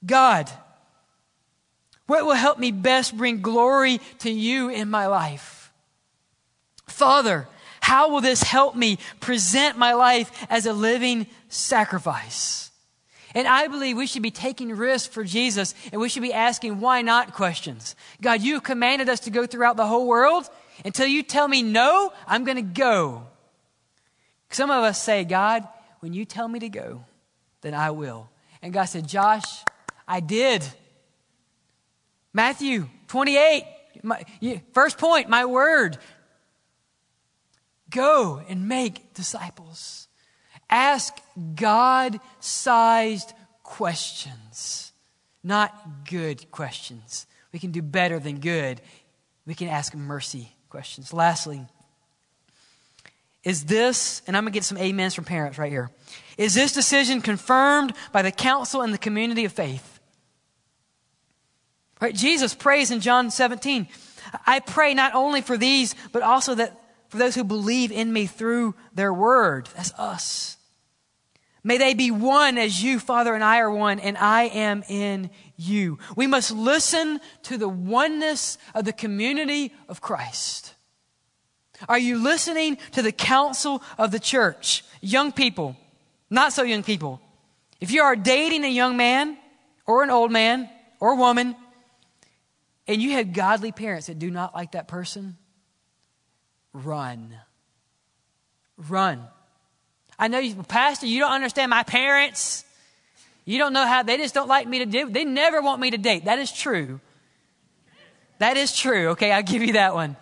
God, 0.05 0.51
what 2.07 2.27
will 2.27 2.35
help 2.35 2.59
me 2.59 2.73
best 2.73 3.17
bring 3.17 3.41
glory 3.41 4.01
to 4.19 4.31
you 4.31 4.69
in 4.69 4.91
my 4.91 5.07
life? 5.07 5.73
Father, 6.87 7.49
how 7.81 8.11
will 8.11 8.21
this 8.21 8.43
help 8.43 8.75
me 8.75 8.99
present 9.21 9.79
my 9.79 9.95
life 9.95 10.47
as 10.51 10.67
a 10.67 10.73
living 10.73 11.27
sacrifice? 11.49 12.72
And 13.35 13.49
I 13.49 13.69
believe 13.69 13.97
we 13.97 14.07
should 14.07 14.23
be 14.23 14.31
taking 14.31 14.71
risks 14.71 15.13
for 15.13 15.25
Jesus 15.25 15.75
and 15.91 16.01
we 16.01 16.09
should 16.09 16.23
be 16.23 16.33
asking 16.33 16.81
why 16.81 17.03
not 17.03 17.35
questions. 17.35 17.97
God, 18.21 18.43
you 18.43 18.61
commanded 18.61 19.09
us 19.09 19.21
to 19.21 19.31
go 19.31 19.47
throughout 19.47 19.77
the 19.77 19.87
whole 19.87 20.07
world. 20.07 20.49
Until 20.85 21.07
you 21.07 21.23
tell 21.23 21.47
me 21.49 21.63
no, 21.63 22.13
I'm 22.27 22.45
going 22.45 22.57
to 22.57 22.63
go. 22.63 23.27
Some 24.51 24.71
of 24.71 24.85
us 24.85 25.01
say, 25.03 25.25
God, 25.25 25.67
when 26.01 26.13
you 26.13 26.25
tell 26.25 26.49
me 26.49 26.59
to 26.59 26.69
go, 26.69 27.05
then 27.63 27.75
I 27.75 27.91
will. 27.91 28.29
And 28.61 28.73
God 28.73 28.85
said, 28.85 29.09
Josh, 29.09 29.45
I 30.07 30.21
did. 30.21 30.65
Matthew 32.33 32.89
28, 33.09 33.65
my, 34.03 34.25
first 34.73 34.99
point, 34.99 35.29
my 35.29 35.45
word. 35.45 35.99
Go 37.91 38.43
and 38.49 38.69
make 38.69 39.15
disciples. 39.15 40.02
Ask 40.73 41.21
God 41.55 42.19
sized 42.41 43.35
questions, 43.63 44.93
not 45.45 46.09
good 46.09 46.51
questions. 46.51 47.27
We 47.53 47.59
can 47.59 47.73
do 47.73 47.83
better 47.83 48.19
than 48.19 48.41
good. 48.41 48.81
We 49.45 49.55
can 49.55 49.69
ask 49.69 49.95
mercy 49.95 50.51
questions. 50.71 51.13
Lastly, 51.13 51.67
is 53.45 53.67
this, 53.67 54.23
and 54.27 54.35
I'm 54.35 54.45
going 54.45 54.53
to 54.53 54.57
get 54.57 54.65
some 54.65 54.79
amens 54.79 55.15
from 55.15 55.25
parents 55.25 55.59
right 55.59 55.71
here. 55.71 55.91
Is 56.39 56.55
this 56.55 56.73
decision 56.73 57.21
confirmed 57.21 57.93
by 58.11 58.23
the 58.23 58.31
counsel 58.31 58.81
and 58.81 58.95
the 58.95 58.99
community 58.99 59.45
of 59.45 59.53
faith? 59.53 60.01
Right? 62.01 62.15
Jesus 62.15 62.55
prays 62.55 62.91
in 62.91 63.01
John 63.01 63.31
17, 63.31 63.89
I 64.47 64.61
pray 64.61 64.95
not 64.95 65.15
only 65.15 65.43
for 65.43 65.59
these, 65.59 65.95
but 66.13 66.23
also 66.23 66.55
that 66.55 66.81
for 67.09 67.19
those 67.19 67.35
who 67.35 67.45
believe 67.45 67.93
in 67.93 68.11
me 68.11 68.25
through 68.25 68.75
their 68.95 69.13
word. 69.13 69.69
That's 69.77 69.93
us. 69.99 70.57
May 71.65 71.79
they 71.79 71.95
be 71.95 72.11
one 72.11 72.59
as 72.59 72.83
you, 72.83 72.99
Father, 72.99 73.35
and 73.35 73.45
I 73.45 73.61
are 73.61 73.71
one, 73.71 74.01
and 74.01 74.19
I 74.19 74.45
am 74.45 74.83
in 74.89 75.31
you. 75.57 75.99
We 76.17 76.27
must 76.27 76.51
listen 76.51 77.21
to 77.45 77.57
the 77.57 77.69
oneness 77.69 78.59
of 78.75 78.85
the 78.85 78.93
community 78.93 79.73
of 79.89 80.01
Christ. 80.01 80.75
Are 81.89 81.99
you 81.99 82.23
listening 82.23 82.79
to 82.93 83.03
the 83.03 83.13
counsel 83.13 83.83
of 83.97 84.11
the 84.11 84.19
church? 84.19 84.85
Young 85.01 85.31
people, 85.31 85.77
not 86.31 86.53
so 86.53 86.63
young 86.63 86.83
people. 86.83 87.21
If 87.81 87.93
you 87.93 88.03
are 88.03 88.17
dating 88.17 88.65
a 88.65 88.69
young 88.69 88.97
man 88.97 89.37
or 89.87 90.03
an 90.03 90.11
old 90.11 90.33
man 90.33 90.69
or 91.01 91.15
woman, 91.15 91.57
and 92.89 93.01
you 93.01 93.13
have 93.13 93.33
godly 93.33 93.71
parents 93.73 94.09
that 94.09 94.19
do 94.19 94.31
not 94.31 94.55
like 94.55 94.73
that 94.73 94.89
person, 94.89 95.37
run. 96.73 97.37
Run. 98.77 99.29
I 100.23 100.29
know 100.29 100.39
you, 100.39 100.55
Pastor, 100.55 101.07
you 101.07 101.19
don't 101.19 101.33
understand 101.33 101.71
my 101.71 101.83
parents. 101.83 102.65
You 103.45 103.59
don't 103.59 103.73
know 103.73 103.85
how, 103.85 104.05
they 104.05 104.19
just 104.19 104.35
don't 104.35 104.47
like 104.47 104.69
me 104.69 104.79
to 104.79 104.87
do, 104.87 105.11
they 105.11 105.25
never 105.25 105.61
want 105.61 105.81
me 105.81 105.91
to 105.91 105.99
date. 105.99 106.27
That 106.27 106.39
is 106.39 106.53
true. 106.53 107.01
That 108.39 108.57
is 108.57 108.73
true, 108.77 109.09
okay? 109.09 109.33
I'll 109.33 109.43
give 109.43 109.65
you 109.65 109.73
that 109.73 109.95
one. 109.95 110.15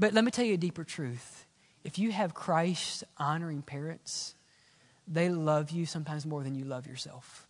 But 0.00 0.14
let 0.14 0.24
me 0.24 0.32
tell 0.32 0.44
you 0.44 0.54
a 0.54 0.56
deeper 0.56 0.82
truth. 0.82 1.46
If 1.84 1.96
you 1.96 2.10
have 2.10 2.34
Christ 2.34 3.04
honoring 3.18 3.62
parents, 3.62 4.34
they 5.06 5.28
love 5.28 5.70
you 5.70 5.86
sometimes 5.86 6.26
more 6.26 6.42
than 6.42 6.56
you 6.56 6.64
love 6.64 6.88
yourself. 6.88 7.46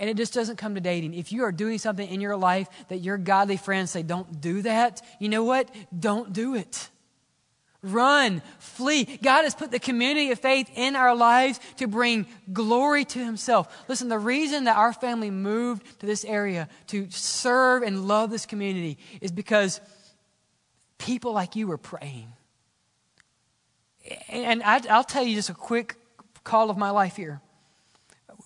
And 0.00 0.10
it 0.10 0.16
just 0.16 0.34
doesn't 0.34 0.56
come 0.56 0.74
to 0.74 0.80
dating. 0.80 1.14
If 1.14 1.30
you 1.30 1.44
are 1.44 1.52
doing 1.52 1.78
something 1.78 2.08
in 2.08 2.20
your 2.20 2.36
life 2.36 2.66
that 2.88 2.98
your 2.98 3.16
godly 3.16 3.58
friends 3.58 3.92
say, 3.92 4.02
don't 4.02 4.40
do 4.40 4.62
that, 4.62 5.02
you 5.20 5.28
know 5.28 5.44
what? 5.44 5.72
Don't 5.96 6.32
do 6.32 6.56
it. 6.56 6.90
Run, 7.82 8.42
flee. 8.58 9.04
God 9.22 9.44
has 9.44 9.54
put 9.54 9.70
the 9.70 9.78
community 9.78 10.30
of 10.32 10.38
faith 10.38 10.70
in 10.74 10.96
our 10.96 11.14
lives 11.14 11.58
to 11.78 11.86
bring 11.86 12.26
glory 12.52 13.06
to 13.06 13.24
Himself. 13.24 13.84
Listen, 13.88 14.08
the 14.08 14.18
reason 14.18 14.64
that 14.64 14.76
our 14.76 14.92
family 14.92 15.30
moved 15.30 16.00
to 16.00 16.06
this 16.06 16.24
area 16.26 16.68
to 16.88 17.08
serve 17.10 17.82
and 17.82 18.06
love 18.06 18.30
this 18.30 18.44
community 18.44 18.98
is 19.22 19.32
because 19.32 19.80
people 20.98 21.32
like 21.32 21.56
you 21.56 21.66
were 21.66 21.78
praying. 21.78 22.30
And 24.28 24.62
I, 24.62 24.78
will 24.78 25.04
tell 25.04 25.22
you 25.22 25.34
just 25.34 25.48
a 25.48 25.54
quick 25.54 25.96
call 26.44 26.68
of 26.68 26.76
my 26.76 26.90
life 26.90 27.16
here. 27.16 27.40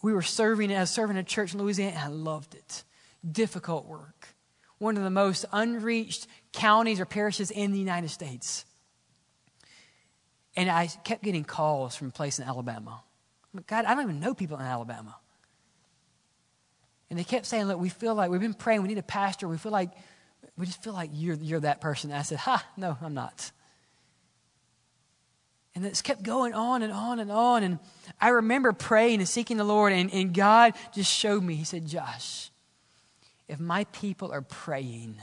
We 0.03 0.13
were 0.13 0.23
serving, 0.23 0.73
as 0.73 0.91
serving 0.91 1.17
a 1.17 1.23
church 1.25 1.55
in 1.55 1.61
Louisiana, 1.61 1.93
and 1.93 2.01
I 2.01 2.09
loved 2.09 2.55
it. 2.55 2.85
Difficult 3.29 3.87
work. 3.87 4.29
One 4.79 4.97
of 4.97 5.03
the 5.03 5.11
most 5.11 5.45
unreached 5.51 6.27
counties 6.53 7.01
or 7.01 7.07
parishes 7.07 7.51
in 7.51 7.73
the 7.73 7.79
United 7.79 8.11
States. 8.11 8.65
And 10.57 10.71
I 10.71 10.87
kept 10.87 11.23
getting 11.23 11.45
calls 11.45 11.97
from 11.97 12.09
a 12.09 12.11
place 12.13 12.39
in 12.39 12.47
Alabama. 12.47 13.03
God, 13.67 13.85
I 13.85 13.95
don't 13.95 14.05
even 14.05 14.21
know 14.21 14.35
people 14.35 14.57
in 14.57 14.65
Alabama. 14.65 15.17
And 17.11 17.19
they 17.19 17.25
kept 17.25 17.47
saying, 17.47 17.67
Look, 17.67 17.79
we 17.79 17.89
feel 17.89 18.15
like 18.15 18.31
we've 18.31 18.41
been 18.41 18.55
praying, 18.55 18.83
we 18.83 18.89
need 18.89 18.99
a 18.99 19.03
pastor, 19.03 19.47
we 19.47 19.57
feel 19.59 19.73
like 19.73 19.91
we 20.57 20.67
just 20.67 20.83
feel 20.83 20.93
like 20.93 21.11
you're, 21.13 21.37
you're 21.37 21.61
that 21.61 21.81
person. 21.81 22.11
And 22.11 22.19
I 22.19 22.23
said, 22.23 22.39
Ha, 22.39 22.65
no, 22.77 22.97
I'm 23.03 23.15
not. 23.15 23.53
And 25.75 25.85
it's 25.85 26.03
kept 26.03 26.23
going 26.23 26.55
on 26.55 26.83
and 26.83 26.93
on 26.93 27.19
and 27.19 27.33
on. 27.33 27.65
And 27.65 27.79
I 28.21 28.29
remember 28.29 28.73
praying 28.73 29.19
and 29.19 29.29
seeking 29.29 29.57
the 29.57 29.65
Lord, 29.65 29.93
and, 29.93 30.13
and 30.13 30.33
God 30.33 30.75
just 30.93 31.13
showed 31.13 31.43
me. 31.43 31.57
He 31.57 31.65
said, 31.65 31.87
Josh, 31.87 32.51
if 33.49 33.59
my 33.59 33.85
people 33.85 34.33
are 34.33 34.43
praying 34.43 35.17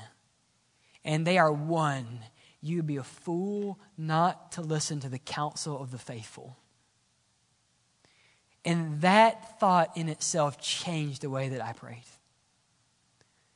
and 1.06 1.26
they 1.26 1.38
are 1.38 1.52
one, 1.52 2.20
you 2.62 2.78
would 2.78 2.88
be 2.88 2.98
a 2.98 3.04
fool 3.04 3.80
not 3.98 4.52
to 4.54 4.62
listen 4.62 5.00
to 5.02 5.10
the 5.10 5.20
counsel 5.20 5.82
of 5.82 5.92
the 5.92 5.98
faithful. 5.98 6.58
And 8.64 9.02
that 9.02 9.60
thought 9.60 9.98
in 9.98 10.08
itself 10.08 10.62
changed 10.62 11.22
the 11.22 11.30
way 11.30 11.50
that 11.50 11.62
I 11.62 11.74
prayed 11.74 12.04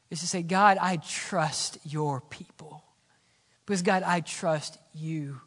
is 0.10 0.22
to 0.22 0.28
say, 0.28 0.42
God, 0.42 0.78
I 0.80 0.98
trust 0.98 1.78
your 1.84 2.22
people. 2.22 2.84
Because, 3.66 3.82
God, 3.82 4.04
I 4.04 4.22
trust 4.22 4.78
you. 4.94 5.42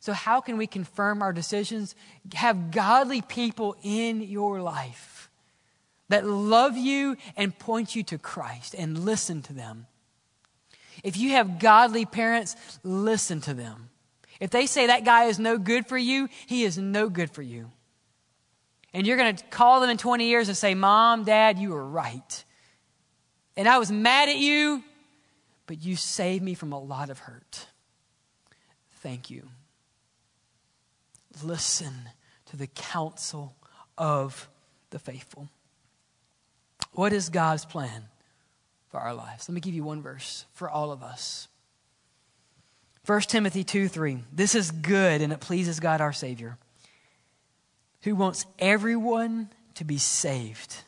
So, 0.00 0.12
how 0.12 0.40
can 0.40 0.56
we 0.56 0.66
confirm 0.66 1.22
our 1.22 1.32
decisions? 1.32 1.94
Have 2.34 2.70
godly 2.70 3.22
people 3.22 3.76
in 3.82 4.20
your 4.20 4.60
life 4.60 5.30
that 6.08 6.24
love 6.24 6.76
you 6.76 7.16
and 7.36 7.58
point 7.58 7.96
you 7.96 8.02
to 8.04 8.18
Christ 8.18 8.74
and 8.76 9.04
listen 9.04 9.42
to 9.42 9.52
them. 9.52 9.86
If 11.02 11.16
you 11.16 11.30
have 11.30 11.58
godly 11.58 12.04
parents, 12.04 12.56
listen 12.82 13.40
to 13.42 13.54
them. 13.54 13.90
If 14.40 14.50
they 14.50 14.66
say 14.66 14.86
that 14.88 15.04
guy 15.04 15.24
is 15.24 15.38
no 15.38 15.58
good 15.58 15.86
for 15.86 15.96
you, 15.96 16.28
he 16.46 16.64
is 16.64 16.78
no 16.78 17.08
good 17.08 17.30
for 17.30 17.42
you. 17.42 17.70
And 18.92 19.06
you're 19.06 19.16
going 19.16 19.36
to 19.36 19.44
call 19.44 19.80
them 19.80 19.90
in 19.90 19.98
20 19.98 20.26
years 20.26 20.48
and 20.48 20.56
say, 20.56 20.74
Mom, 20.74 21.24
Dad, 21.24 21.58
you 21.58 21.70
were 21.70 21.84
right 21.84 22.44
and 23.56 23.68
I 23.68 23.78
was 23.78 23.90
mad 23.90 24.28
at 24.28 24.36
you, 24.36 24.82
but 25.66 25.82
you 25.82 25.96
saved 25.96 26.44
me 26.44 26.54
from 26.54 26.72
a 26.72 26.78
lot 26.78 27.10
of 27.10 27.20
hurt. 27.20 27.66
Thank 29.00 29.30
you. 29.30 29.48
Listen 31.42 31.94
to 32.46 32.56
the 32.56 32.66
counsel 32.66 33.56
of 33.96 34.48
the 34.90 34.98
faithful. 34.98 35.48
What 36.92 37.12
is 37.12 37.28
God's 37.28 37.64
plan 37.64 38.04
for 38.88 39.00
our 39.00 39.14
lives? 39.14 39.48
Let 39.48 39.54
me 39.54 39.60
give 39.60 39.74
you 39.74 39.84
one 39.84 40.02
verse 40.02 40.44
for 40.52 40.68
all 40.68 40.92
of 40.92 41.02
us. 41.02 41.48
1 43.06 43.20
Timothy 43.22 43.62
2 43.62 43.88
3. 43.88 44.24
This 44.32 44.54
is 44.54 44.70
good 44.70 45.22
and 45.22 45.32
it 45.32 45.40
pleases 45.40 45.78
God 45.78 46.00
our 46.00 46.12
Savior, 46.12 46.58
who 48.02 48.16
wants 48.16 48.46
everyone 48.58 49.50
to 49.74 49.84
be 49.84 49.98
saved 49.98 50.82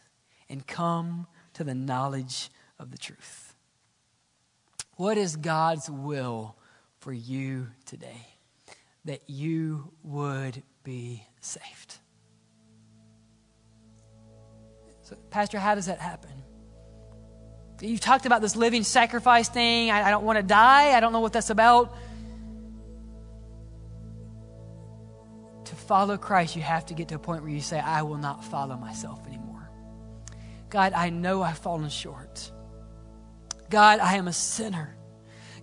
and 0.49 0.67
come 0.67 1.27
to 1.55 1.65
the 1.65 1.75
knowledge 1.75 2.51
of 2.79 2.91
the 2.91 2.99
truth. 2.99 3.55
What 4.97 5.17
is 5.17 5.37
God's 5.37 5.89
will 5.89 6.57
for 6.99 7.13
you 7.13 7.69
today? 7.87 8.27
That 9.05 9.23
you 9.29 9.93
would 10.03 10.63
be 10.83 11.25
saved. 11.41 11.99
So, 15.03 15.17
Pastor, 15.31 15.59
how 15.59 15.75
does 15.77 15.87
that 15.87 16.01
happen? 16.01 16.43
You've 17.81 18.01
talked 18.01 18.27
about 18.27 18.41
this 18.41 18.57
living 18.57 18.83
sacrifice 18.83 19.49
thing. 19.49 19.91
I, 19.91 20.09
I 20.09 20.11
don't 20.11 20.25
want 20.25 20.39
to 20.39 20.43
die. 20.43 20.97
I 20.97 21.01
don't 21.01 21.13
know 21.13 21.21
what 21.21 21.33
that's 21.33 21.51
about. 21.51 21.95
To 25.67 25.75
follow 25.75 26.17
Christ, 26.17 26.57
you 26.57 26.63
have 26.63 26.87
to 26.87 26.95
get 26.95 27.09
to 27.09 27.17
a 27.17 27.19
point 27.19 27.43
where 27.43 27.53
you 27.53 27.61
say, 27.61 27.79
I 27.79 28.03
will 28.03 28.17
not 28.17 28.45
follow 28.45 28.77
myself 28.77 29.25
anymore. 29.27 29.71
God, 30.71 30.93
I 30.93 31.11
know 31.11 31.43
I've 31.43 31.59
fallen 31.59 31.89
short. 31.89 32.51
God, 33.71 34.01
I 34.01 34.17
am 34.17 34.29
a 34.29 34.33
sinner. 34.33 34.97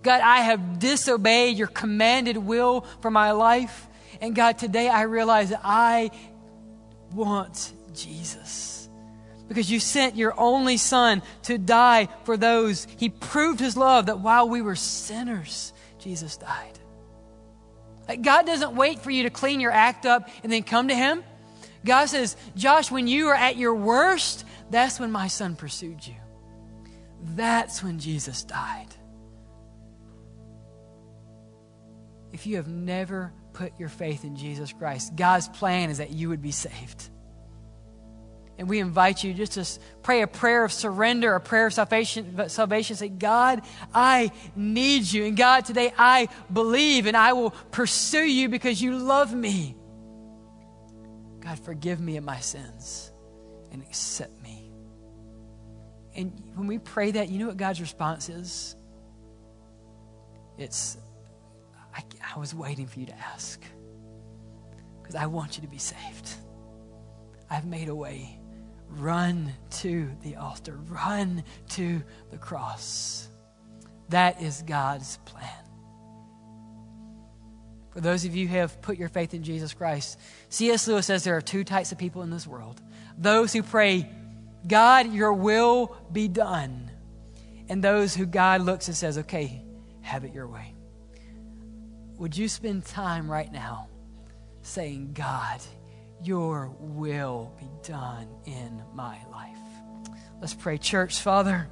God, 0.02 0.20
I 0.20 0.38
have 0.38 0.78
disobeyed 0.78 1.56
your 1.56 1.66
commanded 1.66 2.36
will 2.36 2.82
for 3.02 3.10
my 3.10 3.32
life. 3.32 3.88
And 4.20 4.34
God, 4.34 4.58
today 4.58 4.88
I 4.88 5.02
realize 5.02 5.50
that 5.50 5.60
I 5.64 6.10
want 7.12 7.72
Jesus. 7.92 8.75
Because 9.48 9.70
you 9.70 9.78
sent 9.78 10.16
your 10.16 10.38
only 10.38 10.76
son 10.76 11.22
to 11.42 11.56
die 11.56 12.08
for 12.24 12.36
those. 12.36 12.86
He 12.96 13.08
proved 13.08 13.60
his 13.60 13.76
love 13.76 14.06
that 14.06 14.18
while 14.18 14.48
we 14.48 14.60
were 14.60 14.74
sinners, 14.74 15.72
Jesus 15.98 16.36
died. 16.36 16.78
God 18.22 18.46
doesn't 18.46 18.74
wait 18.74 19.00
for 19.00 19.10
you 19.10 19.24
to 19.24 19.30
clean 19.30 19.60
your 19.60 19.72
act 19.72 20.06
up 20.06 20.28
and 20.42 20.52
then 20.52 20.62
come 20.62 20.88
to 20.88 20.94
him. 20.94 21.24
God 21.84 22.06
says, 22.06 22.36
Josh, 22.56 22.90
when 22.90 23.06
you 23.06 23.26
were 23.26 23.34
at 23.34 23.56
your 23.56 23.74
worst, 23.74 24.44
that's 24.70 24.98
when 24.98 25.12
my 25.12 25.28
son 25.28 25.54
pursued 25.56 26.06
you. 26.06 26.14
That's 27.34 27.82
when 27.82 27.98
Jesus 27.98 28.44
died. 28.44 28.88
If 32.32 32.46
you 32.46 32.56
have 32.56 32.68
never 32.68 33.32
put 33.52 33.78
your 33.78 33.88
faith 33.88 34.24
in 34.24 34.36
Jesus 34.36 34.72
Christ, 34.72 35.16
God's 35.16 35.48
plan 35.48 35.90
is 35.90 35.98
that 35.98 36.10
you 36.10 36.28
would 36.28 36.42
be 36.42 36.50
saved. 36.50 37.08
And 38.58 38.68
we 38.68 38.78
invite 38.78 39.22
you 39.22 39.34
just 39.34 39.52
to 39.52 39.66
pray 40.02 40.22
a 40.22 40.26
prayer 40.26 40.64
of 40.64 40.72
surrender, 40.72 41.34
a 41.34 41.40
prayer 41.40 41.66
of 41.66 41.74
salvation, 41.74 42.48
salvation. 42.48 42.96
Say, 42.96 43.10
God, 43.10 43.62
I 43.92 44.32
need 44.54 45.12
you. 45.12 45.26
And 45.26 45.36
God, 45.36 45.66
today 45.66 45.92
I 45.98 46.28
believe 46.50 47.06
and 47.06 47.16
I 47.16 47.34
will 47.34 47.50
pursue 47.70 48.24
you 48.24 48.48
because 48.48 48.80
you 48.80 48.96
love 48.96 49.34
me. 49.34 49.76
God, 51.40 51.58
forgive 51.58 52.00
me 52.00 52.16
of 52.16 52.24
my 52.24 52.40
sins 52.40 53.12
and 53.72 53.82
accept 53.82 54.42
me. 54.42 54.72
And 56.14 56.32
when 56.54 56.66
we 56.66 56.78
pray 56.78 57.10
that, 57.10 57.28
you 57.28 57.38
know 57.38 57.48
what 57.48 57.58
God's 57.58 57.80
response 57.80 58.30
is? 58.30 58.74
It's, 60.56 60.96
I, 61.94 62.02
I 62.34 62.38
was 62.38 62.54
waiting 62.54 62.86
for 62.86 62.98
you 63.00 63.06
to 63.06 63.18
ask 63.18 63.60
because 65.02 65.14
I 65.14 65.26
want 65.26 65.58
you 65.58 65.62
to 65.62 65.68
be 65.68 65.76
saved. 65.76 66.30
I've 67.50 67.66
made 67.66 67.90
a 67.90 67.94
way 67.94 68.40
run 68.88 69.52
to 69.70 70.10
the 70.22 70.36
altar, 70.36 70.78
run 70.88 71.44
to 71.70 72.02
the 72.30 72.38
cross. 72.38 73.28
That 74.08 74.40
is 74.40 74.62
God's 74.62 75.18
plan. 75.24 75.50
For 77.90 78.00
those 78.00 78.24
of 78.24 78.36
you 78.36 78.46
who 78.46 78.56
have 78.56 78.82
put 78.82 78.98
your 78.98 79.08
faith 79.08 79.32
in 79.32 79.42
Jesus 79.42 79.72
Christ, 79.72 80.18
C.S. 80.50 80.86
Lewis 80.86 81.06
says 81.06 81.24
there 81.24 81.36
are 81.36 81.40
two 81.42 81.64
types 81.64 81.92
of 81.92 81.98
people 81.98 82.22
in 82.22 82.30
this 82.30 82.46
world 82.46 82.80
those 83.18 83.54
who 83.54 83.62
pray, 83.62 84.10
God, 84.66 85.12
your 85.12 85.32
will 85.32 85.96
be 86.12 86.28
done, 86.28 86.90
and 87.68 87.82
those 87.82 88.14
who 88.14 88.26
God 88.26 88.60
looks 88.60 88.88
and 88.88 88.96
says, 88.96 89.16
okay, 89.18 89.64
have 90.02 90.24
it 90.24 90.34
your 90.34 90.46
way. 90.46 90.74
Would 92.18 92.36
you 92.36 92.48
spend 92.48 92.84
time 92.84 93.30
right 93.30 93.50
now 93.50 93.88
saying, 94.62 95.12
God, 95.14 95.60
your 96.26 96.74
will 96.80 97.52
be 97.58 97.68
done 97.86 98.26
in 98.46 98.82
my 98.94 99.18
life. 99.30 99.56
Let's 100.40 100.54
pray, 100.54 100.76
church, 100.78 101.20
Father. 101.20 101.68